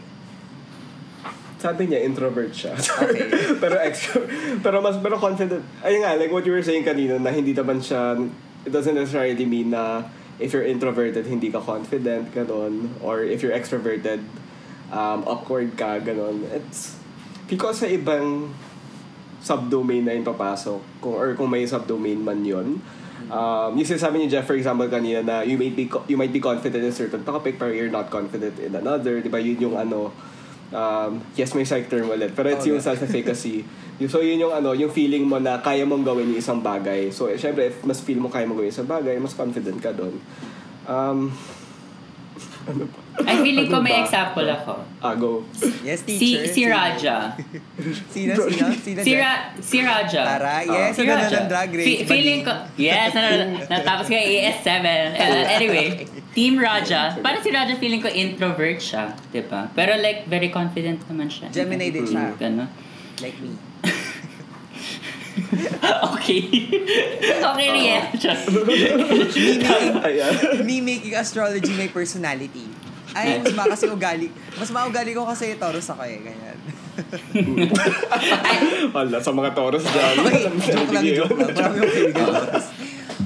Sabi 1.58 1.90
niya, 1.90 2.06
introvert 2.06 2.54
siya. 2.54 2.74
Okay. 2.76 3.26
pero 3.62 3.78
extro, 3.82 4.22
pero 4.62 4.78
mas, 4.78 4.94
pero 5.02 5.18
confident. 5.18 5.62
Ayun 5.82 6.06
nga, 6.06 6.14
like 6.14 6.30
what 6.30 6.46
you 6.46 6.54
were 6.54 6.62
saying 6.62 6.86
kanina, 6.86 7.18
na 7.18 7.34
hindi 7.34 7.50
naman 7.50 7.82
siya, 7.82 8.14
it 8.62 8.70
doesn't 8.70 8.94
necessarily 8.94 9.44
mean 9.44 9.74
na 9.74 10.06
if 10.38 10.52
you're 10.52 10.66
introverted, 10.66 11.26
hindi 11.26 11.50
ka 11.50 11.60
confident, 11.60 12.34
ganun. 12.34 12.90
Or 13.02 13.22
if 13.22 13.42
you're 13.42 13.54
extroverted, 13.54 14.22
um, 14.90 15.24
awkward 15.26 15.76
ka, 15.76 15.98
ganun. 16.00 16.46
It's, 16.50 16.96
because 17.46 17.82
sa 17.82 17.86
ibang 17.86 18.54
subdomain 19.44 20.08
na 20.08 20.16
yung 20.16 20.24
papasok, 20.24 20.80
kung, 21.04 21.14
or 21.14 21.34
kung 21.36 21.50
may 21.50 21.68
subdomain 21.68 22.20
man 22.22 22.42
yun, 22.42 22.80
Um, 23.24 23.72
yung 23.80 23.88
sinasabi 23.88 24.20
ni 24.20 24.26
Jeff, 24.28 24.44
for 24.44 24.52
example, 24.52 24.84
kanina 24.84 25.24
na 25.24 25.40
you 25.40 25.56
might 25.56 25.72
be 25.72 25.88
you 26.10 26.16
might 26.18 26.32
be 26.34 26.42
confident 26.42 26.84
in 26.84 26.92
certain 26.92 27.24
topic 27.24 27.56
pero 27.56 27.72
you're 27.72 27.92
not 27.92 28.12
confident 28.12 28.52
in 28.60 28.76
another. 28.76 29.24
Di 29.24 29.32
ba? 29.32 29.40
Yun 29.40 29.58
yung 29.64 29.76
ano, 29.80 30.12
um, 30.70 31.18
yes, 31.34 31.52
may 31.52 31.62
psych 31.62 31.86
term 31.86 32.06
ulit. 32.06 32.30
Pero 32.30 32.48
it's 32.48 32.62
Oh, 32.62 32.70
yung 32.70 32.78
no. 32.78 32.86
self-efficacy. 32.86 33.66
Yung- 33.98 34.08
so, 34.12 34.18
yun 34.18 34.38
yung 34.38 34.52
ano, 34.52 34.72
yung 34.72 34.88
feeling 34.88 35.22
mo 35.22 35.36
na 35.36 35.58
kaya 35.58 35.82
mong 35.82 36.02
gawin 36.02 36.28
yung 36.28 36.38
isang 36.38 36.58
bagay. 36.58 37.10
So, 37.10 37.26
eh, 37.26 37.34
syempre, 37.34 37.68
if 37.68 37.82
mas 37.82 37.98
feel 37.98 38.16
mo 38.16 38.28
kaya 38.28 38.44
mong 38.44 38.56
gawin 38.56 38.70
yung 38.70 38.76
isang 38.76 38.88
bagay, 38.88 39.18
mas 39.18 39.32
confident 39.32 39.76
ka 39.76 39.90
doon. 39.90 40.16
Um, 40.84 41.28
I 43.14 43.38
feeling 43.38 43.68
ko 43.68 43.78
Ano 43.78 43.84
may 43.84 43.94
ba? 43.94 44.02
example 44.02 44.48
ako. 44.48 44.72
ah, 44.98 45.14
go. 45.14 45.44
Yes, 45.84 46.02
Si, 46.02 46.16
teacher. 46.18 46.48
si 46.48 46.62
Raja. 46.64 47.16
Sino, 48.10 48.32
sino? 48.42 48.66
Sino? 48.74 49.00
Si? 49.04 49.12
Ra, 49.14 49.32
si 49.54 49.78
Raja. 49.78 50.22
Tara, 50.26 50.64
yes, 50.64 50.96
si 50.96 51.04
ano 51.04 51.12
na 51.12 51.16
Raja. 51.22 51.36
ng 51.38 51.46
drag 51.46 51.70
race. 51.70 51.86
Fe- 51.86 52.02
feeling 52.04 52.40
ko, 52.42 52.50
yes, 52.74 53.12
na, 53.12 53.20
na, 53.22 53.34
natapos 53.78 54.08
ko 54.08 54.12
yung 54.12 54.26
AS7. 54.26 54.66
Uh, 54.66 55.44
anyway, 55.46 55.86
Team 56.34 56.58
Raja. 56.58 57.14
Parang 57.22 57.40
si 57.40 57.54
Raja 57.54 57.78
feeling 57.78 58.02
ko 58.02 58.10
introvert 58.10 58.82
siya, 58.82 59.14
di 59.30 59.40
ba? 59.46 59.70
Pero 59.70 59.94
like, 60.02 60.26
very 60.26 60.50
confident 60.50 60.98
naman 61.06 61.30
siya. 61.30 61.46
Gemini 61.54 61.94
din 61.94 62.04
siya. 62.04 62.34
Gano'n. 62.34 62.66
Like 63.22 63.38
me. 63.38 63.54
okay. 66.14 66.40
okay, 67.54 67.68
reaction. 67.70 68.34
Me 68.50 69.62
making, 69.62 70.66
me 70.66 70.76
making 70.82 71.14
astrology 71.14 71.70
my 71.78 71.86
personality. 71.94 72.66
Ay, 73.14 73.38
mas 73.38 73.54
ma 73.54 73.70
kasi 73.70 73.86
ugali. 73.86 74.26
Mas 74.58 74.74
maugali 74.74 75.14
ko 75.14 75.22
kasi 75.22 75.54
Taurus 75.54 75.86
ako 75.86 76.02
eh, 76.02 76.18
ganyan. 76.18 76.58
Wala, 78.94 79.22
sa 79.22 79.30
mga 79.30 79.54
Taurus 79.54 79.86
dyan. 79.86 80.14
Okay, 80.18 80.50
joke 80.66 80.90
lang, 80.90 81.04
joke 81.06 81.38
lang. 81.38 81.50
Marami 81.54 81.76
akong 81.78 81.94
kaibigan 81.94 82.26
Taurus. 82.26 82.66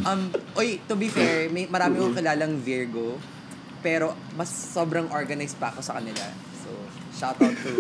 Um, 0.06 0.30
oy, 0.54 0.78
to 0.86 0.94
be 0.94 1.08
fair, 1.08 1.48
may 1.50 1.66
marami 1.66 1.98
akong 1.98 2.16
kilalang 2.18 2.54
Virgo, 2.60 3.18
pero 3.80 4.14
mas 4.38 4.50
sobrang 4.50 5.10
organized 5.10 5.58
pa 5.58 5.70
ako 5.74 5.80
sa 5.82 5.98
kanila. 5.98 6.22
So, 6.62 6.70
shout 7.14 7.38
out 7.38 7.54
to 7.54 7.72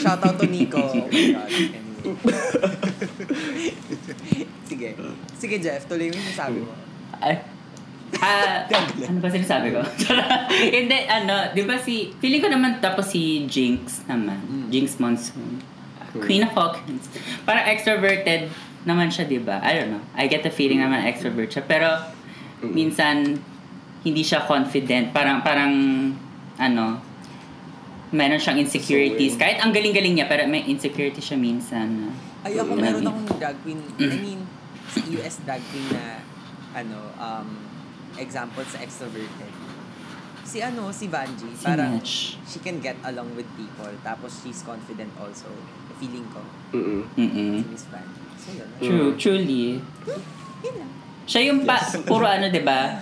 shout 0.00 0.20
out 0.22 0.36
to 0.40 0.46
Nico. 0.46 0.80
Oh 0.80 0.94
my 0.94 1.24
God. 1.36 1.48
Anyway. 1.48 2.16
Sige. 4.68 4.88
Sige, 5.38 5.56
Jeff, 5.60 5.84
tuloy 5.86 6.08
mo 6.10 6.18
yung 6.18 6.36
sabi 6.36 6.58
mo. 6.64 6.72
Ay, 7.22 7.38
Ah, 8.20 8.68
ano 9.08 9.24
ba 9.24 9.32
sinasabi 9.32 9.72
ko? 9.72 9.80
Hindi, 10.76 11.08
ano, 11.08 11.48
di 11.56 11.64
ba 11.64 11.80
si, 11.80 12.12
feeling 12.20 12.44
ko 12.44 12.52
naman 12.52 12.76
tapos 12.76 13.08
si 13.08 13.48
Jinx 13.48 14.04
naman. 14.04 14.68
Jinx 14.68 15.00
Monsoon. 15.00 15.64
Queen 16.20 16.44
of 16.44 16.52
Falcons. 16.52 17.08
Parang 17.48 17.64
extroverted 17.72 18.52
naman 18.82 19.08
siya, 19.08 19.24
di 19.30 19.38
ba? 19.38 19.62
I 19.62 19.78
don't 19.78 19.90
know. 19.94 20.02
I 20.18 20.26
get 20.26 20.42
the 20.42 20.50
feeling 20.50 20.82
naman 20.82 21.06
extrovert 21.06 21.54
siya. 21.54 21.62
Pero, 21.62 21.88
minsan, 22.66 23.38
hindi 24.02 24.22
siya 24.26 24.42
confident. 24.46 25.14
Parang, 25.14 25.42
parang, 25.46 25.72
ano, 26.58 26.98
meron 28.12 28.38
siyang 28.42 28.58
insecurities. 28.60 29.38
So, 29.38 29.40
Kahit 29.40 29.62
ang 29.62 29.70
galing-galing 29.72 30.18
niya, 30.18 30.26
pero 30.28 30.44
may 30.50 30.66
insecurity 30.68 31.22
siya 31.22 31.38
minsan. 31.38 32.12
Ay, 32.42 32.58
ako 32.58 32.74
meron 32.74 33.06
akong 33.06 33.28
drag 33.38 33.56
queen. 33.62 33.80
I 34.02 34.18
mean, 34.18 34.40
sa 34.90 34.98
US 35.16 35.34
drag 35.46 35.62
queen 35.70 35.86
na, 35.94 36.20
ano, 36.74 36.98
um, 37.16 37.48
example 38.18 38.66
sa 38.68 38.82
extroverted. 38.82 39.52
Si 40.52 40.60
ano, 40.60 40.92
si 40.92 41.08
Vanji, 41.08 41.48
Si 41.50 41.64
parang 41.64 41.96
Mitch. 41.96 42.36
she 42.44 42.60
can 42.60 42.76
get 42.78 43.00
along 43.02 43.32
with 43.32 43.48
people. 43.56 43.88
Tapos 44.02 44.36
she's 44.36 44.60
confident 44.60 45.08
also. 45.16 45.48
Feeling 45.96 46.28
ko. 46.28 46.44
Mm-mm. 46.72 47.08
Mm-mm. 47.14 47.52
Si 47.56 47.68
Miss 47.70 47.84
Vanji. 47.88 48.20
So, 48.36 48.48
yun. 48.52 48.68
True, 48.76 49.08
truly. 49.16 49.80
Yun 50.60 50.74
lang. 50.76 50.90
Siya 51.24 51.40
yung 51.48 51.62
pa, 51.62 51.78
puro 52.02 52.26
ano, 52.26 52.44
'di 52.44 52.60
ba? 52.60 53.00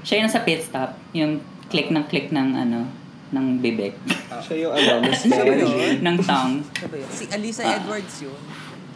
Siya 0.00 0.22
yung 0.22 0.30
sa 0.30 0.40
pit 0.40 0.62
stop, 0.62 0.94
yung 1.12 1.36
click 1.66 1.90
ng 1.90 2.06
click 2.06 2.30
ng 2.30 2.48
ano, 2.54 2.86
ng 3.28 3.58
bibig, 3.58 3.92
Siya 4.46 4.56
yung 4.62 4.72
ano, 4.72 4.92
Miss 5.02 5.26
yun? 5.26 6.00
ng 6.00 6.16
tongue. 6.22 6.62
Si 7.10 7.26
Alisa 7.28 7.62
Ah. 7.62 7.76
Edwards 7.76 8.14
yun. 8.22 8.40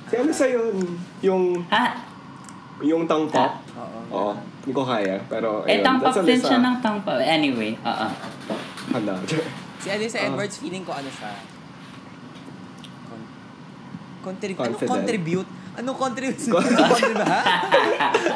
Si 0.06 0.14
ano 0.14 0.30
sa 0.30 0.46
yun? 0.46 0.76
Yung, 1.20 1.42
Ah, 1.68 2.00
yung 2.80 3.04
tongue 3.04 3.26
pop. 3.26 3.58
Oo. 3.74 4.00
Oo, 4.08 4.32
hindi 4.68 4.76
ko 4.76 4.84
kaya. 4.84 5.16
Pero, 5.32 5.64
eh 5.64 5.80
ayun. 5.80 5.96
pop 5.96 6.12
a 6.12 6.20
din 6.20 6.36
siya 6.36 6.60
ng 6.60 6.76
tongue 6.84 7.00
pop. 7.00 7.16
Anyway, 7.16 7.72
oo. 7.74 8.06
Hala. 8.92 9.16
Si 9.80 9.88
Alisa 9.88 10.20
Ah. 10.20 10.28
Edwards, 10.28 10.60
feeling 10.60 10.84
ko 10.84 10.92
ano 10.92 11.08
siya. 11.08 11.32
Con- 13.08 13.28
contrib- 14.22 14.60
anong 14.60 14.76
Confident. 14.76 14.92
contribute? 14.92 15.48
Anong 15.72 15.96
contribute? 15.96 16.36
contribute 16.52 17.24
ha? 17.24 17.40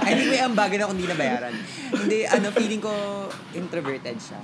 anyway, 0.06 0.40
ang 0.40 0.56
bagay 0.56 0.80
na 0.80 0.88
kung 0.88 0.96
hindi 0.96 1.04
nabayaran. 1.04 1.52
Hindi, 1.92 2.24
ano, 2.24 2.48
feeling 2.48 2.80
ko 2.80 2.92
introverted 3.52 4.16
siya. 4.16 4.40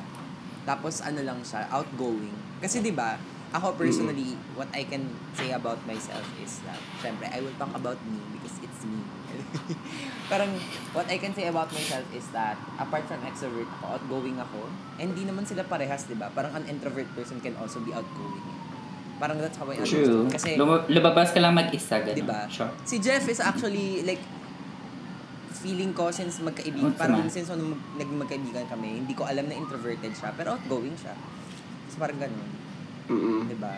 Tapos 0.68 1.01
ano 1.01 1.24
lang 1.24 1.41
siya, 1.41 1.64
outgoing. 1.72 2.36
Kasi 2.61 2.84
di 2.84 2.93
ba 2.93 3.16
ako 3.49 3.80
personally, 3.80 4.36
what 4.53 4.68
I 4.70 4.84
can 4.84 5.09
say 5.32 5.57
about 5.57 5.80
myself 5.89 6.20
is 6.36 6.61
that, 6.68 6.76
syempre, 7.01 7.24
I 7.24 7.41
will 7.41 7.57
talk 7.57 7.72
about 7.72 7.97
me 8.05 8.20
because 8.30 8.61
it's 8.61 8.84
me. 8.84 9.01
Parang, 10.32 10.51
what 10.92 11.09
I 11.09 11.16
can 11.16 11.32
say 11.32 11.49
about 11.49 11.72
myself 11.72 12.05
is 12.12 12.28
that, 12.30 12.57
apart 12.76 13.09
from 13.09 13.24
extrovert 13.24 13.68
ako, 13.80 13.96
outgoing 13.96 14.36
ako, 14.36 14.68
and 15.01 15.16
di 15.16 15.24
naman 15.24 15.44
sila 15.44 15.64
parehas, 15.64 16.05
di 16.05 16.14
ba? 16.14 16.28
Parang 16.28 16.53
an 16.53 16.64
introvert 16.68 17.09
person 17.16 17.40
can 17.40 17.57
also 17.57 17.80
be 17.80 17.90
outgoing. 17.90 18.44
Parang 19.18 19.40
that's 19.40 19.57
how 19.57 19.66
I 19.66 19.80
True. 19.82 20.28
understand. 20.28 20.30
Kasi, 20.30 20.51
Lum- 20.55 20.84
lumabas 20.86 21.32
ka 21.32 21.40
lang 21.40 21.57
mag-isa, 21.57 22.05
gano'n. 22.05 22.14
di 22.14 22.24
ba? 22.24 22.44
Sure. 22.46 22.70
Si 22.84 23.01
Jeff 23.01 23.24
is 23.26 23.40
actually, 23.40 24.05
like, 24.05 24.20
feeling 25.59 25.90
ko 25.90 26.12
since 26.14 26.38
magkaibigan, 26.38 26.94
What's 26.94 27.01
parang 27.03 27.26
since 27.26 27.51
nung 27.51 27.74
mag, 27.74 27.82
naging 27.99 28.18
magkaibigan 28.20 28.64
kami, 28.70 29.03
hindi 29.03 29.14
ko 29.16 29.26
alam 29.26 29.49
na 29.51 29.59
introverted 29.59 30.14
siya, 30.14 30.30
pero 30.36 30.55
outgoing 30.55 30.94
siya. 30.94 31.16
So, 31.90 31.99
parang 31.99 32.20
ganun. 32.20 32.51
Mm-mm. 33.09 33.49
Di 33.49 33.57
ba? 33.59 33.74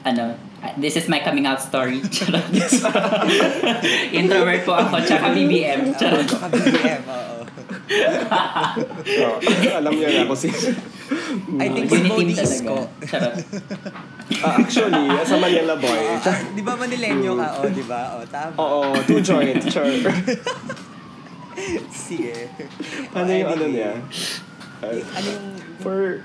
Ano, 0.00 0.32
this 0.80 0.96
is 0.96 1.08
my 1.08 1.20
coming 1.20 1.44
out 1.44 1.60
story. 1.60 2.00
Introvert 4.16 4.64
po 4.64 4.72
ako, 4.72 4.96
tsaka 5.04 5.36
BBM. 5.36 5.92
Charot. 5.96 6.24
Ka 6.24 6.48
BBM, 6.48 7.04
oo. 7.04 7.44
Oo, 9.10 9.36
alam 9.76 9.92
niyo 9.92 10.08
na 10.08 10.24
kung 10.24 10.38
si... 10.38 10.48
I 11.58 11.68
think 11.68 11.90
si 11.90 12.00
ko. 12.06 12.22
talaga. 12.32 12.88
Charot. 13.04 13.34
Ah, 14.40 14.62
actually, 14.62 15.04
as 15.20 15.30
a 15.34 15.36
Manila 15.36 15.76
boy. 15.76 16.00
Ah, 16.22 16.38
di 16.54 16.62
ba 16.62 16.78
Manilenyo 16.78 17.34
ka? 17.36 17.48
O, 17.60 17.68
di 17.68 17.84
ba? 17.84 18.16
O, 18.16 18.24
tama. 18.24 18.56
Oo, 18.56 18.96
two 19.04 19.20
joint, 19.20 19.60
sure. 19.68 19.90
Sige. 21.92 22.48
ano 23.12 23.28
yung 23.28 23.50
ano 23.52 23.64
niya? 23.68 24.00
Uh, 24.80 24.96
Ano 25.12 25.28
yung... 25.28 25.60
for... 25.84 26.24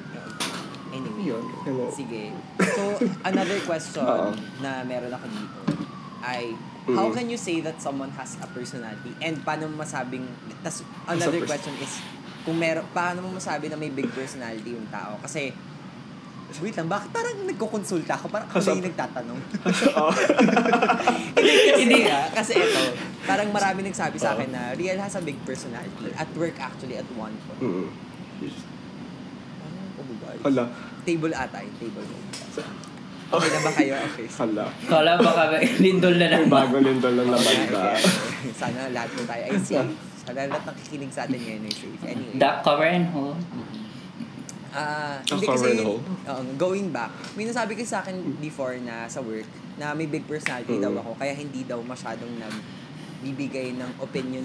Anyway. 0.95 1.27
Yun. 1.27 1.43
Ano? 1.61 1.91
Sige. 1.91 2.31
So, 2.71 2.81
another 3.21 3.59
question 3.61 4.01
Oo. 4.01 4.31
na 4.59 4.81
meron 4.81 5.11
ako 5.11 5.25
dito 5.27 5.59
ay, 6.21 6.55
how 6.87 7.05
Mhm. 7.05 7.13
can 7.13 7.25
you 7.27 7.37
say 7.37 7.59
that 7.59 7.77
someone 7.77 8.09
has 8.11 8.39
a 8.39 8.47
personality? 8.47 9.11
And 9.19 9.37
paano 9.39 9.67
mo 9.67 9.83
masabing, 9.83 10.25
tas 10.61 10.81
another 11.05 11.43
pers- 11.43 11.51
question 11.51 11.75
is, 11.77 11.99
kung 12.41 12.55
meron, 12.55 12.85
paano 12.89 13.21
mo 13.21 13.35
masabi 13.35 13.67
na 13.67 13.75
may 13.75 13.89
big 13.89 14.09
personality 14.09 14.73
yung 14.73 14.89
tao? 14.89 15.17
Kasi, 15.19 15.53
wait 16.55 16.73
lang, 16.73 16.87
bakit 16.87 17.09
parang 17.11 17.43
nagkukonsulta 17.43 18.15
ako? 18.15 18.25
Parang 18.29 18.47
Kasi- 18.47 18.69
na 18.69 18.73
yung 18.73 18.85
nagtatanong. 18.87 19.39
Oo. 19.99 20.11
Hindi, 21.35 21.51
kasi, 21.51 21.77
hindi 21.77 21.99
ah, 22.07 22.25
kasi 22.31 22.53
ito, 22.55 22.81
parang 23.21 23.49
marami 23.49 23.85
nagsabi 23.85 24.17
sa 24.17 24.33
akin 24.33 24.49
na 24.49 24.73
Riel 24.73 24.97
has 24.97 25.13
a 25.13 25.21
big 25.21 25.37
personality. 25.43 26.09
At 26.15 26.25
work 26.33 26.57
actually 26.57 26.95
at 26.95 27.05
one 27.13 27.35
point. 27.45 27.61
Mm-mm. 27.61 27.87
God. 30.38 30.45
Hala. 30.45 30.63
Table 31.03 31.33
ata 31.33 31.57
yung 31.59 31.77
table 31.77 32.03
mo. 32.03 32.17
Okay 33.27 33.49
na 33.49 33.59
ba 33.59 33.71
kayo? 33.71 33.93
Okay. 34.05 34.27
Hala. 34.31 34.65
Kala 34.86 35.11
baka 35.17 35.43
lindol 35.83 36.15
na 36.15 36.27
naman. 36.29 36.47
bago 36.47 36.77
lindol 36.77 37.13
lang 37.13 37.27
naman 37.27 37.55
okay. 37.65 37.97
Sana 38.61 38.88
lahat 38.89 39.09
po 39.11 39.21
tayo 39.23 39.41
ay 39.43 39.57
safe. 39.57 39.93
Sana 40.21 40.45
lahat 40.45 40.63
nakikinig 40.63 41.09
sa 41.09 41.25
atin 41.25 41.38
ngayon 41.38 41.63
ay 41.63 41.73
safe. 41.73 42.01
Anyway. 42.05 42.36
Duck 42.36 42.61
cover 42.61 42.86
and 42.86 43.09
hole. 43.09 43.33
Ah, 44.69 45.23
Ang 45.23 45.39
hindi 45.39 45.47
cover 45.47 45.65
kasi, 45.65 45.71
and 45.73 45.88
hold. 45.88 46.03
oo, 46.03 46.41
going 46.55 46.88
back, 46.89 47.07
may 47.33 47.43
nasabi 47.43 47.73
kasi 47.73 47.88
sa 47.88 48.03
akin 48.03 48.13
before 48.38 48.75
na 48.77 49.07
sa 49.07 49.23
work, 49.23 49.47
na 49.73 49.91
may 49.91 50.03
big 50.05 50.23
personality 50.25 50.75
daw 50.77 50.91
Mm. 50.91 50.99
ako, 50.99 51.11
kaya 51.15 51.31
hindi 51.31 51.63
daw 51.63 51.79
masyadong 51.81 52.27
nagbibigay 52.36 53.71
ng 53.73 53.91
opinion 53.97 54.43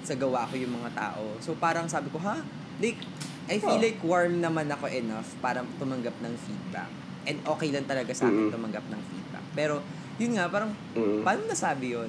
sa 0.00 0.14
gawa 0.14 0.46
ko 0.46 0.54
yung 0.54 0.74
mga 0.74 0.94
tao. 0.94 1.26
So 1.38 1.54
parang 1.54 1.86
sabi 1.86 2.06
ko, 2.08 2.18
ha? 2.20 2.38
Like, 2.78 3.02
I 3.44 3.56
feel 3.58 3.76
Oh. 3.76 3.82
like 3.82 4.00
warm 4.00 4.40
naman 4.40 4.68
ako 4.68 4.88
enough 4.88 5.28
para 5.38 5.60
tumanggap 5.76 6.16
ng 6.18 6.32
feedback. 6.40 6.88
And 7.24 7.40
okay 7.46 7.68
lang 7.68 7.84
talaga 7.84 8.12
sa 8.12 8.26
akin 8.26 8.48
Mm. 8.48 8.52
tumanggap 8.52 8.84
ng 8.84 9.00
feedback. 9.04 9.44
Pero, 9.52 9.74
yun 10.16 10.32
nga, 10.34 10.48
parang, 10.48 10.72
Mm. 10.92 11.20
paano 11.20 11.40
nasabi 11.44 11.92
yun? 11.92 12.08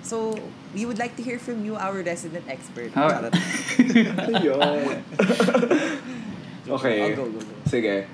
So, 0.00 0.32
we 0.70 0.86
would 0.86 0.96
like 0.96 1.16
to 1.16 1.22
hear 1.22 1.36
from 1.36 1.60
you, 1.60 1.74
our 1.74 1.98
resident 1.98 2.46
expert. 2.46 2.94
Oh. 2.94 3.04
Charot. 3.04 3.34
Ayun. 4.30 5.02
okay. 6.78 6.98
Oh, 7.02 7.16
go, 7.16 7.24
go, 7.26 7.40
go. 7.40 7.54
Sige. 7.66 8.06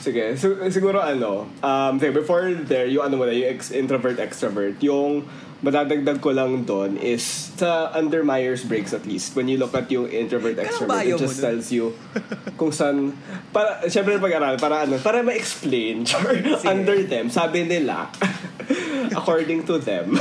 Sige. 0.00 0.32
So, 0.36 0.56
siguro 0.70 0.96
ano, 0.98 1.44
um, 1.60 1.92
sige, 2.00 2.12
before 2.14 2.56
there, 2.56 2.88
yung 2.88 3.04
ano 3.04 3.20
mo 3.20 3.24
na, 3.28 3.32
yung 3.32 3.52
ex- 3.52 3.70
introvert, 3.70 4.16
extrovert, 4.16 4.80
yung 4.80 5.28
madadagdag 5.60 6.24
ko 6.24 6.32
lang 6.32 6.64
doon 6.64 6.96
is 6.96 7.52
sa 7.56 7.92
under 7.92 8.24
Myers-Briggs 8.24 8.96
at 8.96 9.04
least, 9.04 9.36
when 9.36 9.44
you 9.48 9.60
look 9.60 9.76
at 9.76 9.92
yung 9.92 10.08
introvert, 10.08 10.56
extrovert, 10.56 11.04
it 11.04 11.20
just 11.20 11.40
tells 11.40 11.68
you 11.68 11.92
kung 12.56 12.72
saan, 12.72 13.12
para, 13.52 13.84
syempre 13.92 14.16
pag-aral, 14.16 14.56
para 14.56 14.88
ano, 14.88 14.96
para 15.04 15.20
ma-explain, 15.20 16.08
under 16.72 17.04
them, 17.04 17.28
sabi 17.28 17.68
nila, 17.68 18.08
according 19.18 19.60
to 19.68 19.76
them, 19.76 20.16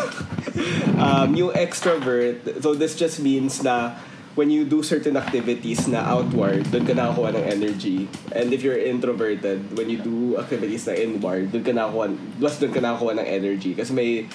um, 1.03 1.31
yung 1.31 1.55
extrovert, 1.55 2.43
so 2.59 2.75
this 2.75 2.99
just 2.99 3.23
means 3.23 3.63
na 3.63 3.95
when 4.35 4.51
you 4.51 4.63
do 4.63 4.83
certain 4.83 5.15
activities 5.15 5.87
na 5.87 6.03
outward, 6.03 6.63
doon 6.71 6.87
ka 6.87 6.95
nakakuha 6.95 7.35
ng 7.35 7.43
energy. 7.43 8.07
And 8.31 8.55
if 8.55 8.63
you're 8.63 8.79
introverted, 8.79 9.75
when 9.75 9.91
you 9.91 9.99
do 9.99 10.39
activities 10.39 10.87
na 10.87 10.95
inward, 10.95 11.51
doon 11.51 11.63
ka 11.63 11.75
nakakuha, 11.75 12.15
mas 12.39 12.55
doon 12.55 12.71
ka 12.71 12.79
nakakuha 12.79 13.19
ng 13.19 13.27
energy. 13.27 13.75
Kasi 13.75 13.91
may 13.91 14.31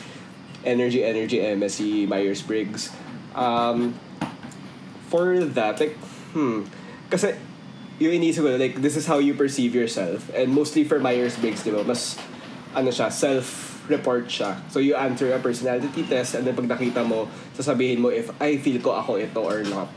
energy, 0.65 1.05
energy 1.05 1.39
MSC, 1.39 2.09
Myers-Briggs. 2.09 2.91
Um, 3.35 3.95
for 5.09 5.45
that, 5.55 5.79
like, 5.81 5.97
hmm, 6.35 6.67
kasi 7.11 7.37
yung 8.03 8.19
inisip 8.19 8.43
ko, 8.43 8.57
like, 8.57 8.83
this 8.83 8.97
is 8.97 9.07
how 9.07 9.19
you 9.19 9.35
perceive 9.35 9.75
yourself. 9.75 10.27
And 10.35 10.51
mostly 10.51 10.83
for 10.83 10.99
Myers-Briggs, 10.99 11.63
di 11.63 11.71
ba, 11.71 11.87
mas, 11.87 12.19
ano 12.75 12.91
siya, 12.91 13.09
self-report 13.09 14.27
siya. 14.27 14.59
So 14.69 14.83
you 14.83 14.99
answer 14.99 15.31
a 15.31 15.39
personality 15.39 16.03
test 16.03 16.35
and 16.35 16.43
then 16.45 16.59
pag 16.59 16.67
nakita 16.67 17.07
mo, 17.07 17.31
sasabihin 17.55 18.03
mo 18.03 18.11
if 18.11 18.35
I 18.43 18.59
feel 18.59 18.83
ko 18.83 18.99
ako 18.99 19.23
ito 19.23 19.41
or 19.41 19.63
not. 19.63 19.89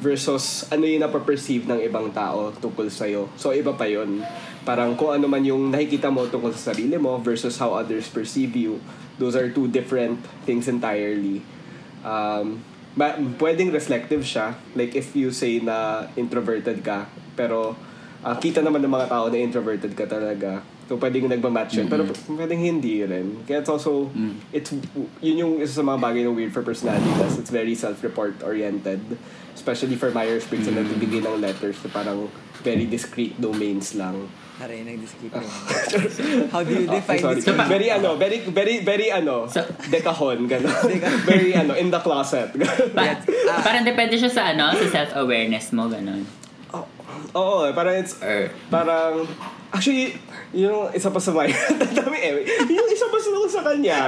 Versus 0.00 0.64
ano 0.72 0.88
yung 0.88 1.04
napaperceive 1.04 1.68
ng 1.68 1.84
ibang 1.84 2.08
tao 2.10 2.50
tungkol 2.56 2.88
sa'yo. 2.88 3.28
So, 3.36 3.52
iba 3.52 3.76
pa 3.76 3.84
yun. 3.84 4.24
Parang 4.64 4.96
kung 4.96 5.12
ano 5.12 5.28
man 5.28 5.44
yung 5.44 5.68
nakikita 5.68 6.08
mo 6.08 6.24
tungkol 6.26 6.56
sa 6.56 6.72
sarili 6.72 6.96
mo 6.96 7.20
versus 7.20 7.60
how 7.60 7.76
others 7.76 8.08
perceive 8.08 8.56
you. 8.56 8.80
Those 9.20 9.36
are 9.36 9.52
two 9.52 9.68
different 9.68 10.24
things 10.48 10.66
entirely. 10.66 11.44
Um, 12.00 12.64
ma- 12.96 13.20
pwedeng 13.36 13.68
reflective 13.70 14.24
siya. 14.24 14.56
Like 14.72 14.96
if 14.96 15.12
you 15.12 15.28
say 15.30 15.60
na 15.60 16.08
introverted 16.16 16.80
ka, 16.80 17.12
pero 17.36 17.76
ah, 18.24 18.36
kita 18.40 18.64
naman 18.64 18.80
ng 18.80 18.92
mga 18.92 19.06
tao 19.12 19.28
na 19.28 19.36
introverted 19.36 19.92
ka 19.92 20.08
talaga. 20.08 20.64
So, 20.90 20.98
pwedeng 20.98 21.30
nagmamatch 21.30 21.78
yun. 21.78 21.86
Pero 21.86 22.02
pwedeng 22.34 22.58
hindi 22.58 22.98
rin. 23.06 23.46
Kaya 23.46 23.62
it's 23.62 23.70
also, 23.70 24.10
it's, 24.50 24.74
yun 25.22 25.36
yung 25.38 25.52
isa 25.62 25.78
sa 25.78 25.84
mga 25.86 26.02
bagay 26.02 26.26
na 26.26 26.34
weird 26.34 26.50
for 26.50 26.66
personality 26.66 27.06
test. 27.14 27.38
It's 27.38 27.54
very 27.54 27.78
self-report 27.78 28.42
oriented. 28.42 28.98
Especially 29.54 29.94
for 29.94 30.10
Myers-Briggs 30.10 30.66
na 30.66 30.82
nagbibigay 30.82 31.22
ng 31.22 31.38
letters 31.38 31.78
na 31.86 31.94
parang 31.94 32.26
very 32.66 32.90
discrete 32.90 33.38
domains 33.38 33.94
lang. 33.94 34.18
Aray, 34.58 34.82
nag-describe 34.82 35.30
mo. 35.30 35.46
How 36.52 36.66
do 36.66 36.74
you 36.74 36.84
Ah, 36.84 36.98
define 36.98 37.22
sorry. 37.22 37.38
this? 37.38 37.46
very 37.46 37.88
ano, 37.88 38.18
very, 38.18 38.42
very, 38.42 38.82
very 38.82 39.08
ano, 39.08 39.46
So- 39.46 39.70
dekahon, 39.86 40.50
gano'n. 40.50 40.90
very 41.30 41.54
ano, 41.54 41.78
in 41.78 41.88
the 41.88 42.02
closet. 42.02 42.50
Pa- 42.90 43.22
parang 43.62 43.86
depende 43.86 44.18
siya 44.18 44.28
sa 44.28 44.50
ano, 44.50 44.74
sa 44.74 45.06
self-awareness 45.06 45.70
mo, 45.70 45.86
ganun. 45.86 46.26
Oo, 47.30 47.62
eh, 47.62 47.72
parang 47.72 47.94
it's, 47.94 48.18
Or, 48.18 48.50
parang, 48.68 49.22
actually, 49.70 50.18
yung 50.50 50.90
isa 50.90 51.10
pa 51.14 51.20
sa 51.22 51.30
my, 51.30 51.46
dami 51.94 52.18
eh, 52.26 52.42
yung 52.66 52.88
isa 52.90 53.06
pa 53.06 53.18
sa 53.22 53.30
sa 53.50 53.60
kanya, 53.66 54.00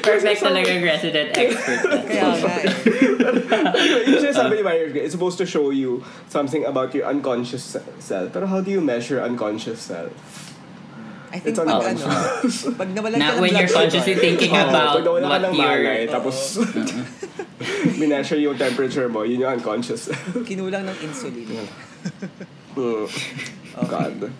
perfect 0.00 0.40
talaga 0.40 0.72
resident 0.80 1.28
expert. 1.36 1.80
Kaya 2.08 2.32
nga 2.32 2.52
eh. 2.64 4.08
yung 4.08 4.20
sinasabi 4.24 4.60
ni 4.60 4.64
Myers-Briggs, 4.64 5.04
it's 5.04 5.14
supposed 5.16 5.36
to 5.36 5.44
show 5.44 5.68
you 5.68 6.00
something 6.32 6.64
about 6.64 6.96
your 6.96 7.04
unconscious 7.04 7.76
se- 7.76 7.84
self. 8.00 8.32
Pero 8.32 8.48
how 8.48 8.64
do 8.64 8.72
you 8.72 8.80
measure 8.80 9.20
unconscious 9.20 9.84
self? 9.84 10.12
I 11.32 11.40
think 11.40 11.56
It's 11.56 11.60
pag 11.60 11.68
ano, 11.68 11.80
unconscious. 11.80 12.56
pag 12.76 12.88
nawalan 12.92 13.16
ka 13.16 13.24
Na 13.24 13.28
ng 13.32 13.40
when 13.40 13.52
you're 13.56 13.72
consciously 13.72 14.16
thinking 14.20 14.52
about 14.52 15.00
pag 15.00 15.04
nawala 15.08 15.24
ka 15.24 15.32
what 15.32 15.40
ng 15.48 16.08
tapos 16.12 16.36
mineasure 18.00 18.36
yung 18.36 18.56
temperature 18.56 19.08
mo, 19.08 19.24
yun 19.24 19.44
yung 19.44 19.56
unconscious. 19.60 20.12
kinulang 20.44 20.84
ng 20.88 20.96
insulin. 21.04 21.48
Mm. 22.72 23.04
God. 23.80 24.32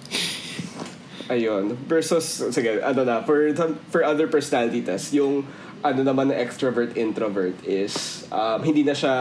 Ayun. 1.33 1.77
Versus, 1.89 2.25
sige, 2.53 2.83
ano 2.85 3.05
na, 3.05 3.25
for, 3.25 3.53
for 3.89 4.05
other 4.05 4.29
personality 4.29 4.85
tests, 4.85 5.13
yung 5.17 5.49
ano 5.83 6.07
naman 6.07 6.31
na 6.31 6.39
extrovert 6.39 6.95
introvert 6.95 7.59
is 7.67 8.23
um, 8.31 8.63
hindi 8.63 8.87
na 8.87 8.95
siya 8.95 9.15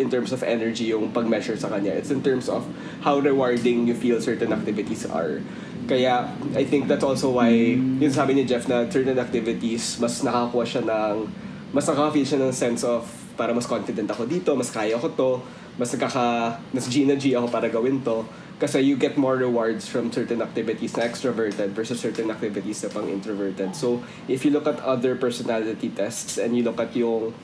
in 0.00 0.08
terms 0.08 0.32
of 0.32 0.40
energy 0.40 0.90
yung 0.90 1.12
pag-measure 1.12 1.60
sa 1.60 1.68
kanya. 1.68 1.92
It's 1.92 2.08
in 2.08 2.24
terms 2.24 2.48
of 2.48 2.64
how 3.04 3.20
rewarding 3.20 3.84
you 3.84 3.92
feel 3.92 4.16
certain 4.20 4.50
activities 4.52 5.04
are. 5.04 5.44
Kaya 5.84 6.32
I 6.56 6.64
think 6.64 6.88
that's 6.88 7.04
also 7.04 7.36
why 7.36 7.52
yung 7.76 8.14
sabi 8.16 8.32
ni 8.32 8.48
Jeff 8.48 8.64
na 8.64 8.88
certain 8.88 9.20
activities 9.20 10.00
mas 10.00 10.24
nakakuha 10.24 10.64
siya 10.64 10.82
ng 10.88 11.28
mas 11.76 11.84
nakaka-feel 11.84 12.24
siya 12.24 12.40
ng 12.40 12.52
sense 12.56 12.80
of 12.80 13.04
para 13.36 13.52
mas 13.52 13.68
confident 13.68 14.08
ako 14.08 14.24
dito, 14.24 14.56
mas 14.56 14.72
kaya 14.72 14.96
ko 14.96 15.12
to, 15.12 15.30
mas 15.76 15.92
nagkaka 15.92 16.56
mas 16.72 16.88
G 16.88 17.04
na 17.04 17.20
G 17.20 17.36
ako 17.36 17.52
para 17.52 17.68
gawin 17.68 18.00
to. 18.00 18.24
Kasi 18.58 18.80
you 18.80 18.94
get 18.94 19.18
more 19.18 19.34
rewards 19.34 19.88
from 19.90 20.12
certain 20.14 20.40
activities 20.40 20.96
na 20.96 21.04
extroverted 21.10 21.74
versus 21.74 21.98
certain 21.98 22.30
activities 22.30 22.86
na 22.86 22.88
pang 22.88 23.10
introverted. 23.10 23.74
So, 23.74 24.06
if 24.30 24.46
you 24.46 24.54
look 24.54 24.70
at 24.70 24.78
other 24.78 25.18
personality 25.18 25.90
tests 25.90 26.38
and 26.38 26.54
you 26.54 26.62
look 26.62 26.78
at 26.78 26.94
yung 26.94 27.34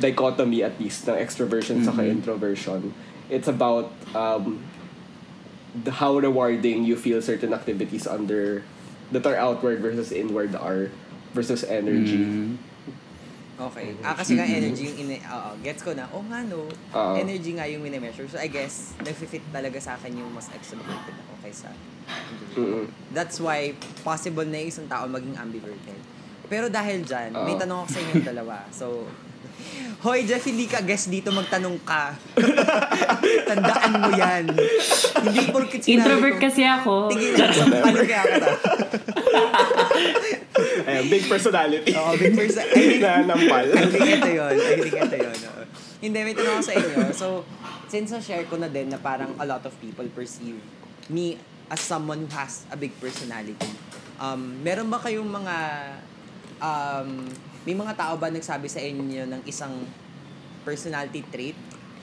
dichotomy 0.00 0.62
at 0.62 0.76
least 0.76 1.08
ng 1.08 1.16
extroversion 1.16 1.80
sa 1.84 1.96
introversion, 2.00 2.92
it's 3.32 3.48
about 3.48 3.92
um, 4.12 4.60
the, 5.72 5.92
how 5.92 6.18
rewarding 6.18 6.84
you 6.84 6.96
feel 6.96 7.22
certain 7.22 7.52
activities 7.52 8.06
under 8.06 8.62
that 9.12 9.26
are 9.26 9.36
outward 9.36 9.80
versus 9.80 10.12
inward 10.12 10.54
are 10.54 10.90
versus 11.32 11.64
energy. 11.64 12.20
Mm. 12.20 12.69
Okay. 13.60 13.92
Ah, 14.00 14.16
kasi 14.16 14.40
nga 14.40 14.48
energy 14.48 14.88
yung 14.88 14.98
ine... 15.04 15.20
Oo, 15.20 15.50
gets 15.60 15.84
ko 15.84 15.92
na. 15.92 16.08
Oh 16.10 16.24
nga 16.24 16.40
no, 16.40 16.64
Oo. 16.64 17.12
energy 17.12 17.52
nga 17.52 17.68
yung 17.68 17.84
minemeasure. 17.84 18.24
So 18.24 18.40
I 18.40 18.48
guess, 18.48 18.96
nag-fit 18.98 19.44
talaga 19.52 19.76
sa 19.76 20.00
akin 20.00 20.16
yung 20.16 20.32
mas 20.32 20.48
extroverted 20.48 21.12
ako 21.12 21.34
kaysa 21.44 21.68
Mm-mm. 22.56 22.90
That's 23.12 23.38
why 23.38 23.76
possible 24.02 24.42
na 24.42 24.58
yung 24.58 24.70
isang 24.72 24.88
tao 24.88 25.04
maging 25.06 25.36
ambiverted. 25.36 26.00
Pero 26.50 26.66
dahil 26.66 27.04
dyan, 27.04 27.30
may 27.36 27.54
Oo. 27.54 27.60
tanong 27.60 27.78
ako 27.84 27.88
sa 27.92 28.00
inyong 28.00 28.26
dalawa. 28.26 28.56
So, 28.72 29.06
Hoy, 30.04 30.24
Jeff, 30.24 30.40
hindi 30.42 30.64
ka 30.64 30.80
guest 30.80 31.12
dito, 31.12 31.28
magtanong 31.28 31.84
ka. 31.84 32.16
Tandaan 33.48 33.92
mo 34.00 34.10
yan. 34.16 34.44
Hindi 35.20 35.40
porkit 35.52 35.84
sinabi 35.84 36.00
Introvert 36.00 36.36
ko, 36.36 36.42
kasi 36.48 36.62
ako. 36.64 36.92
Tigil 37.12 37.36
na, 37.36 37.46
sampalin 37.52 38.04
kaya 38.08 38.24
ka 38.24 38.36
na. 38.42 38.50
Ayan, 41.00 41.08
big 41.08 41.24
personality. 41.24 41.96
Oo, 41.96 42.12
big 42.20 42.36
person. 42.36 42.60
I 42.68 42.76
think, 42.76 43.00
na 43.00 43.24
nampal. 43.24 43.64
I 43.72 43.88
think 43.88 44.20
ito 44.20 44.28
yun. 44.36 44.52
I 44.52 44.76
think 44.76 44.96
ito 45.00 45.16
yun. 45.16 45.38
oo. 45.48 45.62
Hindi, 46.04 46.18
may 46.20 46.34
tanong 46.36 46.60
ako 46.60 46.64
sa 46.68 46.74
inyo. 46.76 46.96
So, 47.16 47.26
since 47.88 48.12
na-share 48.12 48.44
ko 48.44 48.60
na 48.60 48.68
din 48.68 48.92
na 48.92 49.00
parang 49.00 49.32
a 49.40 49.48
lot 49.48 49.64
of 49.64 49.72
people 49.80 50.04
perceive 50.12 50.60
me 51.08 51.40
as 51.72 51.80
someone 51.80 52.28
who 52.28 52.30
has 52.36 52.68
a 52.68 52.76
big 52.76 52.92
personality, 53.00 53.72
um, 54.20 54.60
meron 54.60 54.92
ba 54.92 55.00
kayong 55.00 55.24
mga, 55.24 55.56
um, 56.60 57.24
may 57.64 57.72
mga 57.72 57.96
tao 57.96 58.20
ba 58.20 58.28
nagsabi 58.28 58.68
sa 58.68 58.84
inyo 58.84 59.24
ng 59.24 59.42
isang 59.48 59.72
personality 60.68 61.24
trait, 61.32 61.56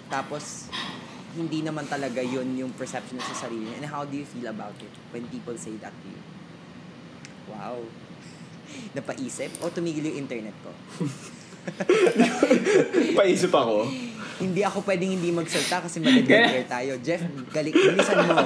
tapos 0.09 0.73
hindi 1.37 1.61
naman 1.61 1.85
talaga 1.85 2.17
yun 2.17 2.49
yung 2.57 2.73
perception 2.73 3.21
sa 3.21 3.45
sarili? 3.45 3.69
And 3.77 3.85
how 3.85 4.09
do 4.09 4.17
you 4.17 4.25
feel 4.25 4.49
about 4.49 4.73
it 4.81 4.89
when 5.13 5.29
people 5.29 5.53
say 5.53 5.77
that 5.85 5.93
to 5.93 6.07
you? 6.09 6.21
Wow. 7.53 7.85
Napaisip? 8.97 9.51
O 9.59 9.69
tumigil 9.69 10.07
yung 10.07 10.17
internet 10.21 10.55
ko? 10.61 10.71
Paisip 13.13 13.51
ako. 13.51 13.87
Hindi 14.37 14.61
ako 14.61 14.85
pwedeng 14.85 15.11
hindi 15.11 15.33
magsalta 15.33 15.81
kasi 15.81 15.97
mag-dead 15.97 16.69
tayo. 16.75 16.93
Jeff, 17.01 17.19
galing, 17.49 17.73
bilisan 17.73 18.17
mo. 18.23 18.37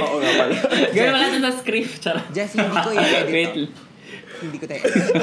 Oo 0.00 0.16
nga 0.18 0.32
pala. 0.34 0.54
Gawin 0.90 1.10
mo 1.10 1.18
lang 1.20 1.44
sa 1.44 1.52
script. 1.54 2.00
Charot. 2.00 2.24
Jeff, 2.32 2.50
hindi 2.50 2.72
ko 2.72 2.90
i-edit 2.90 3.28
Wait. 3.30 3.52
to. 3.52 3.62
Hindi 4.40 4.56
ko 4.58 4.64
tayo 4.66 4.80
edit. 4.80 5.14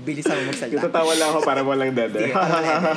Bilisan 0.00 0.32
mo 0.34 0.42
magsalta. 0.48 0.80
Tatawa 0.80 1.12
lang 1.12 1.28
ako 1.28 1.40
para 1.44 1.60
walang 1.60 1.92
dede. 1.92 2.32
Sige, 2.32 2.32
ano 2.32 2.56
na 2.56 2.90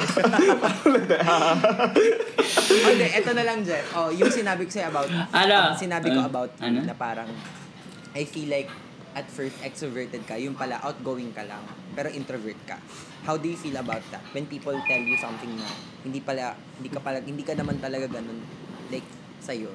Okay, 2.64 3.10
eto 3.14 3.32
na 3.36 3.44
lang, 3.44 3.60
Jeff. 3.62 3.86
Oh, 3.94 4.08
yung 4.10 4.32
sinabi 4.32 4.64
ko 4.64 4.72
sa'yo 4.72 4.88
about, 4.88 5.12
Ano? 5.12 5.58
sinabi 5.76 6.08
ko 6.10 6.20
Uh, 6.24 6.30
about 6.32 6.52
ano? 6.58 6.80
na 6.80 6.96
parang, 6.96 7.28
I 8.16 8.24
feel 8.24 8.48
like, 8.48 8.72
at 9.14 9.30
first, 9.30 9.54
extroverted 9.62 10.26
ka, 10.26 10.34
yung 10.38 10.58
pala, 10.58 10.82
outgoing 10.82 11.30
ka 11.34 11.46
lang, 11.46 11.62
pero 11.94 12.10
introvert 12.10 12.58
ka. 12.66 12.82
How 13.24 13.38
do 13.38 13.46
you 13.46 13.58
feel 13.58 13.78
about 13.78 14.02
that? 14.10 14.26
When 14.34 14.50
people 14.50 14.74
tell 14.90 15.02
you 15.02 15.16
something 15.22 15.54
na, 15.54 15.70
hindi 16.02 16.20
pala, 16.20 16.58
hindi 16.82 16.90
ka 16.90 17.00
pala, 17.00 17.22
hindi 17.22 17.46
ka 17.46 17.54
naman 17.54 17.78
talaga 17.78 18.10
ganun, 18.10 18.42
like, 18.90 19.06
sa'yo. 19.40 19.70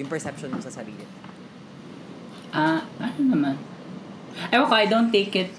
Yung 0.00 0.08
perception 0.08 0.48
mo 0.48 0.60
sa 0.64 0.72
sarili. 0.72 1.04
Ah, 2.52 2.84
ano 3.00 3.20
naman? 3.20 3.54
Ewan 4.48 4.66
ko, 4.68 4.74
I 4.76 4.88
don't 4.88 5.12
take 5.12 5.32
it, 5.36 5.52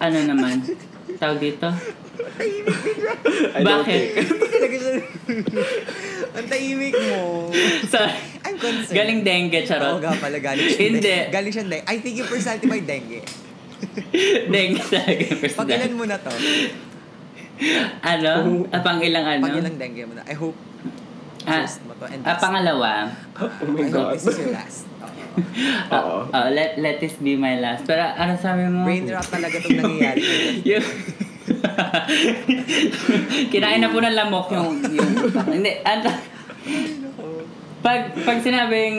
ano 0.00 0.20
naman, 0.20 0.64
tawag 1.16 1.40
dito? 1.40 1.68
I 2.20 3.60
don't 3.60 3.66
Bakit? 3.66 4.00
think. 4.00 4.28
Talaga 4.50 4.76
siya. 4.76 4.92
Ang 6.30 6.46
tahimik 6.46 6.94
mo. 6.96 7.20
Sorry. 7.86 8.14
I'm 8.42 8.56
concerned. 8.56 8.96
Galing 8.96 9.20
dengue, 9.22 9.60
Oo 9.60 9.68
charot. 9.68 9.98
nga 10.00 10.14
pala, 10.16 10.36
galing 10.38 10.66
siya. 10.66 10.80
Hindi. 10.80 11.14
Galing 11.28 11.52
siya 11.52 11.64
dengue. 11.64 11.86
I 11.86 11.96
think 12.00 12.14
mo 12.64 12.72
ay 12.72 12.82
dengue. 12.82 13.20
dengue 14.48 14.82
talaga 14.84 15.22
yung 15.22 15.40
Pag 15.40 15.68
ilan 15.68 15.80
personality. 15.80 15.94
mo 15.96 16.04
na 16.04 16.16
to? 16.18 16.32
Ano? 18.02 18.32
Ah, 18.72 18.80
pang 18.80 19.00
ilang 19.00 19.24
ano? 19.26 19.42
Pag 19.44 19.56
ilang 19.58 19.76
dengue 19.76 20.04
mo 20.08 20.14
na? 20.16 20.24
I 20.24 20.36
hope 20.36 20.56
Ah, 21.48 21.64
first 21.64 21.80
mo 21.88 21.96
to 21.96 22.04
and 22.04 22.20
ah, 22.20 22.36
pangalawa. 22.36 23.08
Oh 23.40 23.48
my 23.64 23.80
I 23.80 23.88
hope 23.88 23.96
God. 23.96 24.12
this 24.12 24.28
is 24.28 24.36
your 24.36 24.52
last. 24.52 24.84
Oo. 25.96 25.96
Oo. 25.96 26.16
Oh, 26.28 26.48
let, 26.52 26.76
let 26.76 27.00
this 27.00 27.16
be 27.16 27.32
my 27.32 27.56
last. 27.56 27.88
Pero 27.88 28.04
ano 28.04 28.36
sabi 28.36 28.68
mo? 28.68 28.84
Brain 28.84 29.08
rot 29.08 29.24
talaga 29.24 29.56
itong 29.56 29.80
nangyayari. 29.80 30.20
yung... 30.68 30.84
Kinain 33.50 33.80
na 33.82 33.90
po 33.90 33.98
ng 33.98 34.14
lamok 34.14 34.54
yung... 34.54 34.78
yung 34.90 35.10
hindi, 35.50 35.72
ano... 35.82 36.08
Pag, 37.80 38.12
pag 38.22 38.38
sinabing... 38.44 38.96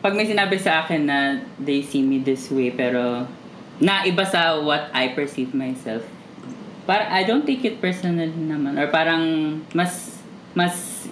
Pag 0.00 0.16
may 0.16 0.26
sinabi 0.26 0.56
sa 0.58 0.82
akin 0.84 1.06
na 1.06 1.18
they 1.60 1.84
see 1.84 2.02
me 2.02 2.18
this 2.20 2.50
way, 2.50 2.72
pero 2.72 3.28
naiba 3.78 4.24
sa 4.26 4.58
what 4.62 4.88
I 4.94 5.12
perceive 5.12 5.50
myself, 5.50 6.06
parang 6.86 7.10
I 7.10 7.26
don't 7.26 7.44
take 7.44 7.66
it 7.66 7.82
personal 7.82 8.30
naman. 8.30 8.78
Or 8.80 8.88
parang 8.90 9.22
mas... 9.76 10.18
Mas... 10.56 11.06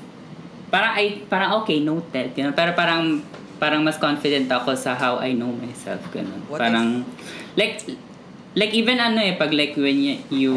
Parang 0.72 0.96
I, 0.96 1.20
parang 1.28 1.60
okay, 1.62 1.84
noted. 1.84 2.32
You 2.32 2.48
know? 2.48 2.54
Pero 2.56 2.72
parang 2.72 3.20
parang 3.62 3.86
mas 3.86 3.94
confident 3.94 4.50
ako 4.50 4.74
sa 4.74 4.98
how 4.98 5.22
I 5.22 5.38
know 5.38 5.54
myself. 5.54 6.02
Ganun. 6.10 6.42
What 6.50 6.58
parang... 6.58 7.06
like, 7.54 7.78
like 8.54 8.72
even 8.76 9.00
ano 9.00 9.20
eh, 9.20 9.34
pag 9.36 9.52
like 9.52 9.76
when 9.76 9.96
you, 10.00 10.14
you 10.28 10.54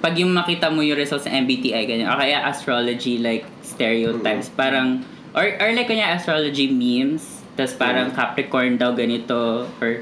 pag 0.00 0.16
yung 0.16 0.32
makita 0.32 0.72
mo 0.72 0.80
yung 0.80 0.96
results 0.96 1.28
sa 1.28 1.32
MBTI, 1.32 1.84
ganyan, 1.84 2.08
o 2.08 2.16
kaya 2.16 2.40
astrology, 2.48 3.20
like, 3.20 3.44
stereotypes, 3.60 4.48
parang, 4.48 5.04
or, 5.36 5.44
or 5.60 5.68
like, 5.76 5.86
kanya 5.86 6.16
astrology 6.16 6.72
memes, 6.72 7.44
tapos 7.54 7.76
parang 7.76 8.08
Capricorn 8.16 8.80
daw 8.80 8.96
ganito, 8.96 9.68
or, 9.76 10.00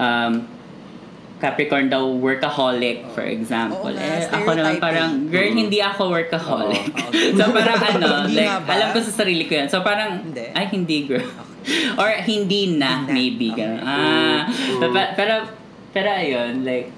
um, 0.00 0.48
Capricorn 1.40 1.88
daw 1.88 2.04
workaholic, 2.04 3.12
for 3.16 3.24
example. 3.24 3.92
Oo 3.92 3.96
nga, 3.96 4.24
eh, 4.24 4.28
ako 4.28 4.50
naman 4.56 4.76
parang, 4.76 5.28
girl, 5.28 5.52
hindi 5.52 5.80
ako 5.80 6.12
workaholic. 6.12 6.88
Oo, 6.88 7.08
okay. 7.12 7.32
so 7.40 7.48
parang 7.48 7.80
ano, 7.80 8.08
like, 8.36 8.56
alam 8.68 8.88
ko 8.92 8.98
sa 9.04 9.12
sarili 9.24 9.48
ko 9.48 9.56
yan. 9.56 9.68
So 9.68 9.80
parang, 9.80 10.20
Hindi. 10.32 10.52
ay, 10.52 10.68
hindi, 10.68 11.08
girl. 11.08 11.24
Or 12.00 12.10
hindi 12.22 12.74
na, 12.74 13.02
Hindi 13.02 13.06
na. 13.06 13.12
maybe. 13.12 13.46
Okay. 13.50 13.60
Ganun. 13.60 13.80
Ah, 13.82 14.42
pero, 14.78 14.92
pero, 15.14 15.34
pero 15.90 16.08
ayun, 16.10 16.62
like, 16.62 16.88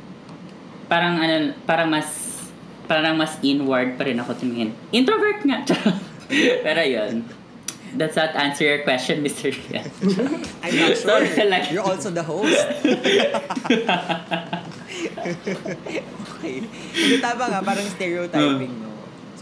parang 0.87 1.17
ano, 1.17 1.35
parang 1.63 1.89
mas, 1.89 2.09
parang 2.85 3.15
mas 3.15 3.37
inward 3.41 3.97
pa 3.97 4.05
rin 4.05 4.17
ako 4.17 4.37
tumingin. 4.37 4.73
Introvert 4.91 5.41
nga. 5.43 5.65
pero 6.65 6.79
ayun. 6.79 7.25
Does 7.93 8.17
that 8.17 8.33
answer 8.33 8.65
your 8.65 8.81
question, 8.83 9.21
Mr. 9.27 9.53
Rian? 9.53 9.85
I'm 10.65 10.73
not 10.75 10.97
sure. 10.97 11.21
Sorry, 11.21 11.29
like- 11.45 11.69
You're 11.69 11.85
also 11.85 12.09
the 12.09 12.25
host. 12.25 12.57
okay. 15.29 16.55
Hindi 16.93 17.17
tama 17.21 17.45
nga, 17.49 17.61
parang 17.61 17.87
stereotyping, 17.87 18.73
no? 18.73 18.92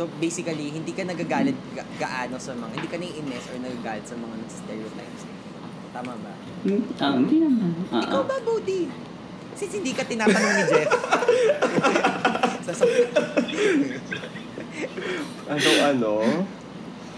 So 0.00 0.08
basically, 0.16 0.72
hindi 0.72 0.96
ka 0.96 1.04
nagagalit 1.04 1.52
ga- 1.76 1.84
gaano 2.00 2.40
sa 2.40 2.56
mga, 2.56 2.72
hindi 2.72 2.88
ka 2.88 2.96
naiinis 2.96 3.44
or 3.52 3.60
nagagalit 3.60 4.08
sa 4.08 4.16
mga 4.16 4.32
stereotypes. 4.48 5.28
Tama 5.92 6.16
ba? 6.16 6.32
Ah, 7.04 7.20
hindi 7.20 7.36
naman. 7.36 7.68
Ah, 7.92 8.00
Ikaw 8.00 8.22
ah. 8.22 8.24
ba, 8.24 8.36
Bodhi? 8.40 8.88
Since 9.52 9.76
hindi 9.76 9.92
ka 9.92 10.08
tinatanong 10.08 10.54
ni 10.56 10.64
Jeff. 10.72 10.88
Sasab- 12.64 13.12
Ano, 15.44 15.68
ano, 15.84 16.10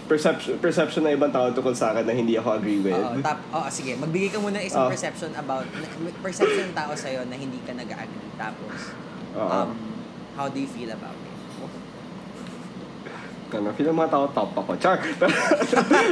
perception, 0.03 0.59
perception 0.59 1.07
ng 1.07 1.15
ibang 1.15 1.31
tao 1.31 1.55
tungkol 1.55 1.71
sa 1.71 1.95
akin 1.95 2.03
na 2.03 2.11
hindi 2.11 2.35
ako 2.35 2.59
agree 2.59 2.83
with. 2.83 2.91
Oo, 2.91 3.23
tap, 3.23 3.39
oh, 3.55 3.71
sige, 3.71 3.95
magbigay 3.95 4.27
ka 4.27 4.43
muna 4.43 4.59
ng 4.59 4.67
isang 4.67 4.83
Oh. 4.83 4.91
perception 4.91 5.31
about, 5.39 5.63
na- 5.71 6.19
perception 6.19 6.67
ng 6.67 6.75
tao 6.75 6.91
sa'yo 6.91 7.23
na 7.31 7.39
hindi 7.39 7.63
ka 7.63 7.71
nag-agree. 7.71 8.27
Tapos, 8.35 8.91
Oo. 9.39 9.47
um, 9.47 9.71
how 10.35 10.51
do 10.51 10.59
you 10.59 10.67
feel 10.67 10.91
about 10.91 11.15
it? 11.15 11.22
Ano, 13.53 13.69
feel 13.73 13.89
ng 13.89 13.97
mga 13.97 14.11
tao 14.11 14.25
top 14.31 14.51
ako. 14.55 14.71
Char! 14.77 14.97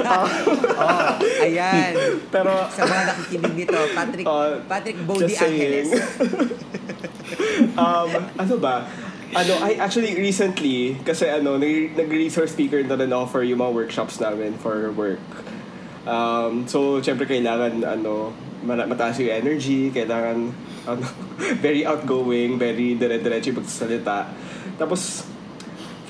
Oh, 0.01 0.27
ayan. 1.39 1.93
Pero, 2.27 2.51
Sa 2.73 2.83
mga 2.83 3.03
nakikinig 3.07 3.53
dito, 3.55 3.77
Patrick, 3.93 4.25
Uh, 4.27 4.59
Patrick 4.67 4.97
Bodie. 5.05 5.31
Angeles. 5.31 5.89
um, 7.79 8.09
ano 8.35 8.55
ba? 8.57 8.85
Ano, 9.31 9.53
I 9.63 9.79
actually 9.79 10.19
recently, 10.19 10.99
kasi 11.07 11.31
ano, 11.31 11.55
nag- 11.55 11.95
nag-resource 11.95 12.51
speaker 12.51 12.83
na 12.83 12.99
rin 12.99 13.07
ako 13.07 13.25
for 13.29 13.41
yung 13.47 13.63
mga 13.63 13.71
workshops 13.71 14.19
namin 14.19 14.59
for 14.59 14.91
work. 14.91 15.23
Um, 16.03 16.67
so, 16.67 16.99
syempre 16.99 17.23
kailangan, 17.23 17.79
ano, 17.85 18.35
mataas 18.65 19.21
yung 19.23 19.31
energy, 19.31 19.87
kailangan, 19.89 20.51
ano, 20.83 21.05
very 21.65 21.87
outgoing, 21.87 22.59
very 22.59 22.99
dire-diretso 22.99 23.55
yung 23.55 23.59
pagsasalita. 23.63 24.27
Tapos, 24.75 25.30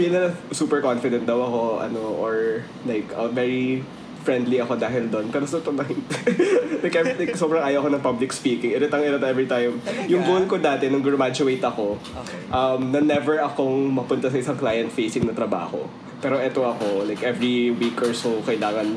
feel 0.01 0.09
na 0.11 0.23
super 0.49 0.81
confident 0.81 1.23
daw 1.23 1.37
ako, 1.37 1.61
ano, 1.79 2.01
or 2.17 2.65
like, 2.83 3.05
uh, 3.13 3.29
very 3.29 3.85
friendly 4.21 4.57
ako 4.57 4.77
dahil 4.77 5.05
doon. 5.05 5.29
Pero 5.29 5.45
sa 5.45 5.61
totoo 5.61 5.77
lang, 5.77 5.93
like, 6.83 6.93
every- 6.95 7.17
like, 7.17 7.37
sobrang 7.37 7.61
ayaw 7.61 7.85
ko 7.85 7.89
ng 7.89 8.01
public 8.01 8.33
speaking. 8.33 8.73
Iritang 8.73 9.01
irita 9.01 9.25
every 9.25 9.45
time. 9.45 9.77
Talaga? 9.77 10.09
Yung 10.09 10.25
goal 10.25 10.45
ko 10.45 10.57
dati, 10.57 10.89
nung 10.89 11.05
graduate 11.05 11.61
ako, 11.61 12.01
Okay. 12.17 12.41
um, 12.49 12.89
na 12.89 12.97
never 12.99 13.37
akong 13.39 13.93
mapunta 13.93 14.29
sa 14.29 14.37
isang 14.37 14.57
client-facing 14.57 15.25
na 15.25 15.33
trabaho. 15.33 15.85
Pero 16.17 16.37
eto 16.37 16.65
ako, 16.65 17.05
like 17.05 17.21
every 17.21 17.69
week 17.71 17.97
or 17.97 18.13
so, 18.13 18.41
kailangan 18.41 18.93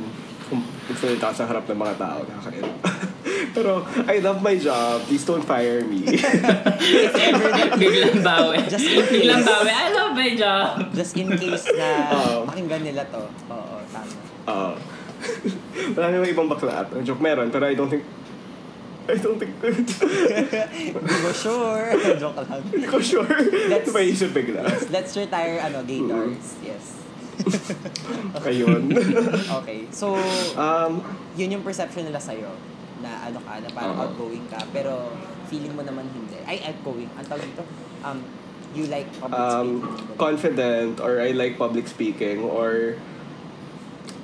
magsalita 0.89 1.33
sa 1.33 1.45
harap 1.45 1.65
ng 1.65 1.77
mga 1.77 1.95
tao. 1.97 2.21
Nakakain. 2.21 2.69
Pero 3.53 3.85
I 4.07 4.23
love 4.23 4.41
my 4.41 4.57
job. 4.57 5.03
Please 5.05 5.27
don't 5.27 5.43
fire 5.43 5.83
me. 5.85 6.07
Biglang 7.81 8.23
bawi. 8.23 8.65
Just 8.65 8.87
in 8.87 9.03
case. 9.03 9.11
Biglang 9.11 9.43
bawi. 9.43 9.71
I 9.71 9.89
love 9.93 10.13
my 10.15 10.31
job. 10.33 10.69
Just 10.95 11.13
in 11.19 11.29
case 11.35 11.67
na 11.75 11.89
Oo. 12.15 12.47
pakinggan 12.47 12.81
nila 12.81 13.03
to. 13.11 13.23
Oo, 13.51 13.77
tama. 13.91 14.15
Uh, 14.45 14.73
wala 15.97 16.07
namang 16.11 16.31
ibang 16.31 16.49
bakla. 16.49 16.87
Joke 17.03 17.21
meron, 17.21 17.49
pero 17.51 17.67
I 17.67 17.75
don't 17.75 17.89
think... 17.89 18.05
I 19.05 19.21
don't 19.21 19.37
think... 19.37 19.53
Hindi 19.61 21.17
ko 21.21 21.31
sure. 21.33 21.93
Joke 22.17 22.41
lang. 22.41 22.63
Hindi 22.73 22.89
ko 22.89 22.99
sure. 23.01 23.29
Let's- 23.29 23.69
Let's, 23.69 23.91
Maisip 23.93 24.33
bigla. 24.33 24.65
Let's 24.89 25.13
retire, 25.13 25.61
ano, 25.61 25.85
gaydars. 25.85 26.57
Yes. 26.65 27.05
Ayun. 28.45 28.89
Okay. 29.61 29.85
So, 29.91 30.17
um, 30.57 31.05
yun 31.37 31.59
yung 31.59 31.65
perception 31.65 32.09
nila 32.09 32.17
sa'yo. 32.17 32.49
Na 33.05 33.29
ano 33.29 33.39
ka, 33.45 33.61
na 33.61 33.69
parang 33.71 33.97
Oo. 34.01 34.05
outgoing 34.09 34.49
ka. 34.49 34.65
Pero, 34.73 35.13
feeling 35.47 35.77
mo 35.77 35.85
naman 35.85 36.09
hindi. 36.09 36.41
Ay, 36.49 36.65
outgoing. 36.65 37.13
Ang 37.15 37.27
tawag 37.29 37.45
dito? 37.45 37.63
Um, 38.01 38.19
you 38.73 38.89
like 38.89 39.07
public 39.21 39.39
um, 39.39 39.69
speaking. 39.79 40.17
confident 40.19 40.95
or 40.99 41.23
I 41.23 41.31
like 41.31 41.55
public 41.55 41.87
speaking 41.87 42.43
or 42.43 42.99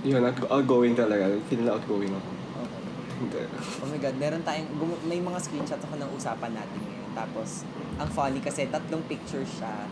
yun, 0.02 0.24
out- 0.24 0.48
outgoing 0.50 0.96
talaga. 0.96 1.36
Feel 1.46 1.62
na 1.62 1.76
outgoing 1.76 2.10
ako. 2.10 2.30
Okay. 2.64 2.82
Hindi. 3.20 3.42
Oh 3.84 3.88
my 3.88 4.00
God, 4.00 4.16
meron 4.16 4.42
tayong, 4.42 4.68
gum- 4.80 5.02
may 5.04 5.20
mga 5.20 5.38
screenshots 5.38 5.84
ako 5.84 6.00
ng 6.00 6.10
usapan 6.16 6.56
natin 6.56 6.78
ngayon. 6.80 7.10
Tapos, 7.12 7.68
ang 8.00 8.08
funny 8.08 8.40
kasi 8.40 8.64
tatlong 8.72 9.04
picture 9.04 9.44
siya. 9.44 9.84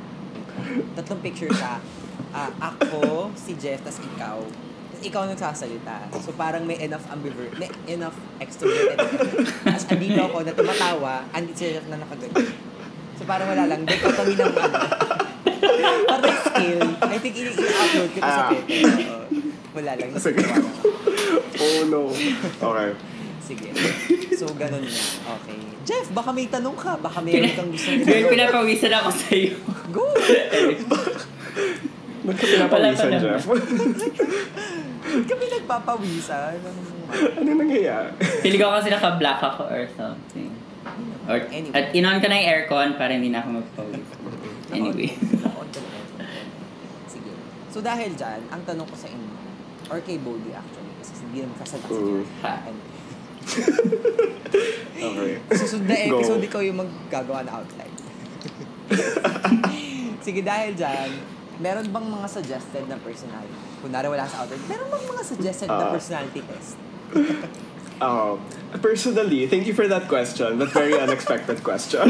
Tatlong 0.97 1.21
picture 1.21 1.53
siya. 1.53 1.77
Ah, 2.33 2.51
ako, 2.57 3.31
si 3.37 3.53
Jeff, 3.57 3.85
tas 3.85 4.01
ikaw. 4.01 4.41
Ikaw 5.01 5.23
nagsasalita. 5.29 6.11
So 6.19 6.33
parang 6.33 6.63
may 6.63 6.79
enough 6.79 7.07
ambivert, 7.09 7.55
may 7.55 7.67
enough 7.87 8.13
extrovert. 8.37 8.99
Tapos 9.63 9.85
andito 9.87 10.21
ako 10.21 10.43
na 10.43 10.53
tumatawa, 10.53 11.23
andito 11.31 11.57
si 11.57 11.71
Jeff 11.71 11.87
na 11.87 11.97
nakaganyan. 11.97 12.51
So 13.15 13.23
parang 13.23 13.47
wala 13.47 13.65
lang, 13.65 13.83
dichotomy 13.83 14.35
ng 14.35 14.51
ano. 14.51 14.79
Parang 16.05 16.39
skill. 16.45 16.81
I 17.05 17.17
think 17.17 17.35
i- 17.37 17.51
i-upload 17.51 18.11
ko 18.11 18.19
to 18.19 18.27
sa 18.29 18.43
Ah. 18.43 18.51
Twitter. 18.53 18.87
Wala 19.71 19.93
lang. 19.95 20.11
Sige. 20.17 20.43
Oh 21.57 21.81
no. 21.85 22.03
Okay. 22.61 22.91
Sige. 23.41 23.69
So, 24.31 24.45
ganun 24.53 24.83
na. 24.83 24.93
Okay. 25.35 25.57
Jeff, 25.83 26.13
baka 26.13 26.31
may 26.31 26.47
tanong 26.47 26.77
ka. 26.77 26.95
Baka 26.97 27.19
meron 27.19 27.49
kang 27.51 27.71
gusto 27.71 27.91
Girl, 27.97 28.29
pinapawisan 28.29 28.93
ako 28.93 29.09
sa'yo. 29.11 29.57
Go! 29.89 30.05
Ba't 32.23 32.37
ka 32.37 32.45
pinapawisan. 32.45 33.09
Jeff? 33.17 33.43
Kami 35.31 35.45
nagpapawisan? 35.51 36.59
Anong- 36.59 36.97
ano 37.35 37.49
nangyayari? 37.57 38.13
Pili 38.41 38.57
ko 38.57 38.69
kasi 38.71 38.89
naka-black 38.89 39.41
ako 39.41 39.63
or 39.65 39.85
something. 39.95 40.53
Or, 41.25 41.39
Anyway. 41.49 41.73
At 41.73 41.93
inon 41.93 42.21
ko 42.21 42.27
na 42.27 42.37
yung 42.37 42.49
aircon 42.49 42.89
para 42.97 43.11
hindi 43.13 43.29
na 43.29 43.41
ako 43.41 43.49
magpawis. 43.61 44.09
Anyway. 44.69 45.09
Sige. 47.09 47.33
So, 47.73 47.81
dahil 47.81 48.13
dyan, 48.13 48.45
ang 48.49 48.61
tanong 48.65 48.85
ko 48.85 48.93
sa 48.93 49.09
inyo, 49.09 49.33
or 49.89 49.97
kay 50.05 50.21
Bodhi 50.21 50.53
actually, 50.53 50.93
kasi 51.01 51.25
hindi 51.25 51.39
naman. 51.41 51.57
Jeff. 51.65 51.89
Ha. 52.45 52.55
And 52.69 52.79
Okay. 54.99 55.41
Susunod 55.57 55.89
na 55.89 55.95
Go. 56.05 56.21
episode, 56.21 56.45
ikaw 56.45 56.61
yung 56.61 56.79
maggagawa 56.79 57.41
na 57.47 57.53
outline. 57.57 57.95
Sige, 60.27 60.45
dahil 60.45 60.77
dyan, 60.77 61.09
meron 61.59 61.87
bang 61.87 62.07
mga 62.07 62.29
suggested 62.29 62.83
na 62.87 62.97
personality? 62.99 63.55
Kunwari 63.79 64.07
wala 64.07 64.25
sa 64.25 64.43
outline, 64.43 64.63
meron 64.67 64.89
bang 64.89 65.05
mga 65.07 65.23
suggested 65.25 65.67
na 65.67 65.85
Ah. 65.85 65.91
personality 65.91 66.41
test? 66.43 66.75
Um, 67.99 68.39
personally, 68.79 69.51
thank 69.51 69.67
you 69.67 69.75
for 69.75 69.91
that 69.91 70.07
question. 70.07 70.55
That 70.63 70.71
very 70.71 70.95
unexpected 71.03 71.67
question. 71.67 72.07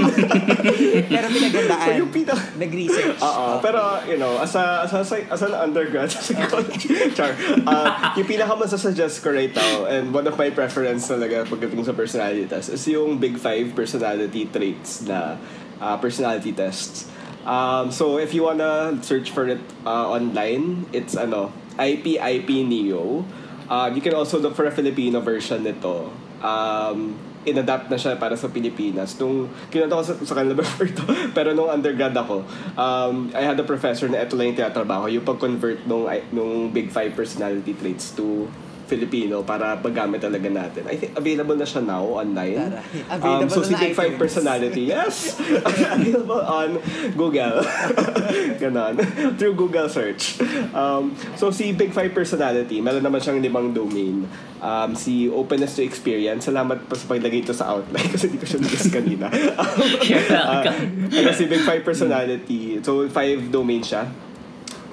Pero 1.08 1.26
pinagandaan. 1.32 1.80
So, 1.80 1.92
yung 1.96 2.12
pina- 2.12 2.36
Nag-research. 2.60 3.16
Oo, 3.16 3.56
Okay. 3.56 3.64
pero 3.64 3.80
you 4.04 4.20
know, 4.20 4.36
as 4.36 4.52
a 4.52 4.84
as 4.84 4.92
a 4.92 5.00
as 5.32 5.40
an 5.40 5.56
undergrad 5.56 6.12
sa 6.12 6.20
psychology, 6.20 6.92
char, 7.16 7.32
uh, 7.64 8.12
yung 8.12 8.28
pinaka 8.28 8.52
masasuggest 8.52 9.24
ko 9.24 9.32
right 9.32 9.56
now 9.56 9.88
and 9.88 10.12
one 10.12 10.28
of 10.28 10.36
my 10.36 10.52
preference 10.52 11.08
talaga 11.08 11.48
pagdating 11.48 11.80
sa 11.80 11.96
personality 11.96 12.44
test 12.44 12.68
is 12.68 12.84
yung 12.84 13.16
big 13.16 13.40
five 13.40 13.72
personality 13.72 14.44
traits 14.44 15.08
na 15.08 15.40
uh, 15.80 15.96
personality 15.96 16.52
tests. 16.52 17.08
Um, 17.48 17.88
so 17.88 18.20
if 18.20 18.36
you 18.36 18.44
wanna 18.44 19.00
search 19.00 19.32
for 19.32 19.48
it 19.48 19.64
uh, 19.88 20.12
online, 20.12 20.84
it's 20.92 21.16
ano, 21.16 21.48
IPIP 21.80 22.68
Neo. 22.68 23.24
Um, 23.72 23.96
you 23.96 24.04
can 24.04 24.12
also 24.12 24.36
look 24.38 24.52
for 24.52 24.68
a 24.68 24.70
Filipino 24.70 25.24
version 25.24 25.64
nito. 25.64 26.12
Um, 26.44 27.16
inadapt 27.48 27.88
na 27.88 27.96
siya 27.96 28.20
para 28.20 28.36
sa 28.36 28.52
Pilipinas. 28.52 29.16
Nung 29.16 29.48
kinanta 29.72 29.96
ko 29.96 30.04
sa, 30.04 30.14
sa 30.20 30.34
kanila 30.36 30.58
before 30.60 30.92
ito, 30.92 31.04
pero 31.32 31.56
nung 31.56 31.72
undergrad 31.72 32.12
ako, 32.12 32.44
um, 32.76 33.32
I 33.32 33.40
had 33.40 33.56
a 33.56 33.64
professor 33.64 34.12
na 34.12 34.20
ito 34.20 34.36
lang 34.36 34.52
yung 34.52 34.58
tinatrabaho, 34.60 35.08
yung 35.08 35.24
pag-convert 35.24 35.88
nung, 35.88 36.04
nung 36.28 36.68
Big 36.68 36.92
Five 36.92 37.16
personality 37.16 37.72
traits 37.72 38.12
to 38.12 38.44
Filipino 38.88 39.44
para 39.44 39.76
paggamit 39.76 40.24
talaga 40.24 40.48
natin. 40.48 40.88
I 40.88 40.96
think 40.96 41.12
available 41.12 41.54
na 41.54 41.68
siya 41.68 41.84
now 41.84 42.02
online. 42.16 42.56
Taray. 42.56 43.12
Available 43.12 43.52
so 43.52 43.60
na 43.60 43.68
si 43.68 43.74
na 43.76 43.80
Big 43.84 43.94
Five 43.94 44.16
iTunes. 44.16 44.22
Personality, 44.24 44.82
yes! 44.88 45.36
available 46.00 46.42
on 46.42 46.80
Google. 47.12 47.60
Ganon. 48.60 48.94
Through 49.36 49.54
Google 49.60 49.92
search. 49.92 50.40
Um, 50.72 51.12
so 51.36 51.52
si 51.52 51.76
Big 51.76 51.92
Five 51.92 52.16
Personality, 52.16 52.80
meron 52.80 53.04
naman 53.04 53.20
siyang 53.20 53.44
limang 53.44 53.76
domain. 53.76 54.24
Um, 54.58 54.90
si 54.96 55.30
Openness 55.30 55.78
to 55.78 55.84
Experience, 55.84 56.48
salamat 56.50 56.88
pa 56.88 56.98
sa 56.98 57.06
paglagay 57.06 57.46
ito 57.46 57.54
sa 57.54 57.76
outline 57.76 58.08
kasi 58.16 58.32
di 58.32 58.40
ko 58.40 58.48
siya 58.48 58.58
nag 58.58 58.74
kanina. 58.90 59.26
Welcome. 59.30 61.12
ano 61.14 61.30
si 61.36 61.44
Big 61.46 61.62
Five 61.62 61.84
Personality. 61.84 62.80
So, 62.82 63.06
five 63.12 63.52
domain 63.52 63.84
siya. 63.84 64.27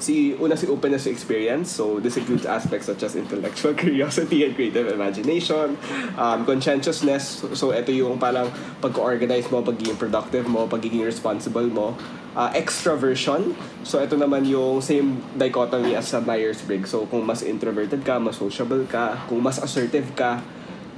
Si, 0.06 0.38
una 0.38 0.54
si 0.54 0.70
openness 0.70 1.10
to 1.10 1.10
experience. 1.10 1.74
So, 1.74 1.98
this 1.98 2.14
includes 2.14 2.46
aspects 2.46 2.86
such 2.86 3.02
as 3.02 3.18
intellectual 3.18 3.74
curiosity 3.82 4.46
and 4.46 4.54
creative 4.54 4.94
imagination. 4.94 5.82
Um, 6.14 6.46
conscientiousness. 6.46 7.42
So, 7.58 7.74
ito 7.74 7.90
yung 7.90 8.22
parang 8.22 8.54
pag-organize 8.86 9.50
mo, 9.50 9.66
pagiging 9.66 9.98
productive 9.98 10.46
mo, 10.46 10.70
pagiging 10.70 11.02
responsible 11.02 11.66
mo. 11.66 11.98
Uh, 12.38 12.54
extraversion. 12.54 13.58
So, 13.82 13.98
ito 13.98 14.14
naman 14.14 14.46
yung 14.46 14.78
same 14.86 15.26
dichotomy 15.34 15.98
as 15.98 16.14
sa 16.14 16.22
Myers-Briggs. 16.22 16.94
So, 16.94 17.10
kung 17.10 17.26
mas 17.26 17.42
introverted 17.42 18.06
ka, 18.06 18.22
mas 18.22 18.38
sociable 18.38 18.86
ka, 18.86 19.26
kung 19.26 19.42
mas 19.42 19.58
assertive 19.58 20.14
ka, 20.14 20.46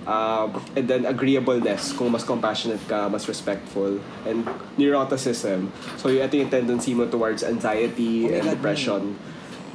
Um, 0.08 0.64
and 0.72 0.88
then 0.88 1.04
agreeableness, 1.04 1.92
kung 1.92 2.16
mas 2.16 2.24
compassionate 2.24 2.80
ka, 2.88 3.12
mas 3.12 3.28
respectful. 3.28 4.00
And 4.24 4.48
neuroticism. 4.80 5.68
So, 6.00 6.08
yung, 6.08 6.24
ito 6.24 6.40
yung 6.40 6.48
tendency 6.48 6.96
mo 6.96 7.12
towards 7.12 7.44
anxiety 7.44 8.32
Oh 8.32 8.40
and 8.40 8.48
God, 8.48 8.56
depression. 8.56 9.20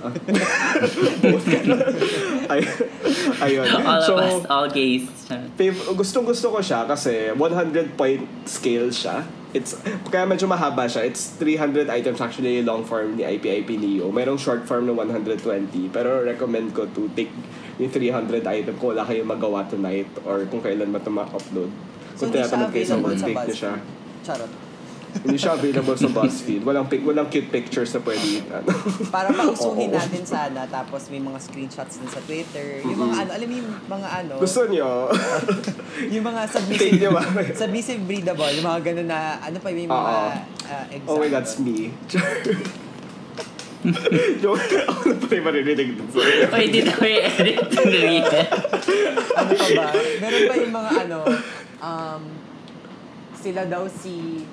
Ay, 2.51 2.67
ayun. 3.39 3.71
All 3.87 4.03
so, 4.03 4.19
of 4.19 4.25
us, 4.25 4.43
all 4.51 4.67
gays. 4.67 5.07
gustong 5.95 6.27
gusto 6.27 6.51
ko 6.51 6.59
siya 6.59 6.91
kasi 6.91 7.31
100 7.31 7.95
point 7.95 8.27
scale 8.49 8.91
siya. 8.91 9.23
It's, 9.53 9.77
kaya 10.09 10.25
medyo 10.25 10.49
mahaba 10.49 10.89
siya. 10.89 11.05
It's 11.07 11.37
300 11.39 11.93
items 11.93 12.25
actually 12.25 12.65
long 12.65 12.89
form 12.89 13.21
ni 13.21 13.23
IPIP 13.23 13.79
Neo. 13.79 14.11
Merong 14.11 14.41
short 14.41 14.65
form 14.65 14.89
na 14.89 14.97
120. 14.97 15.93
Pero 15.93 16.25
recommend 16.25 16.73
ko 16.75 16.89
to 16.91 17.07
take 17.13 17.31
yung 17.81 17.93
300 17.93 18.45
item 18.45 18.75
kung 18.77 18.93
wala 18.93 19.05
kayong 19.07 19.29
magawa 19.29 19.65
tonight 19.65 20.09
or 20.29 20.45
kung 20.49 20.61
kailan 20.61 20.93
mo 20.93 21.01
ito 21.01 21.09
ma-upload. 21.09 21.71
So, 22.17 22.29
Kung 22.29 22.37
tinatamad 22.37 22.69
kayo 22.69 22.85
sa 22.85 22.97
sa 23.01 23.25
take 23.25 23.45
nyo 23.49 23.57
siya. 23.57 23.75
Charot. 24.23 24.53
Hindi 25.13 25.37
siya 25.37 25.53
available 25.61 25.93
sa 25.93 26.09
BuzzFeed. 26.09 26.65
Walang, 26.65 26.89
pic, 26.89 27.05
walang 27.05 27.29
cute 27.29 27.53
pictures 27.53 27.93
na 27.93 28.01
pwede 28.01 28.41
ano. 28.49 28.69
Para 29.15 29.29
pausuhin 29.29 29.93
natin 29.93 30.25
sana, 30.25 30.65
tapos 30.65 31.13
may 31.13 31.21
mga 31.21 31.37
screenshots 31.37 32.01
din 32.01 32.09
sa 32.09 32.21
Twitter. 32.25 32.81
Yung 32.81 32.97
mga 32.97 33.15
ano, 33.21 33.31
alam 33.37 33.47
mo 33.47 33.55
yung 33.61 33.71
mga 33.93 34.09
ano, 34.09 34.35
Gusto 34.41 34.65
nyo? 34.73 35.13
yung 36.17 36.25
mga 36.25 36.41
submissive, 36.49 36.97
nyo 36.97 37.11
ba? 37.13 37.23
submissive 37.61 38.01
breedable, 38.09 38.49
yung 38.57 38.65
mga 38.65 38.81
ganun 38.89 39.09
na, 39.13 39.37
ano 39.45 39.57
pa 39.61 39.69
yung 39.69 39.93
mga 39.93 40.15
uh, 40.65 40.85
example. 40.89 41.13
Oh 41.13 41.21
my 41.21 41.29
God, 41.29 41.45
that's 41.45 41.55
me. 41.61 41.93
Joke, 44.43 44.63
ako 44.87 45.11
na 45.11 45.15
pala 45.19 45.35
yung 45.35 45.47
maririnig 45.51 45.89
dun 45.99 46.09
sa 46.15 46.23
Uy, 46.55 46.67
di 46.71 46.81
na 46.87 46.95
may 47.03 47.19
edit 47.27 47.59
na 47.67 47.83
rin. 47.83 48.23
ano 49.35 49.51
pa 49.59 49.67
ba? 49.75 49.87
Meron 50.23 50.43
pa 50.47 50.55
yung 50.55 50.75
mga 50.75 50.91
ano, 51.03 51.19
um, 51.83 52.23
sila 53.35 53.67
daw 53.67 53.83
si 53.91 54.47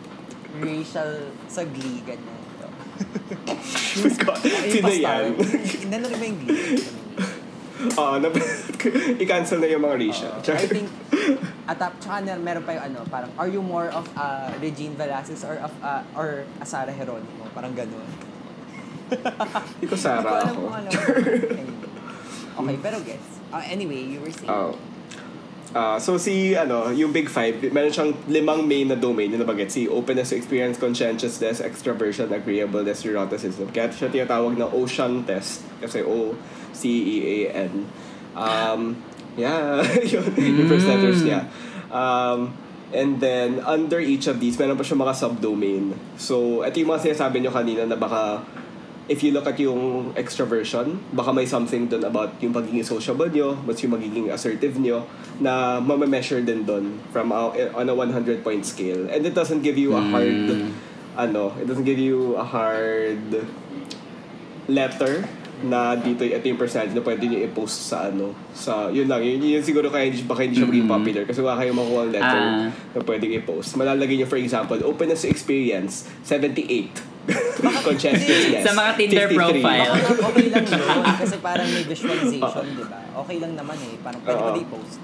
Rachel 0.58 1.30
sa 1.46 1.62
Glee, 1.62 2.02
ganyan. 2.02 2.42
Oh 3.40 4.02
my 4.02 4.12
God, 4.18 4.42
Sino 4.66 4.90
yan? 4.90 5.38
Nanonood 5.94 6.18
mo 6.18 6.26
yung 6.26 6.40
Glee? 6.42 6.82
Oo, 7.80 8.20
na, 8.20 8.28
i-cancel 9.24 9.64
na 9.64 9.68
yung 9.72 9.86
mga 9.86 9.96
Risha. 9.96 10.30
Uh, 10.42 10.58
I 10.58 10.68
think, 10.68 10.90
at 11.64 11.80
uh, 11.80 11.94
tsaka 12.02 12.28
na, 12.28 12.36
meron 12.36 12.66
pa 12.66 12.76
yung 12.76 12.86
ano, 12.92 13.00
parang, 13.08 13.32
are 13.40 13.48
you 13.48 13.64
more 13.64 13.88
of 13.94 14.04
uh, 14.20 14.52
Regine 14.60 14.98
Velasquez 15.00 15.46
or 15.48 15.56
of 15.64 15.72
uh, 15.80 16.04
or 16.18 16.44
a 16.60 16.66
Sara 16.66 16.92
Geronimo? 16.92 17.48
Parang 17.56 17.72
ganun. 17.72 18.04
Hindi 19.78 19.88
ko 19.90 19.96
Sara 19.98 20.46
ako. 20.46 20.62
Okay, 22.60 22.76
pero 22.84 23.00
gets. 23.08 23.40
Uh, 23.56 23.64
anyway, 23.72 24.04
you 24.04 24.20
were 24.20 24.36
saying. 24.36 24.52
Oh. 24.52 24.76
Ah, 25.70 26.02
so 26.02 26.18
si 26.18 26.58
ano, 26.58 26.90
yung 26.90 27.14
Big 27.14 27.30
Five, 27.30 27.62
meron 27.70 27.94
siyang 27.94 28.12
limang 28.26 28.66
main 28.66 28.90
na 28.90 28.98
domain, 28.98 29.30
yung 29.30 29.46
nabanggit, 29.46 29.70
si 29.70 29.86
openness 29.86 30.34
to 30.34 30.36
experience, 30.36 30.82
conscientiousness, 30.82 31.62
extraversion, 31.62 32.34
agreeableness, 32.34 33.06
neuroticism. 33.06 33.70
Kaya 33.70 33.94
siya 33.94 34.10
tinatawag 34.10 34.58
na 34.58 34.66
ocean 34.66 35.22
test, 35.30 35.62
kasi 35.78 36.02
O, 36.02 36.34
C, 36.74 36.90
E, 36.90 37.16
A, 37.22 37.70
N. 37.70 37.86
Um, 38.34 38.98
yeah, 39.38 39.86
yun, 40.02 40.26
yung 40.34 40.66
first 40.66 40.90
letters 40.90 41.22
niya. 41.22 41.46
Um, 41.94 42.58
and 42.90 43.22
then, 43.22 43.62
under 43.62 44.02
each 44.02 44.26
of 44.26 44.42
these, 44.42 44.58
meron 44.58 44.74
pa 44.74 44.82
siya 44.82 44.98
mga 44.98 45.14
subdomain. 45.14 45.94
So, 46.18 46.66
ito 46.66 46.82
yung 46.82 46.98
mga 46.98 47.14
sinasabi 47.14 47.46
nyo 47.46 47.54
kanina 47.54 47.86
na 47.86 47.94
baka 47.94 48.42
if 49.10 49.26
you 49.26 49.34
look 49.34 49.50
at 49.50 49.58
yung 49.58 50.14
extroversion, 50.14 51.02
baka 51.12 51.34
may 51.34 51.44
something 51.44 51.90
dun 51.90 52.06
about 52.06 52.38
yung 52.40 52.54
pagiging 52.54 52.86
sociable 52.86 53.26
nyo, 53.28 53.58
mas 53.66 53.82
yung 53.82 53.98
magiging 53.98 54.30
assertive 54.30 54.78
nyo, 54.78 55.04
na 55.42 55.82
mamameasure 55.82 56.46
din 56.46 56.62
dun 56.64 57.02
from 57.10 57.34
a, 57.34 57.50
on 57.74 57.90
a 57.90 57.96
100 57.96 58.46
point 58.46 58.62
scale. 58.62 59.10
And 59.10 59.26
it 59.26 59.34
doesn't 59.34 59.66
give 59.66 59.76
you 59.76 59.98
a 59.98 60.02
hard, 60.06 60.70
ano, 61.18 61.58
it 61.58 61.66
doesn't 61.66 61.84
give 61.84 61.98
you 61.98 62.38
a 62.38 62.46
hard 62.46 63.50
letter 64.70 65.26
na 65.60 65.92
dito 65.92 66.24
ito 66.24 66.40
yung 66.48 66.56
personality 66.56 66.96
na 66.96 67.04
pwede 67.04 67.24
nyo 67.28 67.40
i-post 67.44 67.92
sa 67.92 68.08
ano 68.08 68.32
sa 68.56 68.88
yun 68.88 69.12
lang. 69.12 69.20
Yun, 69.20 69.44
yun 69.44 69.60
siguro 69.60 69.92
kaya 69.92 70.08
hindi, 70.08 70.24
baka 70.24 70.48
hindi 70.48 70.56
siya 70.56 70.70
maging 70.70 70.88
popular. 70.88 71.24
Kasi 71.28 71.44
wala 71.44 71.60
kayong 71.60 71.76
makuha 71.76 72.02
ang 72.08 72.12
letter 72.16 72.42
Ah. 72.48 72.68
na 72.72 73.00
pwedeng 73.04 73.32
i-post. 73.36 73.76
Malalagay 73.76 74.16
nyo 74.16 74.28
for 74.30 74.40
example 74.40 74.80
openness 74.88 75.26
to 75.26 75.28
experience 75.28 76.08
78 76.24 77.04
conscientiousness 77.84 78.64
Sa 78.64 78.72
mga 78.74 78.90
Tinder 78.96 79.28
53. 79.30 79.36
profile. 79.36 79.90
Baka 79.90 80.00
nga 80.00 80.28
okay 80.28 80.46
lang 80.50 80.66
yun. 80.66 81.04
Kasi 81.20 81.36
parang 81.40 81.68
may 81.70 81.84
visualization, 81.84 82.66
di 82.74 82.86
ba? 82.86 83.00
Okay 83.20 83.38
lang 83.38 83.54
naman 83.56 83.78
eh. 83.80 83.94
Parang 84.00 84.20
pwede 84.24 84.40
ko 84.40 84.52
di-post. 84.56 84.98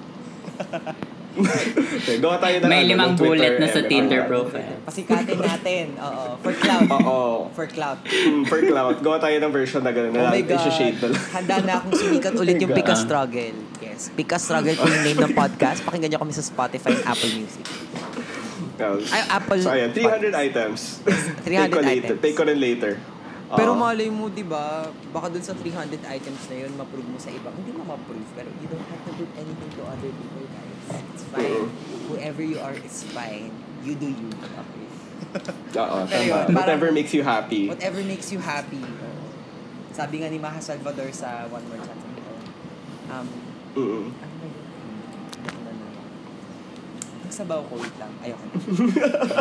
Okay, 1.36 2.24
gawa 2.24 2.40
tayo 2.40 2.64
ng 2.64 2.70
May 2.72 2.88
ano, 2.88 2.92
limang 2.96 3.12
ng 3.12 3.20
Twitter 3.20 3.36
bullet 3.36 3.56
na 3.60 3.68
sa 3.68 3.82
Tinder 3.84 4.22
ano. 4.24 4.30
profile. 4.32 4.76
Pasikatin 4.88 5.40
natin. 5.44 5.86
Oo. 6.00 6.26
For 6.40 6.54
cloud. 6.56 6.88
Oo. 6.96 7.22
For 7.52 7.68
cloud. 7.68 7.98
Mm, 8.08 8.44
per 8.48 8.62
cloud. 8.64 8.96
Gawa 9.04 9.18
tayo 9.20 9.36
ng 9.44 9.52
version 9.52 9.82
na 9.84 9.92
gano'n. 9.92 10.16
Oh 10.16 10.24
na 10.24 10.32
my 10.32 10.44
God. 10.48 10.64
na 10.64 11.08
lang. 11.12 11.24
Handa 11.36 11.56
na 11.68 11.74
akong 11.84 11.92
sumikat 11.92 12.34
ulit 12.40 12.56
yung. 12.56 12.72
Pika 12.80 12.96
Struggle. 12.96 13.56
Yes. 13.84 14.16
Pika 14.16 14.40
Struggle 14.40 14.80
po 14.80 14.88
yung 14.88 15.04
name 15.04 15.20
ng 15.28 15.36
podcast. 15.36 15.84
Pakinggan 15.84 16.16
nyo 16.16 16.20
kami 16.24 16.32
sa 16.32 16.44
Spotify 16.44 16.96
and 16.96 17.04
Apple 17.04 17.32
Music. 17.36 17.85
Ay, 18.78 19.24
Apple 19.30 19.60
So, 19.60 19.70
ayan. 19.70 19.90
300 19.92 20.04
Podcast. 20.04 20.36
items. 20.38 20.82
300 21.04 21.46
Take 21.46 21.70
ko 21.70 21.80
later. 21.80 21.92
items. 22.06 22.20
Take 22.20 22.36
ko 22.36 22.44
rin 22.44 22.60
later. 22.60 22.94
Pero 23.46 23.72
Oo. 23.72 23.80
malay 23.80 24.10
mo, 24.10 24.28
di 24.28 24.42
ba, 24.42 24.84
baka 25.10 25.30
dun 25.30 25.40
sa 25.40 25.54
300 25.54 26.02
items 26.04 26.42
na 26.50 26.56
yun, 26.58 26.72
ma-prove 26.74 27.06
mo 27.06 27.16
sa 27.16 27.30
iba. 27.30 27.54
Hindi 27.54 27.72
mo 27.72 27.86
ma-prove, 27.86 28.26
pero 28.34 28.50
you 28.58 28.68
don't 28.68 28.84
have 28.84 29.04
to 29.06 29.14
do 29.16 29.26
anything 29.34 29.70
to 29.72 29.82
other 29.86 30.10
people, 30.10 30.46
guys. 30.50 30.76
It's 31.14 31.24
fine. 31.26 31.70
Whoever 32.08 32.42
you 32.42 32.58
are, 32.58 32.74
it's 32.74 33.06
fine. 33.08 33.54
You 33.80 33.94
do 33.94 34.10
you. 34.10 34.30
Okay. 34.34 34.84
Oo, 35.78 35.98
tama. 36.04 36.38
Whatever 36.52 36.90
makes 36.90 37.14
you 37.14 37.22
happy. 37.22 37.70
Whatever 37.70 38.02
makes 38.02 38.28
you 38.30 38.40
happy. 38.40 38.82
oo. 38.82 39.24
Sabi 39.92 40.20
nga 40.20 40.28
ni 40.28 40.36
Maha 40.36 40.60
Salvador 40.60 41.08
sa 41.12 41.48
One 41.48 41.64
More 41.70 41.80
Chat. 41.80 41.96
Um, 43.06 43.28
Mm-mm. 43.74 44.06
ano 44.12 44.34
ba 44.36 44.48
yun? 44.50 44.66
Ano 45.46 45.60
na 45.62 45.72
na? 45.72 46.02
Magsabaw 47.36 47.68
ko, 47.68 47.76
wait 47.76 47.92
lang. 48.00 48.08
Ayoko 48.24 48.44
na. 48.48 48.56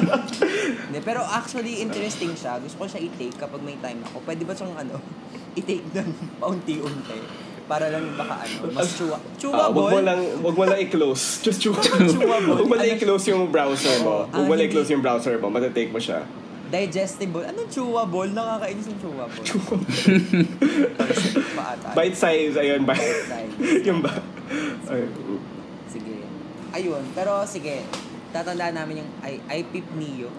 Hindi, 0.91 0.99
pero 0.99 1.23
actually, 1.23 1.79
interesting 1.79 2.35
siya. 2.35 2.59
Gusto 2.59 2.75
ko 2.75 2.91
siya 2.91 2.99
i-take 2.99 3.39
kapag 3.39 3.63
may 3.63 3.79
time 3.79 4.03
ako. 4.03 4.19
Pwede 4.27 4.43
ba 4.43 4.51
siyang 4.51 4.75
ano, 4.75 4.99
i-take 5.63 5.87
doon 5.95 6.11
paunti-unti? 6.43 7.23
Para 7.65 7.87
lang 7.89 8.19
baka 8.19 8.43
ano, 8.43 8.75
mas 8.75 8.99
chewa. 8.99 9.15
Ah, 9.15 9.39
Chewable? 9.39 9.79
wag 9.79 9.95
mo 9.95 10.01
lang, 10.03 10.21
wag 10.43 10.55
mo 10.59 10.65
lang 10.67 10.79
i-close. 10.83 11.23
Just 11.47 11.63
chew. 11.63 11.71
Chewable. 11.71 12.59
Wag 12.59 12.67
mo 12.67 12.75
lang 12.75 12.83
Ano- 12.85 12.99
i-close 12.99 13.31
yung 13.31 13.47
browser 13.47 13.95
mo. 14.03 14.27
Oo. 14.27 14.27
Wag 14.27 14.43
mo 14.43 14.43
Ah, 14.43 14.43
lang 14.51 14.59
hindi. 14.59 14.75
i-close 14.75 14.91
yung 14.91 14.99
browser 15.01 15.39
mo. 15.39 15.47
Matatake 15.49 15.95
mo 15.95 16.03
siya. 16.03 16.27
Digestible. 16.67 17.47
Anong 17.47 17.71
chewable? 17.71 18.27
Nakakainis 18.29 18.91
yung 18.91 18.99
chewable. 18.99 19.45
Paata. 21.55 21.95
Bite 21.95 22.19
size, 22.19 22.59
ayun, 22.59 22.83
bite. 22.83 23.23
size. 23.23 23.87
yung 23.87 24.03
ba? 24.03 24.11
Ay, 24.85 25.07
Sige. 25.07 25.24
Ayun. 26.75 27.05
Pero 27.15 27.47
sige. 27.47 27.87
Tatandaan 28.35 28.75
namin 28.75 29.07
yung 29.07 29.11
I 29.23 29.39
IPIP 29.63 29.95
Neo. 29.95 30.31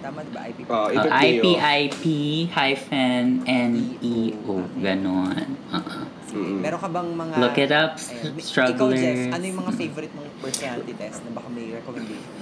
Tama 0.00 0.24
diba? 0.24 0.40
IPIP. 0.48 0.68
Oh, 0.68 0.88
Uh, 0.88 0.96
ito 0.96 1.08
Neo. 1.08 1.20
IPIP 1.60 2.04
hyphen 2.48 3.44
N-E-O. 3.44 4.54
Ganon. 4.80 5.36
Uh-uh. 5.68 6.04
Sige. 6.24 6.40
Mm-mm. 6.40 6.60
Meron 6.64 6.80
ka 6.80 6.88
bang 6.88 7.08
mga... 7.12 7.34
Look 7.36 7.58
it 7.60 7.72
up, 7.72 8.00
Ayan. 8.00 8.32
Ikaw, 8.32 8.40
strugglers. 8.40 9.00
Jeff, 9.00 9.36
ano 9.36 9.44
yung 9.44 9.58
mga 9.60 9.72
favorite 9.76 10.12
mong 10.16 10.30
personality 10.40 10.92
test 10.96 11.20
na 11.20 11.30
baka 11.36 11.48
may 11.52 11.66
recommendation? 11.68 12.32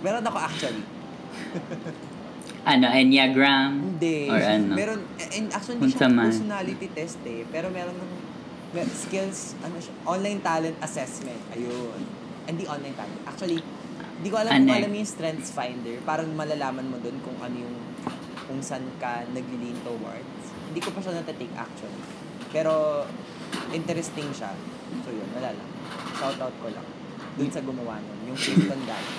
Meron 0.00 0.22
ako 0.22 0.38
actually. 0.38 0.84
Ano, 2.66 2.90
Enneagram? 2.90 3.78
Hindi. 3.78 4.26
Or 4.26 4.42
ano? 4.42 4.74
Meron, 4.74 4.98
and 5.22 5.54
actually 5.54 5.78
hindi 5.78 5.94
siya 5.94 6.10
personality 6.10 6.88
test 6.90 7.22
eh. 7.22 7.46
Pero 7.46 7.70
meron 7.70 7.94
ng 7.94 8.10
skills, 8.90 9.54
ano 9.62 9.78
siya, 9.78 9.94
online 10.02 10.42
talent 10.42 10.74
assessment. 10.82 11.38
Ayun. 11.54 12.25
Hindi 12.46 12.64
online 12.64 12.94
talent. 12.94 13.22
Actually, 13.24 13.58
hindi 14.16 14.28
ko 14.28 14.36
alam 14.36 14.50
Ano 14.52 14.64
kung 14.64 14.72
eh? 14.72 14.80
alam 14.80 14.88
mo 14.88 14.96
yung 14.96 15.10
strengths 15.10 15.50
finder. 15.50 15.96
Parang 16.02 16.30
malalaman 16.32 16.86
mo 16.86 16.96
dun 16.96 17.18
kung 17.20 17.36
ano 17.38 17.56
yung, 17.56 17.76
kung 18.46 18.60
saan 18.60 18.86
ka 18.96 19.26
nag-lean 19.28 19.76
towards. 19.82 20.42
Hindi 20.66 20.80
ko 20.80 20.90
pa 20.90 21.00
siya 21.00 21.12
natatake 21.16 21.52
actually. 21.52 22.00
Pero, 22.48 23.04
interesting 23.70 24.30
siya. 24.30 24.54
So 25.02 25.10
yun, 25.10 25.26
wala 25.32 25.50
lang. 25.50 25.68
Shout 26.14 26.38
out 26.38 26.54
ko 26.56 26.68
lang. 26.68 26.86
Dun 27.36 27.50
sa 27.50 27.60
gumawa 27.60 27.98
nun, 27.98 28.32
yung 28.32 28.38
Clifton 28.38 28.80
Galley. 28.80 29.14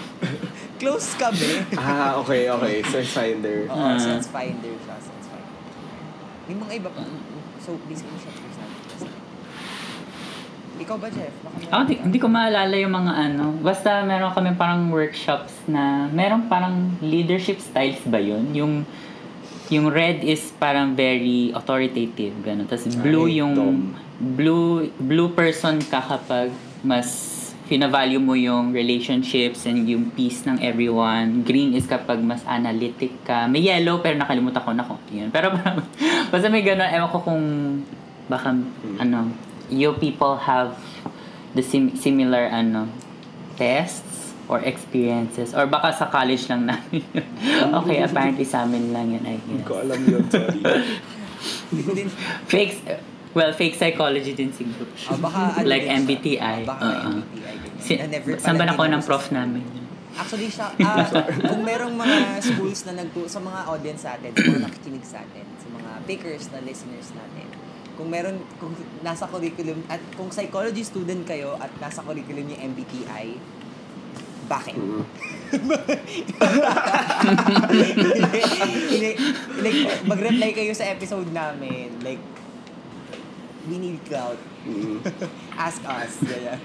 Close 0.78 1.14
kami. 1.16 1.62
Ah, 1.78 2.18
okay, 2.18 2.48
okay. 2.48 2.82
Search 2.84 3.12
finder. 3.12 3.68
Oo, 3.68 3.78
Ah. 3.78 4.00
sense 4.00 4.26
finder 4.28 4.74
siya, 4.80 4.96
sense 4.98 5.28
finder. 5.28 5.54
May 6.48 6.56
mga 6.56 6.74
iba 6.80 6.90
pa. 6.90 7.04
So, 7.60 7.78
basically 7.86 8.18
siya. 8.18 8.34
Ikaw 10.78 10.96
ba, 11.02 11.10
Jeff? 11.10 11.34
Ako, 11.74 11.82
di, 11.90 11.96
ka? 11.98 12.02
hindi 12.06 12.18
ko 12.22 12.28
maalala 12.30 12.76
yung 12.78 12.94
mga 12.94 13.14
ano. 13.14 13.46
Basta 13.60 14.06
meron 14.06 14.32
kami 14.32 14.54
parang 14.54 14.94
workshops 14.94 15.54
na, 15.66 16.06
meron 16.14 16.46
parang 16.46 16.94
leadership 17.02 17.58
styles 17.58 18.00
ba 18.06 18.22
yun? 18.22 18.54
Yung, 18.54 18.74
yung 19.74 19.90
red 19.90 20.22
is 20.22 20.54
parang 20.62 20.94
very 20.94 21.52
authoritative, 21.52 22.32
gano'n. 22.46 22.70
Tapos 22.70 22.94
blue 23.02 23.28
Ay, 23.28 23.42
yung, 23.42 23.54
Dom. 23.58 23.78
blue, 24.38 24.88
blue 25.02 25.34
person 25.34 25.82
ka 25.82 26.00
kapag 26.00 26.54
mas 26.86 27.36
fina-value 27.68 28.24
mo 28.24 28.32
yung 28.32 28.72
relationships 28.72 29.68
and 29.68 29.92
yung 29.92 30.08
peace 30.16 30.48
ng 30.48 30.56
everyone. 30.64 31.44
Green 31.44 31.76
is 31.76 31.84
kapag 31.84 32.24
mas 32.24 32.40
analytic 32.48 33.12
ka. 33.28 33.44
May 33.52 33.68
yellow, 33.68 34.00
pero 34.00 34.16
nakalimutan 34.16 34.64
ko 34.64 34.72
na 34.72 34.88
kung 34.88 34.96
ano 34.96 35.12
yun. 35.12 35.30
Pero 35.36 35.52
parang, 35.52 35.84
basta 36.32 36.48
may 36.48 36.64
gano'n, 36.64 36.90
ewan 36.96 37.10
ko 37.12 37.20
kung 37.20 37.44
baka, 38.32 38.56
ano, 39.04 39.47
you 39.70 39.94
people 39.94 40.38
have 40.38 40.78
the 41.54 41.64
sim- 41.64 41.96
similar, 41.96 42.48
ano, 42.48 42.88
tests 43.56 44.34
or 44.48 44.64
experiences. 44.64 45.52
Or 45.52 45.68
baka 45.68 45.92
sa 45.92 46.08
college 46.08 46.48
lang 46.48 46.66
namin 46.66 47.04
yun. 47.12 47.28
okay, 47.84 48.00
apparently 48.00 48.48
sa 48.48 48.64
amin 48.64 48.96
lang 48.96 49.12
yun, 49.12 49.24
I 49.24 49.36
Hindi 49.38 49.64
ko 49.64 49.76
guess. 49.76 49.84
alam 49.84 50.00
yun, 50.06 50.24
sorry. 50.32 50.62
Fake, 52.48 52.80
well, 53.36 53.52
fake 53.54 53.76
psychology 53.76 54.34
din 54.34 54.50
siguro. 54.50 54.88
ah, 55.12 55.18
baka 55.20 55.40
ano 55.62 55.68
like. 55.68 55.86
MBTI. 55.86 56.64
Baka 56.64 56.86
Oo. 56.88 57.10
MBTI. 57.22 57.56
ganyan. 57.60 57.76
Si, 57.78 57.94
saan 58.42 58.56
ba 58.56 58.66
ako 58.66 58.88
ng 58.88 59.04
prof 59.04 59.26
sa- 59.28 59.36
namin? 59.36 59.64
Actually, 60.18 60.50
siya, 60.50 60.74
ah, 60.82 61.06
kung 61.46 61.62
merong 61.62 61.94
mga 61.94 62.42
schools 62.42 62.90
na 62.90 62.98
nagtu 62.98 63.30
sa 63.30 63.38
mga 63.38 63.70
audience 63.70 64.02
sa 64.02 64.18
atin, 64.18 64.34
sa 64.34 64.50
mga 64.50 64.62
nakikinig 64.66 65.06
sa 65.06 65.22
atin, 65.22 65.46
sa 65.62 65.68
mga 65.70 65.90
pickers 66.10 66.50
na 66.50 66.60
listeners 66.66 67.14
natin, 67.14 67.46
kung 67.98 68.14
meron, 68.14 68.38
kung 68.62 68.72
nasa 69.02 69.26
curriculum, 69.26 69.82
at 69.90 70.00
kung 70.14 70.30
psychology 70.30 70.86
student 70.86 71.26
kayo 71.26 71.58
at 71.58 71.74
nasa 71.82 72.06
curriculum 72.06 72.46
yung 72.54 72.78
MBTI, 72.78 73.36
bakit? 74.48 74.78
Mm. 74.80 75.04
Hindi, 78.94 79.12
like, 79.60 79.82
mag-reply 80.08 80.50
kayo 80.56 80.72
sa 80.72 80.88
episode 80.88 81.28
namin, 81.34 81.92
like, 82.06 82.22
we 83.68 83.76
need 83.82 84.00
clout. 84.08 84.40
Mm. 84.64 85.04
Ask 85.58 85.84
us. 85.84 86.22
Ganyan. 86.24 86.62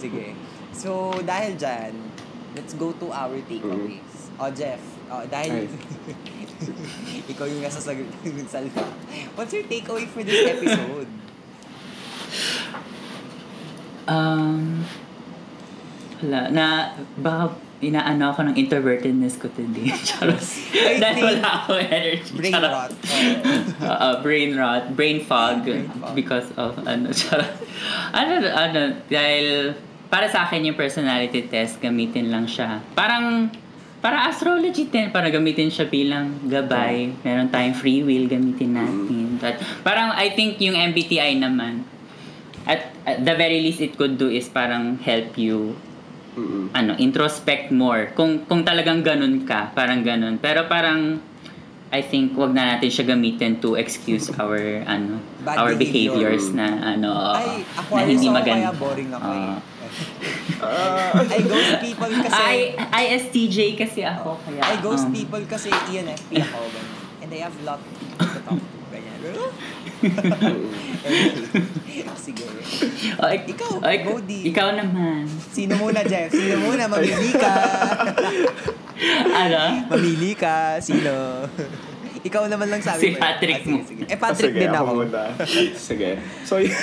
Sige. 0.00 0.34
So, 0.74 1.14
dahil 1.22 1.54
dyan, 1.54 1.92
let's 2.58 2.74
go 2.74 2.90
to 2.98 3.14
our 3.14 3.38
takeaways. 3.46 4.07
O, 4.38 4.46
Jeff, 4.50 4.78
oh, 5.10 5.26
dahil 5.26 5.66
ikaw 7.32 7.44
yung 7.44 7.58
nasa 7.58 7.82
sagot. 7.82 8.06
What's 9.36 9.50
your 9.50 9.66
takeaway 9.66 10.06
for 10.06 10.22
this 10.22 10.46
episode? 10.46 11.10
Um, 14.08 14.86
wala. 16.22 16.40
Na, 16.48 16.66
baka 17.14 17.52
inaano 17.78 18.30
ako 18.30 18.50
ng 18.50 18.54
introvertedness 18.56 19.38
ko 19.38 19.50
today. 19.52 19.90
Charot. 20.08 20.38
I 20.72 20.98
Dahil 20.98 21.14
think 21.14 21.26
wala 21.28 21.48
akong 21.62 21.82
energy. 21.84 22.30
Brain 22.34 22.52
Charot. 22.54 22.72
rot. 22.72 22.92
Oo. 22.94 23.34
Oo, 23.84 24.08
brain 24.22 24.50
rot, 24.54 24.84
brain 24.94 25.18
fog, 25.20 25.62
Brain 25.62 25.86
fog. 25.92 26.14
because 26.14 26.48
of 26.54 26.78
ano, 26.82 27.10
charot. 27.10 27.46
ano, 28.10 28.32
ano, 28.48 28.80
dahil 29.06 29.74
para 30.08 30.26
sa 30.26 30.42
akin 30.42 30.64
yung 30.64 30.74
personality 30.74 31.44
test, 31.44 31.78
gamitin 31.78 32.32
lang 32.32 32.48
siya. 32.48 32.80
Parang, 32.96 33.52
para 33.98 34.30
astrology 34.30 34.86
din, 34.86 35.10
para 35.10 35.26
gamitin 35.28 35.70
siya 35.70 35.86
bilang 35.90 36.38
gabay. 36.46 37.10
Meron 37.26 37.50
tayong 37.50 37.74
free 37.74 38.06
will, 38.06 38.30
gamitin 38.30 38.78
natin. 38.78 39.42
But, 39.42 39.58
parang 39.82 40.14
I 40.14 40.30
think 40.32 40.62
yung 40.62 40.78
MBTI 40.78 41.38
naman, 41.38 41.82
at, 42.62 42.94
at 43.02 43.24
the 43.24 43.34
very 43.34 43.58
least 43.58 43.82
it 43.82 43.98
could 43.98 44.20
do 44.20 44.30
is 44.30 44.46
parang 44.46 45.00
help 45.02 45.34
you 45.34 45.74
Mm. 46.38 46.70
ano, 46.70 46.92
introspect 47.02 47.74
more. 47.74 48.14
Kung 48.14 48.46
kung 48.46 48.62
talagang 48.62 49.02
ganun 49.02 49.42
ka, 49.42 49.74
parang 49.74 50.06
ganun. 50.06 50.38
Pero 50.38 50.70
parang 50.70 51.18
I 51.88 52.04
think 52.04 52.36
wag 52.36 52.52
na 52.52 52.76
natin 52.76 52.92
siya 52.92 53.16
gamitin 53.16 53.64
to 53.64 53.72
excuse 53.80 54.28
our 54.36 54.84
ano, 54.84 55.24
Bad 55.40 55.56
our 55.56 55.72
behavior. 55.72 56.36
behaviors 56.36 56.52
na 56.52 56.96
ano 56.96 57.32
Ay, 57.32 57.64
na 57.64 57.80
Aquarius 57.80 58.08
hindi 58.20 58.28
ako 58.28 58.36
maganda. 58.36 58.68
kaya 58.68 58.72
boring 58.76 59.10
ako 59.16 59.28
eh. 59.32 59.56
Ah, 60.58 61.16
I 61.16 61.40
ghost 61.48 61.72
people 61.80 62.12
kasi... 62.12 62.36
I 62.36 62.56
ISTJ 63.08 63.58
kasi 63.80 64.04
ako 64.04 64.36
kaya. 64.44 64.60
I 64.60 64.76
ghost 64.84 65.08
um, 65.08 65.16
people 65.16 65.40
kasi 65.48 65.72
ENFP 65.72 66.44
ako. 66.44 66.60
And 67.24 67.30
I 67.32 67.38
have 67.40 67.56
lot 67.64 67.80
to 67.80 67.94
talk 68.44 68.60
to. 68.60 68.76
Ganyan. 68.92 69.16
Sige. 72.18 72.44
oh, 73.22 73.30
ik- 73.30 73.46
Ikaw, 73.48 73.72
oh, 73.78 73.90
ik- 73.90 74.04
Bodhi. 74.04 74.40
Ikaw 74.46 74.68
naman. 74.74 75.24
Sino 75.50 75.74
muna, 75.76 76.02
Jeff? 76.04 76.30
Sino 76.30 76.54
muna? 76.60 76.84
Mamili 76.92 77.30
ka. 77.32 77.54
ano? 79.32 79.60
Mamili 79.88 80.32
ka. 80.34 80.76
Sino? 80.78 81.44
Ikaw 82.18 82.50
naman 82.50 82.66
lang 82.66 82.82
sabi 82.82 82.98
Si 83.00 83.08
mo. 83.14 83.22
Patrick 83.22 83.54
Ah, 83.54 83.64
sige, 83.64 83.78
mo. 83.78 83.86
sige. 83.86 84.02
Eh, 84.04 84.18
Patrick 84.18 84.52
Sige, 84.52 84.60
din 84.60 84.74
ako. 84.74 84.90
muna. 84.92 85.22
Sige. 85.88 86.10
So, 86.42 86.58
y- 86.58 86.74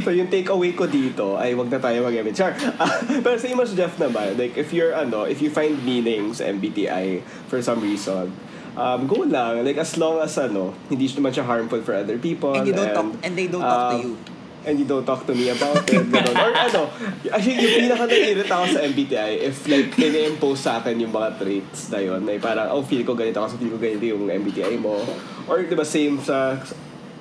so 0.00 0.14
yung 0.14 0.30
takeaway 0.30 0.72
ko 0.72 0.86
dito 0.86 1.34
ay 1.36 1.58
wag 1.58 1.68
na 1.68 1.82
tayo 1.82 2.06
mag-gamit. 2.06 2.38
Char. 2.38 2.54
Ah, 2.78 2.88
pero 3.20 3.34
sa 3.34 3.50
mas 3.52 3.74
Jeff 3.74 3.98
naman, 3.98 4.38
like 4.38 4.54
if 4.54 4.70
you're 4.70 4.94
ano, 4.94 5.26
if 5.26 5.42
you 5.42 5.50
find 5.50 5.74
meaning 5.82 6.30
sa 6.30 6.46
MBTI 6.46 7.18
for 7.50 7.58
some 7.60 7.82
reason, 7.82 8.30
um, 8.76 9.06
go 9.06 9.26
lang. 9.26 9.64
Like 9.64 9.78
as 9.78 9.96
long 9.96 10.20
as 10.20 10.36
ano, 10.38 10.74
hindi 10.88 11.08
naman 11.08 11.32
siya 11.34 11.44
harmful 11.46 11.82
for 11.82 11.94
other 11.94 12.18
people. 12.18 12.54
And 12.54 12.66
you 12.66 12.74
don't 12.74 12.94
talk, 12.94 13.08
and 13.24 13.32
they 13.34 13.46
don't 13.46 13.64
talk 13.64 13.94
to 13.94 13.96
um, 13.96 14.02
you. 14.02 14.12
And 14.60 14.76
you 14.76 14.84
don't 14.84 15.08
talk 15.08 15.24
to 15.24 15.32
me 15.32 15.48
about 15.48 15.88
it. 15.88 16.04
ganun. 16.12 16.36
Or 16.36 16.52
ano, 16.68 16.92
actually, 17.32 17.64
yung 17.64 17.88
pinaka 17.88 18.04
naiirita 18.04 18.52
ako 18.52 18.66
sa 18.76 18.80
MBTI, 18.84 19.32
if 19.40 19.64
like, 19.64 19.96
ini-impose 19.96 20.60
sa 20.60 20.84
akin 20.84 21.00
yung 21.00 21.16
mga 21.16 21.40
traits 21.40 21.88
na 21.88 21.98
yun, 22.04 22.20
na 22.20 22.36
parang, 22.36 22.68
oh, 22.76 22.84
feel 22.84 23.00
ko 23.00 23.16
ganito 23.16 23.40
kasi 23.40 23.56
feel 23.56 23.72
ko 23.72 23.80
ganito 23.80 24.04
yung 24.04 24.28
MBTI 24.28 24.76
mo. 24.76 25.00
Or, 25.48 25.64
di 25.64 25.72
ba, 25.72 25.80
same 25.80 26.20
sa, 26.20 26.60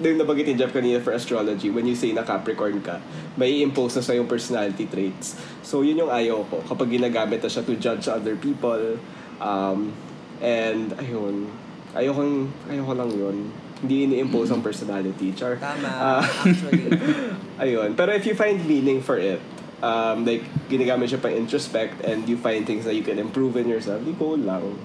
yung 0.04 0.20
nabanggit 0.20 0.52
ni 0.52 0.56
Jeff 0.60 0.76
kanina 0.76 1.00
for 1.00 1.16
astrology, 1.16 1.72
when 1.72 1.88
you 1.88 1.96
say 1.96 2.12
na 2.12 2.28
Capricorn 2.28 2.84
ka, 2.84 3.00
may 3.40 3.64
impose 3.64 3.96
na 3.96 4.04
sa 4.04 4.12
yung 4.12 4.28
personality 4.28 4.84
traits. 4.92 5.40
So, 5.64 5.80
yun 5.80 5.96
yung 5.96 6.12
ayaw 6.12 6.44
ko. 6.44 6.60
Kapag 6.68 6.92
ginagamit 6.92 7.40
na 7.40 7.48
siya 7.48 7.64
to 7.64 7.72
judge 7.80 8.12
other 8.12 8.36
people, 8.36 9.00
um, 9.40 9.96
and, 10.40 10.94
ayun, 11.00 11.48
ayokong, 11.96 12.48
ayoko 12.70 12.94
lang 12.96 13.12
yun. 13.12 13.38
Hindi 13.80 14.12
ini-impose 14.12 14.52
ang 14.52 14.60
personality. 14.60 15.32
Char. 15.32 15.56
Tama. 15.56 15.88
Ah, 15.88 16.20
actually. 16.20 16.92
Ayun. 17.64 17.96
Pero 17.96 18.12
if 18.12 18.28
you 18.28 18.36
find 18.36 18.60
meaning 18.68 19.00
for 19.00 19.16
it, 19.16 19.40
um, 19.80 20.28
like, 20.28 20.44
ginagamit 20.68 21.08
siya 21.08 21.24
pang 21.24 21.32
introspect 21.32 22.04
and 22.04 22.28
you 22.28 22.36
find 22.36 22.68
things 22.68 22.84
that 22.84 23.00
you 23.00 23.08
can 23.08 23.16
improve 23.16 23.56
in 23.56 23.72
yourself, 23.72 24.04
di 24.04 24.12
go 24.12 24.36
lang. 24.36 24.76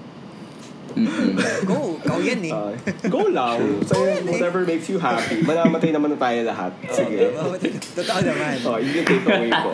Go. 1.67 1.99
Ikaw 1.99 2.19
yan 2.23 2.39
eh. 2.47 2.53
Uh, 2.55 2.71
go 3.11 3.27
lang. 3.27 3.83
So, 3.83 3.99
whatever 4.23 4.63
makes 4.63 4.87
you 4.87 4.95
happy. 4.95 5.43
Manamatay 5.43 5.91
naman 5.91 6.15
na 6.15 6.19
tayo 6.19 6.39
lahat. 6.47 6.71
Sige. 6.87 7.35
Oo, 7.35 7.51
Totoo 7.99 8.19
naman. 8.23 8.55
Oh, 8.63 8.79
yun 8.79 9.03
yung 9.03 9.07
takeaway 9.07 9.51
ko. 9.51 9.69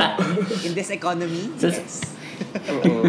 In 0.65 0.73
this 0.73 0.89
economy, 0.89 1.53
yes. 1.61 2.01
Oo. 2.73 3.05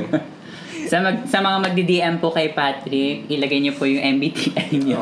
Sa 0.92 1.00
mag, 1.00 1.24
sa 1.24 1.40
mga 1.40 1.56
magdi-DM 1.64 2.20
po 2.20 2.28
kay 2.28 2.52
Patrick, 2.52 3.24
ilagay 3.32 3.64
niyo 3.64 3.72
po 3.72 3.88
yung 3.88 4.20
MBTI 4.20 4.76
niyo. 4.76 5.00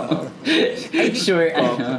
sure 1.27 1.51
ano. 1.51 1.99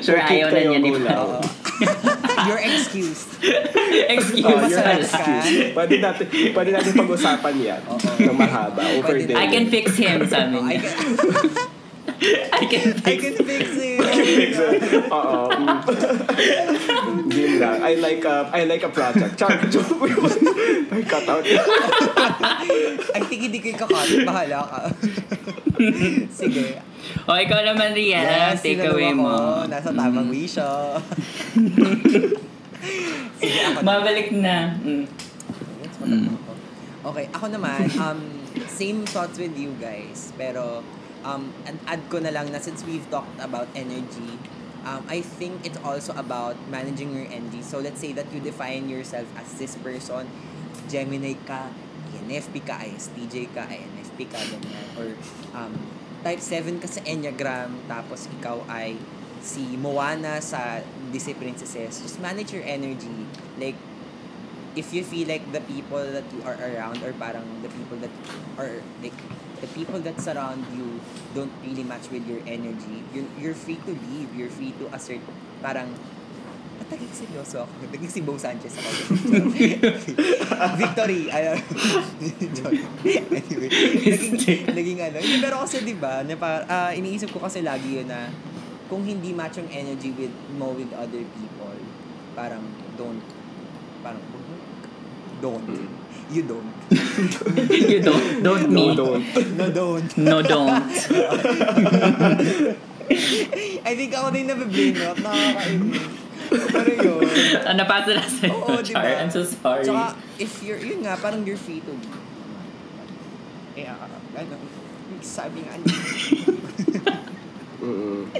sure 0.00 0.16
Kung 0.16 0.32
ayaw 0.32 0.48
na 0.48 0.60
niya 0.72 0.80
ni. 0.80 0.88
Oo. 0.96 1.44
You're 2.48 2.64
excused. 2.64 3.36
Excuse 4.08 4.48
Oh, 4.48 4.64
ka. 4.64 4.96
excused. 4.96 5.76
Pwede 5.76 5.94
natin, 6.00 6.24
pwede 6.56 6.70
natin 6.72 6.90
pag-usapan 6.96 7.54
yan 7.60 7.80
Oo. 7.84 8.00
ng 8.00 8.32
mahaba 8.32 8.80
over. 8.96 9.12
I 9.12 9.46
can 9.52 9.68
fix 9.68 10.00
him, 10.00 10.24
sabi 10.24 10.56
Oh, 10.64 11.73
I 12.04 12.12
niya. 12.12 12.36
can- 12.52 12.54
I 12.54 12.64
can 12.68 12.84
I 12.94 13.00
fix 13.00 13.20
can 13.22 13.34
fix 13.42 13.64
it. 13.74 13.98
Fix 14.04 14.52
it. 14.60 14.80
Oo. 15.16 15.48
mm. 15.48 15.78
Yun 17.34 17.52
lang. 17.58 17.76
I 17.80 17.92
like 17.96 18.22
a, 18.22 18.36
I 18.52 18.64
like 18.64 18.84
a 18.84 18.92
project. 18.92 19.34
Char, 19.34 19.56
joke. 19.72 20.04
Ay, 20.92 21.02
cut 21.02 21.24
out. 21.26 21.44
Ay, 23.10 23.22
tigi 23.26 23.48
di 23.48 23.58
kayo 23.58 23.76
kakat. 23.78 24.22
Bahala 24.22 24.60
ka. 24.62 24.80
Sige. 26.30 26.78
O, 27.24 27.34
ikaw 27.34 27.60
naman, 27.62 27.92
Rihanna. 27.92 28.52
take 28.54 28.78
tinanong 28.78 28.92
away 28.92 29.10
ako. 29.10 29.18
mo. 29.18 29.32
Nasa 29.66 29.88
tamang 29.90 30.28
wisyo. 30.28 30.68
Sige, 33.40 33.58
ako 33.64 33.78
na. 33.80 33.84
Mabalik 33.84 34.28
na. 34.32 34.56
Mm. 34.78 35.04
Yes, 35.80 35.94
wala 36.00 36.16
ako. 36.28 36.52
Okay, 37.04 37.24
ako 37.32 37.46
naman, 37.50 37.80
um, 37.98 38.20
same 38.66 39.04
thoughts 39.04 39.36
with 39.36 39.52
you 39.54 39.72
guys. 39.76 40.32
Pero, 40.36 40.80
um, 41.24 41.52
and 41.66 41.80
add 41.88 42.04
ko 42.12 42.20
na 42.20 42.30
lang 42.30 42.52
na 42.52 42.60
since 42.60 42.84
we've 42.84 43.08
talked 43.10 43.40
about 43.40 43.66
energy, 43.74 44.38
um, 44.84 45.02
I 45.08 45.24
think 45.24 45.64
it's 45.64 45.80
also 45.80 46.12
about 46.14 46.54
managing 46.68 47.16
your 47.16 47.26
energy. 47.32 47.64
So, 47.64 47.80
let's 47.80 47.98
say 47.98 48.12
that 48.12 48.28
you 48.30 48.40
define 48.40 48.88
yourself 48.88 49.26
as 49.40 49.48
this 49.56 49.74
person, 49.80 50.28
Gemini 50.86 51.34
ka, 51.48 51.72
ENFP 52.14 52.62
ka, 52.68 52.84
ISTJ 52.84 53.56
ka, 53.56 53.64
INFP 53.66 54.28
ka, 54.28 54.38
ganyan. 54.38 54.86
Or, 55.00 55.08
um, 55.56 55.72
type 56.22 56.40
7 56.40 56.80
ka 56.80 56.88
sa 56.88 57.00
Enneagram, 57.08 57.84
tapos 57.88 58.28
ikaw 58.40 58.64
ay 58.68 58.96
si 59.44 59.76
Moana 59.76 60.40
sa 60.40 60.80
Disney 61.12 61.36
Princesses. 61.36 62.00
Just 62.00 62.20
manage 62.20 62.52
your 62.52 62.64
energy. 62.64 63.28
Like, 63.60 63.76
if 64.74 64.92
you 64.92 65.04
feel 65.04 65.28
like 65.28 65.44
the 65.52 65.60
people 65.68 66.00
that 66.00 66.24
you 66.32 66.42
are 66.42 66.58
around 66.58 66.98
or 67.04 67.12
parang 67.14 67.46
the 67.62 67.70
people 67.70 67.96
that 68.02 68.10
are 68.58 68.82
like 69.04 69.14
the 69.64 69.72
people 69.72 69.96
that 70.04 70.20
surround 70.20 70.60
you 70.76 71.00
don't 71.32 71.52
really 71.64 71.82
match 71.82 72.12
with 72.12 72.28
your 72.28 72.44
energy, 72.44 73.00
you're, 73.16 73.24
you're 73.40 73.56
free 73.56 73.80
to 73.88 73.96
leave. 74.12 74.28
You're 74.36 74.52
free 74.52 74.76
to 74.76 74.92
assert 74.92 75.24
parang 75.64 75.88
at 76.74 76.90
naging 76.90 77.14
seryoso 77.14 77.64
ako. 77.64 77.72
Naging 77.88 78.12
si 78.12 78.20
Bo 78.20 78.34
Sanchez 78.36 78.76
ako. 78.76 78.90
Victory! 80.82 81.30
Ayun. 81.32 81.56
anyway. 83.40 83.70
Naging, 84.04 84.66
naging 84.74 84.98
ano. 85.00 85.16
Pero 85.22 85.54
kasi 85.64 85.86
di 85.86 85.94
ba, 85.96 86.26
na 86.26 86.34
pa, 86.34 86.66
ah, 86.66 86.90
iniisip 86.92 87.30
ko 87.30 87.40
kasi 87.40 87.62
lagi 87.64 88.02
yun 88.02 88.10
na 88.10 88.28
kung 88.90 89.06
hindi 89.06 89.32
match 89.32 89.62
yung 89.62 89.70
energy 89.70 90.12
with 90.12 90.34
mo 90.58 90.74
with 90.76 90.90
other 90.92 91.24
people, 91.38 91.78
parang 92.36 92.66
don't, 93.00 93.22
parang 94.02 94.20
don't. 95.40 95.64
You 96.32 96.42
don't. 96.48 96.72
you 97.92 98.00
don't. 98.00 98.42
Don't 98.42 98.70
No, 98.70 98.88
me. 98.88 98.96
don't. 98.96 99.24
No, 99.56 99.66
don't. 99.70 100.08
No, 100.16 100.36
don't. 100.42 100.88
I 103.84 103.92
think 103.92 104.16
ako 104.16 104.32
din 104.32 104.48
nabiblame 104.48 104.96
out. 105.04 105.20
Nakakainis. 105.20 106.04
Pero 106.48 106.90
yun. 106.96 107.20
Ah, 107.64 107.74
napasa 107.76 108.16
na 108.16 108.24
sa'yo. 108.24 108.56
Oo, 108.56 108.80
di 108.80 108.92
Char. 108.92 109.04
I'm 109.20 109.28
so 109.32 109.44
sorry. 109.44 109.84
Tsaka, 109.84 110.16
if 110.40 110.60
you're, 110.64 110.80
yun 110.80 111.04
nga, 111.04 111.16
parang 111.20 111.44
you're 111.44 111.60
free 111.60 111.80
to 111.84 111.92
eh, 113.74 113.90
ah, 113.90 114.06
ano, 114.38 114.54
sabi 115.18 115.66
nga 115.66 115.74
niya. 115.74 115.98
Mm-mm. 117.82 118.30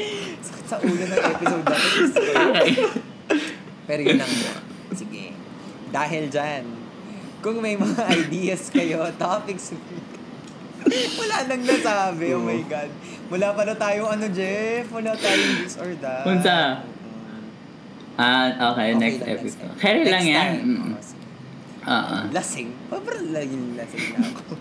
Sakit 0.41 0.67
sa 0.71 0.79
ulo 0.79 0.95
ng 0.95 1.23
episode 1.27 1.65
na. 1.67 1.77
Pero 3.85 4.01
yun 4.01 4.19
lang 4.23 4.31
mo. 4.31 4.51
Sige. 4.95 5.35
Dahil 5.91 6.31
dyan, 6.31 6.65
kung 7.45 7.61
may 7.61 7.77
mga 7.77 8.01
ideas 8.25 8.73
kayo, 8.73 9.05
topics, 9.21 9.77
wala 11.21 11.37
nang 11.45 11.63
nasabi. 11.69 12.33
Oh 12.33 12.41
my 12.41 12.65
God. 12.65 12.89
Wala 13.29 13.53
pa 13.53 13.63
na 13.69 13.77
tayo, 13.77 14.09
ano, 14.09 14.25
Jeff? 14.33 14.89
Wala 14.89 15.13
tayong 15.13 15.55
this 15.61 15.77
or 15.77 15.93
that. 16.01 16.25
Unsa? 16.25 16.81
Ah, 18.17 18.73
okay, 18.73 18.97
next 18.97 19.21
lang, 19.21 19.37
episode. 19.37 19.75
Kaya 19.77 20.07
lang 20.07 20.25
Next 20.25 20.33
yan. 20.33 20.53
Mm. 20.63 20.93
Oo. 21.85 22.17
Lasing. 22.33 22.71
Pabrang 22.89 23.29
laging 23.35 23.77
lasing 23.77 24.07
na 24.15 24.19
ako. 24.25 24.55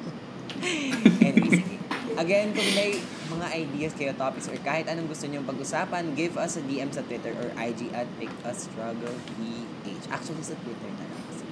anyway, 1.27 1.51
sige. 1.53 1.75
Again, 2.13 2.49
kung 2.51 2.69
may 2.75 2.97
mga 3.29 3.47
ideas 3.53 3.93
kayo, 3.93 4.11
topics, 4.17 4.49
or 4.49 4.57
kahit 4.61 4.89
anong 4.89 5.07
gusto 5.07 5.29
nyo 5.29 5.45
pag-usapan, 5.45 6.17
give 6.17 6.35
us 6.35 6.57
a 6.59 6.63
DM 6.65 6.89
sa 6.91 7.05
Twitter 7.05 7.31
or 7.37 7.53
IG 7.55 7.93
at 7.93 8.09
Pick 8.17 8.33
a 8.43 8.51
Struggle 8.57 9.15
PH. 9.37 10.05
Actually, 10.09 10.43
sa 10.43 10.57
Twitter 10.65 10.89
na 10.97 11.05
lang. 11.05 11.21
Kasi. 11.29 11.43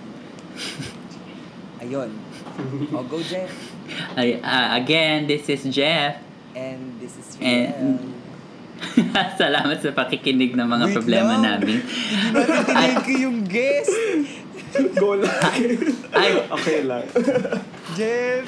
Ayun. 1.81 2.09
O, 2.93 3.01
go, 3.03 3.17
Jeff. 3.19 3.49
Ay, 4.13 4.37
ah, 4.41 4.75
again, 4.75 5.25
this 5.25 5.49
is 5.49 5.65
Jeff. 5.65 6.21
And 6.53 6.99
this 6.99 7.17
is 7.17 7.27
And- 7.41 7.73
Riel. 7.73 8.19
Salamat 9.37 9.77
sa 9.77 9.93
pakikinig 9.93 10.53
ng 10.53 10.65
mga 10.65 10.85
Wait 10.89 10.95
problema 10.95 11.37
lang. 11.37 11.61
namin. 11.61 11.85
Hindi 11.85 12.33
ba 12.33 12.41
natinig 12.49 12.97
ko 12.97 13.11
yung 13.13 13.37
guest? 13.45 13.93
Go 14.95 15.21
lang. 15.21 15.37
Ay, 16.11 16.31
Okay 16.49 16.79
lang. 16.81 17.05
Jeff! 17.93 18.41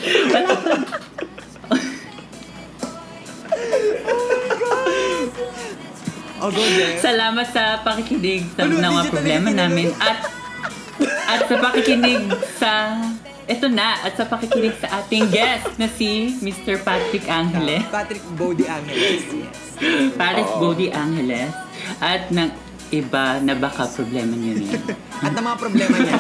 Oh, 6.44 6.52
go, 6.52 6.60
Jeff. 6.60 7.00
salamat 7.00 7.48
sa 7.48 7.80
pakikinig 7.80 8.44
sa 8.52 8.68
Ano, 8.68 8.76
mga 8.76 9.04
problema 9.08 9.48
namin 9.48 9.96
at 9.96 10.28
at 11.24 11.48
sa 11.48 11.56
pakikinig 11.56 12.28
sa 12.60 13.00
ito 13.46 13.68
na 13.68 14.00
at 14.04 14.16
sa 14.16 14.26
pakikinig 14.28 14.76
sa 14.80 15.04
ating 15.04 15.28
guest 15.28 15.68
na 15.76 15.88
si 15.92 16.36
Mr. 16.40 16.80
Patrick 16.82 17.28
Angeles. 17.28 17.84
Patrick 17.92 18.24
Bodie 18.40 18.68
Angeles. 18.68 19.24
Yes. 19.28 20.16
Paris 20.16 20.48
Oo. 20.56 20.72
Body 20.72 20.88
Angeles 20.94 21.52
at 22.00 22.32
ng 22.32 22.50
iba 22.94 23.42
na 23.42 23.58
baka 23.58 23.90
problema 23.90 24.38
niyo 24.38 24.54
rin. 24.62 24.70
At 25.26 25.34
ang 25.34 25.46
mga 25.48 25.58
problema 25.58 25.96
niya, 25.98 26.20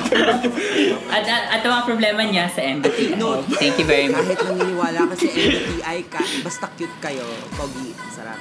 At, 1.16 1.26
at, 1.28 1.44
at 1.54 1.62
ang 1.62 1.72
mga 1.76 1.86
problema 1.86 2.22
niya 2.24 2.46
sa 2.48 2.64
MBTI. 2.64 3.20
No. 3.20 3.44
Thank 3.60 3.78
you 3.78 3.86
very 3.86 4.08
much. 4.08 4.26
kahit 4.32 4.42
naniniwala 4.48 5.12
ka 5.12 5.14
sa 5.20 5.28
MBTI, 5.28 5.98
ka, 6.08 6.22
basta 6.42 6.66
cute 6.80 6.98
kayo, 7.04 7.28
pogi, 7.60 7.92
sarap. 8.10 8.40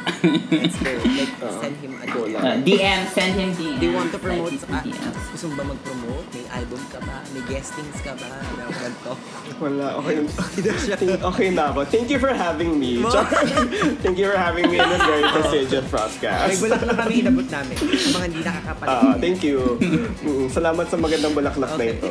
Let's 0.48 0.78
go. 0.80 0.92
Like, 1.12 1.34
send 1.60 1.76
him 1.82 1.92
a 1.98 2.06
DM. 2.06 2.38
Uh, 2.38 2.56
DM, 2.62 3.00
send 3.10 3.34
him 3.36 3.50
DM. 3.58 3.76
Do 3.78 3.84
you 3.90 3.94
want 3.94 4.10
to 4.14 4.18
promote? 4.22 4.54
Like, 4.54 4.70
Ah, 4.70 4.82
DM. 4.86 5.12
gusto 5.34 5.44
mo 5.50 5.54
ba 5.58 5.64
mag-promote? 5.74 6.26
May 6.32 6.46
album 6.54 6.82
ka 6.88 6.98
ba? 7.02 7.16
May 7.34 7.42
guestings 7.50 7.98
ka 8.00 8.14
ba? 8.16 8.30
Na 8.56 8.64
ganito. 8.70 9.12
Wala, 9.58 9.98
okay. 9.98 10.16
okay 11.20 11.48
na 11.50 11.74
ako. 11.74 11.80
Thank 11.90 12.08
you 12.08 12.18
for 12.22 12.30
having 12.32 12.78
me. 12.78 13.02
Thank 14.00 14.16
you 14.16 14.30
for 14.30 14.38
having 14.38 14.70
me 14.70 14.78
in 14.78 14.88
this 14.88 15.02
very 15.02 15.26
prestigious 15.26 15.86
podcast. 15.90 16.62
bulak 16.62 16.82
na 16.86 16.94
kami 16.94 17.12
inabot 17.26 17.46
namin. 17.50 17.76
Sa 17.98 18.21
mga 18.22 18.30
hindi 18.30 18.42
nakakapalit. 18.46 18.94
Ah, 18.94 19.14
thank 19.18 19.42
you. 19.42 19.58
Mm, 20.22 20.46
Salamat 20.46 20.86
sa 20.86 20.96
magandang 20.96 21.34
bulaklak 21.34 21.70
na 21.70 21.76
Okay. 21.76 21.98
ito. 21.98 22.10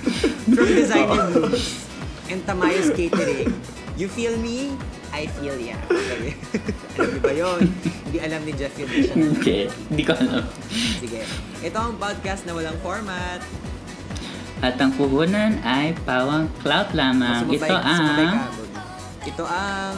From 0.54 0.68
Designer 0.68 1.26
Moves 1.30 1.86
and 2.26 2.40
Tamayos 2.42 2.90
Catering. 2.90 3.54
You 3.94 4.10
feel 4.10 4.34
me? 4.36 4.74
I 5.14 5.30
feel 5.30 5.54
ya. 5.54 5.78
Okay. 5.86 6.34
alam 6.98 7.06
niyo 7.06 7.20
ba 7.22 7.32
yun? 7.32 7.60
Hindi 8.02 8.18
alam 8.18 8.40
ni 8.42 8.52
Jeff 8.52 8.74
yun. 8.74 8.90
Siya. 8.90 9.14
Hindi, 9.14 9.56
hindi 9.70 10.02
ko 10.02 10.12
alam. 10.12 10.42
Sige. 10.98 11.22
Ito 11.62 11.78
ang 11.78 11.94
podcast 12.02 12.42
na 12.42 12.52
walang 12.52 12.74
format. 12.82 13.38
At 14.58 14.74
ang 14.74 14.90
puhunan 14.98 15.62
ay 15.62 15.94
pawang 16.02 16.50
cloud 16.58 16.90
lamang. 16.92 17.46
Sumabay- 17.46 17.62
Ito 17.62 17.78
sumabay 17.94 18.26
ang 18.26 18.34
ka, 18.34 18.42
Bobby. 18.50 18.66
Ito 19.24 19.44
ang 19.46 19.94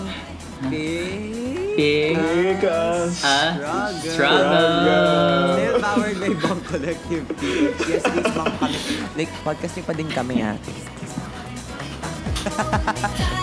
Big 0.67 1.77
Big 1.77 2.17
Because 2.17 3.21
a 3.21 3.53
Struggle. 3.53 3.93
struggle. 4.01 5.53
Still 5.53 5.77
powered 5.85 6.17
by 6.17 6.33
Bang 6.41 6.61
Collective 6.65 7.25
PH. 7.37 7.81
Yes, 7.85 8.03
please, 8.03 8.33
Bang 8.33 8.53
kami. 8.57 8.81
Like, 9.13 9.33
podcast 9.45 9.77
niyo 9.77 9.85
pa 9.85 9.93
din 9.93 10.09
kami, 10.09 10.41
ha? 10.41 10.57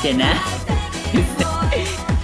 Yan 0.02 0.16
na. 0.18 0.34